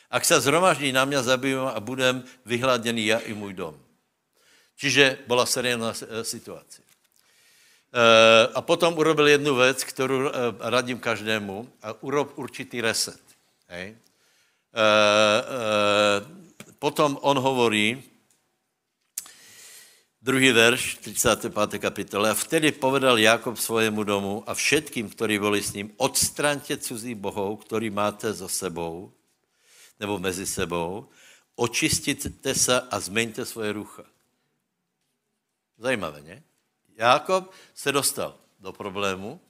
Ak 0.09 0.26
se 0.26 0.41
zhromaždí 0.41 0.91
na 0.91 1.05
mě 1.05 1.22
zabijú 1.22 1.70
a 1.70 1.80
budem 1.80 2.24
vyhladěný 2.45 3.05
já 3.05 3.20
i 3.20 3.34
můj 3.34 3.53
dom. 3.53 3.78
Čiže 4.76 5.17
byla 5.28 5.45
seriózná 5.45 5.93
situace. 6.24 6.88
Eh, 7.89 8.47
a 8.53 8.61
potom 8.61 8.97
urobil 8.97 9.27
jednu 9.27 9.55
věc, 9.55 9.83
kterou 9.83 10.27
eh, 10.27 10.31
radím 10.59 10.99
každému, 10.99 11.69
a 11.81 12.03
urob 12.03 12.37
určitý 12.37 12.81
reset. 12.81 13.21
Hej. 13.67 13.97
Eh, 14.73 16.25
potom 16.79 17.17
on 17.21 17.39
hovorí, 17.39 18.03
Druhý 20.21 20.51
verš, 20.51 20.99
35. 20.99 21.79
kapitole. 21.79 22.29
A 22.29 22.35
vtedy 22.35 22.75
povedal 22.75 23.15
Jakob 23.17 23.55
svojemu 23.55 24.03
domu 24.03 24.43
a 24.43 24.53
všetkým, 24.53 25.09
ktorí 25.09 25.39
boli 25.39 25.63
s 25.63 25.71
ním, 25.73 25.95
odstraňte 25.95 26.75
cizí 26.77 27.15
bohov, 27.15 27.63
který 27.63 27.89
máte 27.89 28.33
za 28.33 28.51
sebou, 28.51 29.15
nebo 29.99 30.19
mezi 30.19 30.45
sebou, 30.45 31.07
očistíte 31.55 32.55
se 32.55 32.81
a 32.81 32.99
zmeňte 32.99 33.47
svoje 33.47 33.71
rucha. 33.73 34.03
Zajímavé, 35.79 36.21
ne? 36.21 36.43
Jakob 36.99 37.51
se 37.73 37.91
dostal 37.91 38.37
do 38.59 38.73
problému 38.73 39.41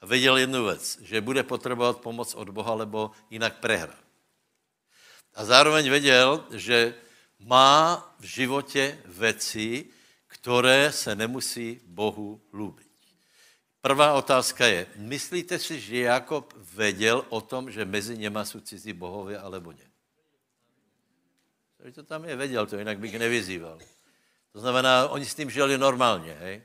a 0.00 0.06
věděl 0.06 0.36
jednu 0.36 0.64
věc, 0.64 0.98
že 1.00 1.20
bude 1.20 1.42
potřebovat 1.42 2.00
pomoc 2.00 2.34
od 2.34 2.50
Boha, 2.50 2.74
lebo 2.74 3.10
jinak 3.30 3.58
prehra. 3.58 3.94
A 5.34 5.44
zároveň 5.44 5.90
věděl, 5.90 6.46
že 6.50 6.94
má 7.38 8.14
v 8.18 8.24
životě 8.24 8.98
věci, 9.04 9.86
které 10.26 10.92
se 10.92 11.14
nemusí 11.14 11.80
Bohu 11.86 12.40
lubit. 12.52 12.90
Prvá 13.80 14.14
otázka 14.14 14.66
je, 14.66 14.86
myslíte 14.96 15.58
si, 15.58 15.80
že 15.80 15.98
Jakob 15.98 16.54
věděl 16.74 17.26
o 17.28 17.40
tom, 17.40 17.70
že 17.70 17.84
mezi 17.84 18.18
něma 18.18 18.44
jsou 18.44 18.60
cizí 18.60 18.92
bohové, 18.92 19.38
alebo 19.38 19.72
ne? 19.72 19.86
To 21.92 22.02
tam 22.02 22.24
je 22.24 22.36
věděl, 22.36 22.66
to 22.66 22.78
jinak 22.78 22.98
bych 22.98 23.18
nevyzýval. 23.18 23.78
To 24.56 24.60
znamená, 24.64 25.08
oni 25.12 25.24
s 25.28 25.34
tím 25.34 25.50
žili 25.50 25.78
normálně, 25.78 26.32
hej? 26.40 26.62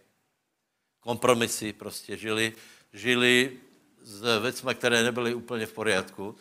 Kompromisy 0.99 1.73
prostě 1.73 2.17
žili, 2.17 2.55
žili 2.93 3.59
s 4.01 4.39
věcmi, 4.39 4.75
které 4.75 5.03
nebyly 5.03 5.33
úplně 5.33 5.65
v 5.65 5.73
poriadku, 5.73 6.35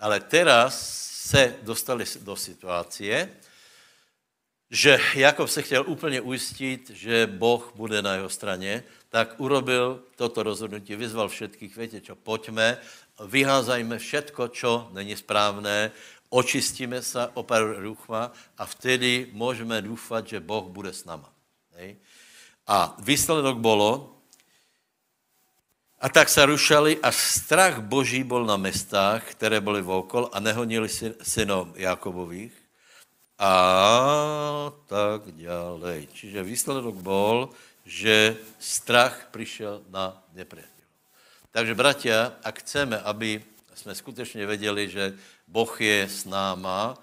ale 0.00 0.20
teraz 0.20 0.78
se 1.26 1.58
dostali 1.62 2.04
do 2.20 2.36
situace, 2.36 3.28
že 4.70 4.98
Jakob 5.14 5.48
se 5.48 5.62
chtěl 5.62 5.84
úplně 5.90 6.20
ujistit, 6.20 6.90
že 6.90 7.26
Boh 7.26 7.72
bude 7.74 8.02
na 8.02 8.14
jeho 8.14 8.30
straně, 8.30 8.84
tak 9.08 9.34
urobil 9.40 10.06
toto 10.16 10.42
rozhodnutí, 10.42 10.94
vyzval 10.96 11.28
všetkých, 11.28 11.76
víte 11.76 12.00
čo, 12.00 12.14
pojďme, 12.14 12.78
vyházajme 13.26 13.98
všetko, 13.98 14.48
čo 14.54 14.86
není 14.94 15.18
správné, 15.18 15.90
očistíme 16.32 17.02
se 17.04 17.28
o 17.36 17.42
pár 17.44 17.76
ruchma 17.76 18.32
a 18.58 18.66
vtedy 18.66 19.28
můžeme 19.32 19.82
doufat, 19.82 20.28
že 20.28 20.40
Boh 20.40 20.64
bude 20.64 20.92
s 20.92 21.04
náma. 21.04 21.28
Hej? 21.76 21.96
A 22.66 22.96
výsledok 22.98 23.58
bylo, 23.60 24.16
a 26.00 26.08
tak 26.08 26.28
se 26.28 26.46
rušali 26.46 26.98
a 26.98 27.12
strach 27.12 27.78
Boží 27.78 28.24
byl 28.24 28.44
na 28.44 28.56
mestách, 28.56 29.30
které 29.30 29.60
byly 29.60 29.82
okol 29.82 30.30
a 30.32 30.40
nehonili 30.40 30.88
synom 31.22 31.72
Jakobových 31.76 32.52
a 33.38 34.72
tak 34.86 35.30
dále. 35.36 36.06
Čiže 36.12 36.42
výsledok 36.42 36.94
byl, 36.94 37.48
že 37.84 38.36
strach 38.58 39.28
přišel 39.30 39.82
na 39.90 40.22
nepriateľa. 40.34 40.70
Takže, 41.52 41.74
bratia, 41.74 42.38
ak 42.40 42.64
chceme, 42.64 42.96
aby 43.02 43.42
jsme 43.74 43.94
skutečně 43.94 44.46
věděli, 44.46 44.88
že 44.88 45.18
Boh 45.52 45.80
je 45.80 46.08
s 46.08 46.24
náma, 46.24 46.96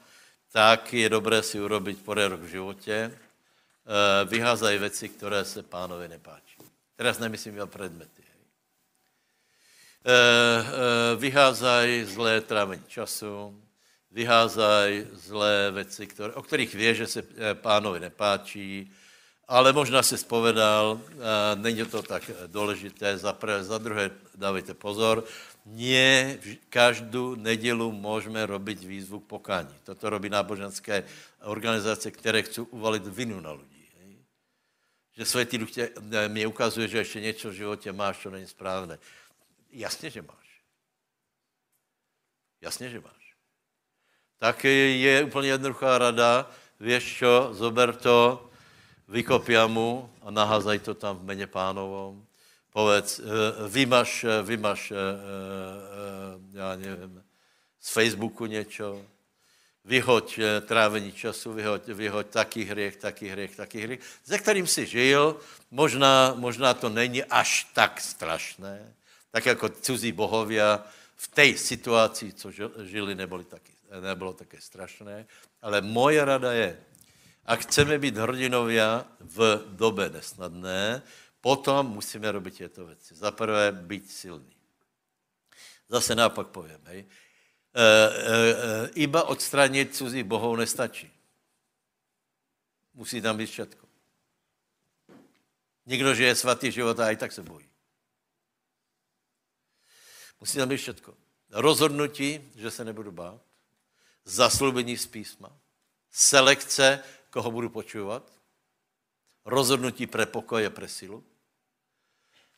tak 0.49 0.93
je 0.93 1.05
dobré 1.05 1.45
si 1.45 1.61
urobiť 1.61 2.01
poriadok 2.01 2.41
v 2.41 2.57
životě, 2.57 3.13
eh, 3.13 4.25
vyházaj 4.25 4.77
věci, 4.77 5.09
které 5.09 5.45
se 5.45 5.63
pánovi 5.63 6.07
nepáčí. 6.07 6.57
Teraz 6.95 7.19
nemyslím 7.21 7.61
o 7.61 7.67
predmety. 7.67 8.23
Eh, 8.25 10.09
eh, 10.09 11.15
vyházaj 11.15 12.09
zlé 12.09 12.41
trávení 12.41 12.83
času, 12.87 13.53
vyházaj 14.11 15.07
zlé 15.13 15.71
věci, 15.71 16.07
o 16.33 16.41
kterých 16.41 16.73
ví, 16.73 16.95
že 16.95 17.07
se 17.07 17.21
pánovi 17.53 17.99
nepáčí, 17.99 18.89
ale 19.47 19.73
možná 19.73 20.01
si 20.03 20.17
spovedal, 20.17 21.01
není 21.55 21.85
to 21.85 22.01
tak 22.01 22.31
důležité, 22.47 23.17
za 23.17 23.33
prvé, 23.33 23.63
za 23.63 23.77
druhé, 23.77 24.11
dávejte 24.35 24.73
pozor, 24.73 25.25
nie 25.69 26.39
každou 26.69 27.35
nedělu 27.35 27.91
můžeme 27.91 28.45
robiť 28.45 28.85
výzvu 28.85 29.19
k 29.19 29.25
pokání. 29.25 29.75
Toto 29.83 30.09
robí 30.09 30.29
náboženské 30.29 31.03
organizace, 31.41 32.11
které 32.11 32.43
chcou 32.43 32.63
uvalit 32.63 33.07
vinu 33.07 33.39
na 33.39 33.51
lidi. 33.51 33.85
Že 35.13 35.25
světý 35.25 35.57
duch 35.57 35.71
tě, 35.71 35.89
mě 36.27 36.47
ukazuje, 36.47 36.87
že 36.87 36.97
ještě 36.97 37.21
něco 37.21 37.49
v 37.49 37.53
životě 37.53 37.91
máš, 37.91 38.21
co 38.21 38.29
není 38.29 38.47
správné. 38.47 38.99
Jasně, 39.71 40.09
že 40.09 40.21
máš. 40.21 40.47
Jasně, 42.61 42.89
že 42.89 42.99
máš. 42.99 43.35
Tak 44.37 44.63
je 44.63 45.23
úplně 45.23 45.49
jednoduchá 45.49 45.97
rada, 45.97 46.51
víš 46.79 47.03
čo, 47.19 47.49
zober 47.51 47.95
to, 47.95 48.49
vykop 49.07 49.49
jamu 49.49 50.09
a 50.21 50.31
naházaj 50.31 50.79
to 50.79 50.93
tam 50.93 51.17
v 51.17 51.23
meně 51.23 51.47
pánovom 51.47 52.28
povedz, 52.73 53.19
eh, 53.19 53.23
vymaš, 53.69 54.23
eh, 54.23 54.43
vymaš, 54.43 54.91
eh, 54.91 54.95
já 56.53 56.75
nevím, 56.75 57.23
z 57.79 57.89
Facebooku 57.89 58.45
něco, 58.45 59.01
vyhoď 59.85 60.39
trávení 60.67 61.11
času, 61.11 61.53
vyhoď, 61.53 61.87
vyhoď 61.87 62.27
taký 62.27 62.63
hriech, 62.63 62.95
taký 62.95 63.27
hriech, 63.27 63.55
taký 63.55 63.79
hriech, 63.81 63.99
ze 64.25 64.37
kterým 64.37 64.67
si 64.67 64.85
žil, 64.85 65.39
možná, 65.71 66.33
možná 66.37 66.73
to 66.73 66.89
není 66.89 67.23
až 67.23 67.63
tak 67.73 68.01
strašné, 68.01 68.93
tak 69.31 69.45
jako 69.45 69.69
cizí 69.69 70.11
bohovia 70.11 70.83
v 71.15 71.27
té 71.27 71.57
situaci, 71.57 72.33
co 72.33 72.51
žili, 72.83 73.15
neboli 73.15 73.43
taky, 73.43 73.71
nebylo 74.01 74.33
také 74.33 74.61
strašné, 74.61 75.25
ale 75.61 75.81
moje 75.81 76.25
rada 76.25 76.53
je, 76.53 76.77
ak 77.49 77.65
chceme 77.65 77.97
být 77.97 78.17
hrdinovia 78.17 79.05
v 79.19 79.63
dobe 79.73 80.09
nesnadné, 80.09 81.01
Potom 81.41 81.87
musíme 81.87 82.31
robit 82.31 82.53
těto 82.53 82.85
věci. 82.85 83.15
Za 83.15 83.31
prvé 83.31 83.71
být 83.71 84.11
silný. 84.11 84.55
Zase 85.89 86.15
naopak 86.15 86.47
povím, 86.47 86.79
hej. 86.83 87.05
E, 87.73 87.83
e, 87.83 88.51
e, 88.85 88.89
iba 88.89 89.23
odstranit 89.23 89.95
cizí 89.95 90.23
bohou 90.23 90.55
nestačí. 90.55 91.11
Musí 92.93 93.21
tam 93.21 93.37
být 93.37 93.45
všetko. 93.45 93.87
Někdo 95.85 96.15
žije 96.15 96.35
svatý 96.35 96.71
život 96.71 96.99
a 96.99 97.11
i 97.11 97.15
tak 97.15 97.31
se 97.31 97.43
bojí. 97.43 97.69
Musí 100.39 100.57
tam 100.57 100.69
být 100.69 100.77
všetko. 100.77 101.17
Rozhodnutí, 101.49 102.51
že 102.55 102.71
se 102.71 102.85
nebudu 102.85 103.11
bát, 103.11 103.41
zaslubení 104.25 104.97
z 104.97 105.07
písma, 105.07 105.57
selekce, 106.11 107.03
koho 107.29 107.51
budu 107.51 107.69
počúvat, 107.69 108.38
rozhodnutí 109.45 110.07
pre 110.07 110.25
pokoj 110.25 110.65
a 110.65 110.69
pre 110.69 110.87
silu, 110.87 111.23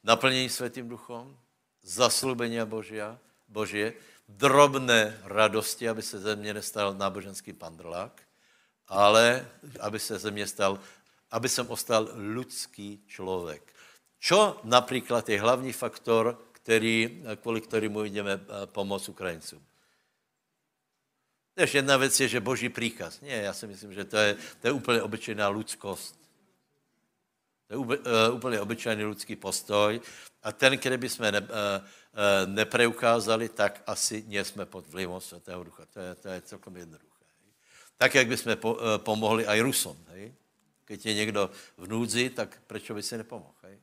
naplnění 0.04 0.50
světým 0.50 0.90
duchom, 0.90 1.38
zaslubenia 1.82 2.66
Božia, 2.66 3.20
Božie, 3.48 3.94
drobné 4.28 5.20
radosti, 5.24 5.90
aby 5.90 6.02
se 6.02 6.20
ze 6.20 6.36
mě 6.36 6.54
nestal 6.54 6.94
náboženský 6.94 7.54
pandrlák, 7.54 8.22
ale 8.88 9.48
aby 9.80 10.00
se 10.00 10.20
ze 10.20 10.32
mě 10.32 10.48
stal, 10.48 10.80
aby 11.32 11.50
jsem 11.50 11.68
ostal 11.68 12.10
lidský 12.14 13.04
člověk. 13.08 13.74
Čo 14.20 14.62
například 14.64 15.30
je 15.30 15.42
hlavní 15.42 15.74
faktor, 15.74 16.42
který, 16.52 17.24
kvůli 17.42 17.62
kterému 17.62 18.04
jdeme 18.04 18.32
eh, 18.34 18.66
pomoct 18.66 19.10
Ukrajincům? 19.10 19.66
Tež 21.54 21.76
jedna 21.76 21.98
věc 21.98 22.20
je, 22.20 22.28
že 22.28 22.40
boží 22.40 22.70
příkaz. 22.70 23.22
Ne, 23.22 23.28
já 23.28 23.54
si 23.54 23.68
myslím, 23.68 23.94
že 23.94 24.06
to 24.06 24.18
je, 24.18 24.38
to 24.62 24.68
je 24.68 24.72
úplně 24.74 25.02
obyčejná 25.02 25.50
lidskost. 25.50 26.21
To 27.72 27.76
je 27.76 27.80
uh, 27.80 28.36
úplně 28.36 28.60
obyčejný 28.60 29.06
lidský 29.06 29.36
postoj. 29.36 30.02
A 30.44 30.52
ten, 30.52 30.78
který 30.78 30.98
bychom 30.98 31.32
ne, 31.32 31.40
uh, 31.40 31.48
uh, 31.48 31.88
nepreukázali, 32.46 33.50
tak 33.50 33.84
asi 33.88 34.24
nejsme 34.28 34.66
pod 34.66 34.88
vlivem 34.88 35.22
Svatého 35.22 35.64
Ducha. 35.64 35.86
To 35.94 36.00
je, 36.00 36.16
to 36.16 36.28
je 36.28 36.42
celkom 36.42 36.76
jednoduché. 36.76 37.26
Tak, 37.98 38.16
jak 38.16 38.28
bychom 38.28 38.56
po, 38.56 38.78
pomohli 38.98 39.48
aj 39.48 39.62
Rusom. 39.62 39.98
Hej. 40.08 40.34
Keď 40.86 41.06
je 41.06 41.14
někdo 41.14 41.52
v 41.78 41.88
núdzi, 41.88 42.30
tak 42.30 42.60
proč 42.68 42.92
by 42.92 43.04
si 43.04 43.18
nepomohl? 43.18 43.56
Hej. 43.64 43.80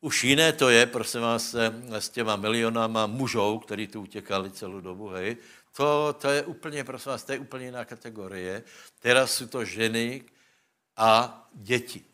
Už 0.00 0.24
jiné 0.24 0.52
to 0.52 0.70
je, 0.70 0.86
prosím 0.86 1.20
vás, 1.20 1.54
s 1.90 2.08
těma 2.08 2.36
milionama 2.36 3.06
mužů, 3.06 3.58
kteří 3.58 3.86
tu 3.86 4.02
utěkali 4.02 4.50
celou 4.50 4.80
dobu, 4.80 5.08
hej. 5.08 5.36
To, 5.76 6.14
to 6.20 6.30
je 6.30 6.42
úplně, 6.42 6.84
prosím 6.84 7.10
vás, 7.10 7.24
to 7.24 7.32
je 7.32 7.38
úplně 7.38 7.64
jiná 7.64 7.84
kategorie. 7.84 8.62
Teraz 9.00 9.34
jsou 9.34 9.46
to 9.46 9.64
ženy 9.64 10.24
a 10.96 11.42
děti. 11.54 12.04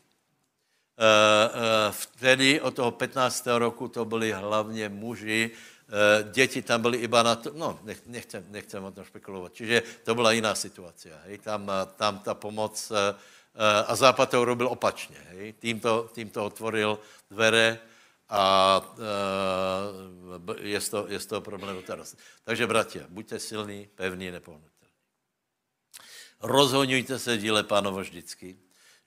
Eh, 0.93 1.49
eh, 1.49 1.91
vtedy 1.91 2.61
od 2.61 2.75
toho 2.75 2.91
15. 2.91 3.57
roku 3.57 3.87
to 3.87 4.05
byli 4.05 4.31
hlavně 4.31 4.89
muži, 4.89 5.49
eh, 5.49 6.23
děti 6.31 6.61
tam 6.61 6.81
byly 6.81 6.97
iba 6.97 7.23
na 7.23 7.35
to, 7.35 7.51
no, 7.53 7.79
nechcem, 8.05 8.45
nechcem 8.49 8.83
o 8.83 8.91
tom 8.91 9.05
spekulovat. 9.05 9.53
Čiže 9.53 9.83
to 10.03 10.15
byla 10.15 10.31
jiná 10.31 10.55
situace. 10.55 11.09
Hej. 11.25 11.37
Tam, 11.37 11.71
tam 11.95 12.19
ta 12.19 12.33
pomoc 12.33 12.91
a 13.87 13.95
Západ 13.95 14.29
to 14.29 14.45
robil 14.45 14.67
opačně. 14.67 15.17
Hej. 15.29 15.53
Tím, 15.59 15.79
to, 15.79 16.09
tím 16.13 16.29
to 16.29 16.45
otvoril 16.45 16.99
dvere 17.29 17.79
a 18.29 18.81
je 20.61 20.81
z 20.81 20.89
toho, 20.89 21.05
je 21.07 21.19
z 21.19 21.25
toho 21.25 21.41
problém 21.41 21.81
teraz. 21.85 22.15
Takže, 22.43 22.67
bratia, 22.67 23.05
buďte 23.09 23.39
silní, 23.39 23.89
pevní, 23.95 24.31
nepohnutelní. 24.31 24.93
Rozhodňujte 26.41 27.19
se 27.19 27.37
díle 27.37 27.63
pánovo 27.63 27.99
vždycky. 27.99 28.57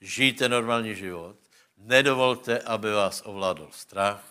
Žijte 0.01 0.49
normální 0.49 0.95
život 0.95 1.46
Nedovolte, 1.77 2.59
aby 2.59 2.91
vás 2.91 3.21
ovládl 3.25 3.69
strach. 3.71 4.23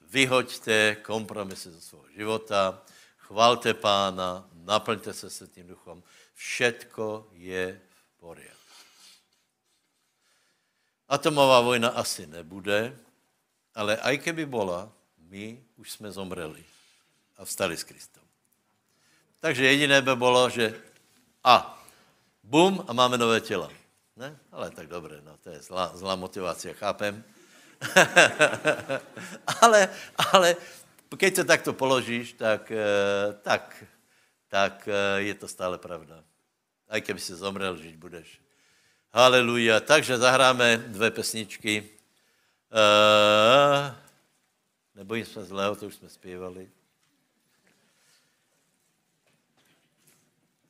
Vyhoďte 0.00 1.00
kompromisy 1.00 1.70
ze 1.70 1.80
svého 1.80 2.04
života. 2.12 2.82
Chvalte 3.16 3.74
pána, 3.74 4.44
naplňte 4.52 5.12
se 5.12 5.46
tím 5.46 5.66
duchom. 5.66 6.02
Všetko 6.34 7.30
je 7.32 7.80
v 7.80 8.20
poriadku. 8.20 8.74
Atomová 11.08 11.60
vojna 11.60 11.88
asi 11.88 12.26
nebude, 12.26 12.94
ale 13.74 13.96
aj 13.96 14.18
keby 14.18 14.46
bola, 14.46 14.92
my 15.30 15.58
už 15.76 15.90
jsme 15.90 16.12
zomreli 16.12 16.64
a 17.38 17.44
vstali 17.44 17.76
s 17.76 17.84
Kristem. 17.84 18.22
Takže 19.40 19.64
jediné 19.64 20.02
by 20.02 20.16
bylo, 20.16 20.50
že 20.50 20.74
a 21.44 21.82
bum 22.42 22.84
a 22.88 22.92
máme 22.92 23.18
nové 23.18 23.40
těla. 23.40 23.79
Ne? 24.20 24.36
Ale 24.52 24.68
tak 24.70 24.84
dobré, 24.86 25.24
no, 25.24 25.40
to 25.40 25.48
je 25.48 25.64
zlá, 25.64 25.96
zlá 25.96 26.12
motivace, 26.12 26.76
chápem. 26.76 27.24
ale, 29.64 29.88
ale 30.32 30.56
keď 31.16 31.40
to 31.40 31.44
takto 31.48 31.72
položíš, 31.72 32.36
tak, 32.36 32.68
eh, 32.68 33.32
tak, 33.40 33.84
tak 34.52 34.84
eh, 34.84 35.32
je 35.32 35.34
to 35.40 35.48
stále 35.48 35.80
pravda. 35.80 36.20
Aj 36.84 37.00
keby 37.00 37.16
si 37.16 37.32
zomrel, 37.32 37.80
žiť 37.80 37.96
budeš. 37.96 38.28
Haleluja. 39.08 39.80
Takže 39.80 40.18
zahráme 40.18 40.76
dvě 40.76 41.10
pesničky. 41.10 41.90
Uh, 42.70 43.94
nebojím 44.94 45.26
se 45.26 45.44
zlého, 45.44 45.76
to 45.76 45.86
už 45.86 45.94
jsme 45.94 46.08
zpívali. 46.08 46.70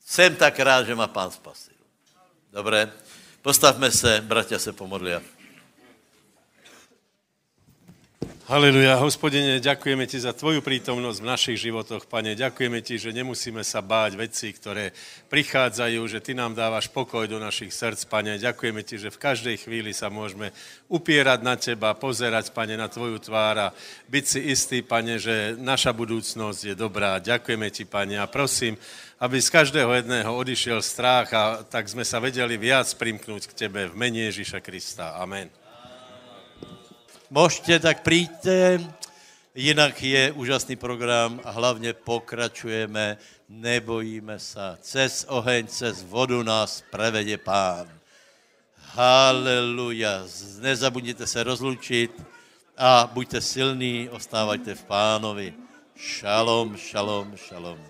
Jsem 0.00 0.36
tak 0.36 0.60
rád, 0.60 0.84
že 0.84 0.94
má 0.94 1.06
pán 1.06 1.30
spasil. 1.30 1.76
Dobré. 2.52 2.92
Postavme 3.42 3.90
se, 3.90 4.20
bratia 4.20 4.58
se 4.58 4.72
pomodlia. 4.72 5.20
Haleluja, 8.44 8.98
hospodine, 9.00 9.62
ďakujeme 9.62 10.04
ti 10.04 10.20
za 10.20 10.36
tvoju 10.36 10.60
prítomnosť 10.60 11.18
v 11.22 11.30
našich 11.30 11.58
životoch, 11.70 12.04
pane. 12.04 12.36
Ďakujeme 12.36 12.84
ti, 12.84 13.00
že 13.00 13.16
nemusíme 13.16 13.64
sa 13.64 13.80
báť 13.80 14.18
veci, 14.18 14.52
ktoré 14.52 14.92
prichádzajú, 15.32 16.00
že 16.04 16.20
ty 16.20 16.36
nám 16.36 16.52
dávaš 16.52 16.90
pokoj 16.92 17.24
do 17.30 17.40
našich 17.40 17.72
srdc, 17.72 18.10
pane. 18.10 18.36
Ďakujeme 18.36 18.82
ti, 18.84 19.00
že 19.00 19.08
v 19.08 19.22
každej 19.22 19.56
chvíli 19.56 19.96
sa 19.96 20.12
môžeme 20.12 20.52
upierať 20.90 21.40
na 21.40 21.54
teba, 21.56 21.96
pozerať, 21.96 22.52
pane, 22.52 22.76
na 22.76 22.92
tvoju 22.92 23.22
tvár 23.22 23.56
a 23.56 23.72
byť 24.10 24.24
si 24.26 24.40
istý, 24.52 24.84
pane, 24.84 25.16
že 25.16 25.56
naša 25.56 25.96
budúcnosť 25.96 26.60
je 26.60 26.74
dobrá. 26.76 27.22
Ďakujeme 27.22 27.70
ti, 27.72 27.88
pane, 27.88 28.20
a 28.20 28.28
prosím, 28.28 28.76
aby 29.20 29.36
z 29.36 29.52
každého 29.52 29.92
jedného 29.92 30.32
odišiel 30.32 30.80
strach 30.80 31.28
a 31.36 31.60
tak 31.68 31.84
jsme 31.84 32.08
sa 32.08 32.16
vedeli 32.24 32.56
viac 32.56 32.88
primknúť 32.96 33.52
k 33.52 33.68
tebe 33.68 33.92
v 33.92 33.94
mene 33.94 34.24
Ježíša 34.32 34.64
Krista. 34.64 35.12
Amen. 35.20 35.52
Možte, 37.28 37.76
tak 37.78 38.00
príďte, 38.00 38.80
jinak 39.54 40.02
je 40.02 40.32
úžasný 40.32 40.74
program 40.80 41.40
a 41.44 41.50
hlavně 41.52 41.92
pokračujeme, 41.92 43.20
nebojíme 43.48 44.38
se. 44.38 44.78
Cez 44.80 45.28
oheň, 45.28 45.66
cez 45.68 46.02
vodu 46.02 46.42
nás 46.42 46.82
prevede 46.90 47.36
pán. 47.36 47.86
Haleluja. 48.96 50.24
Nezabudněte 50.58 51.26
se 51.26 51.42
rozlučit 51.42 52.10
a 52.76 53.10
buďte 53.12 53.40
silní, 53.40 54.08
ostávajte 54.08 54.74
v 54.74 54.84
pánovi. 54.84 55.54
Šalom, 55.96 56.76
šalom, 56.76 57.36
šalom. 57.36 57.89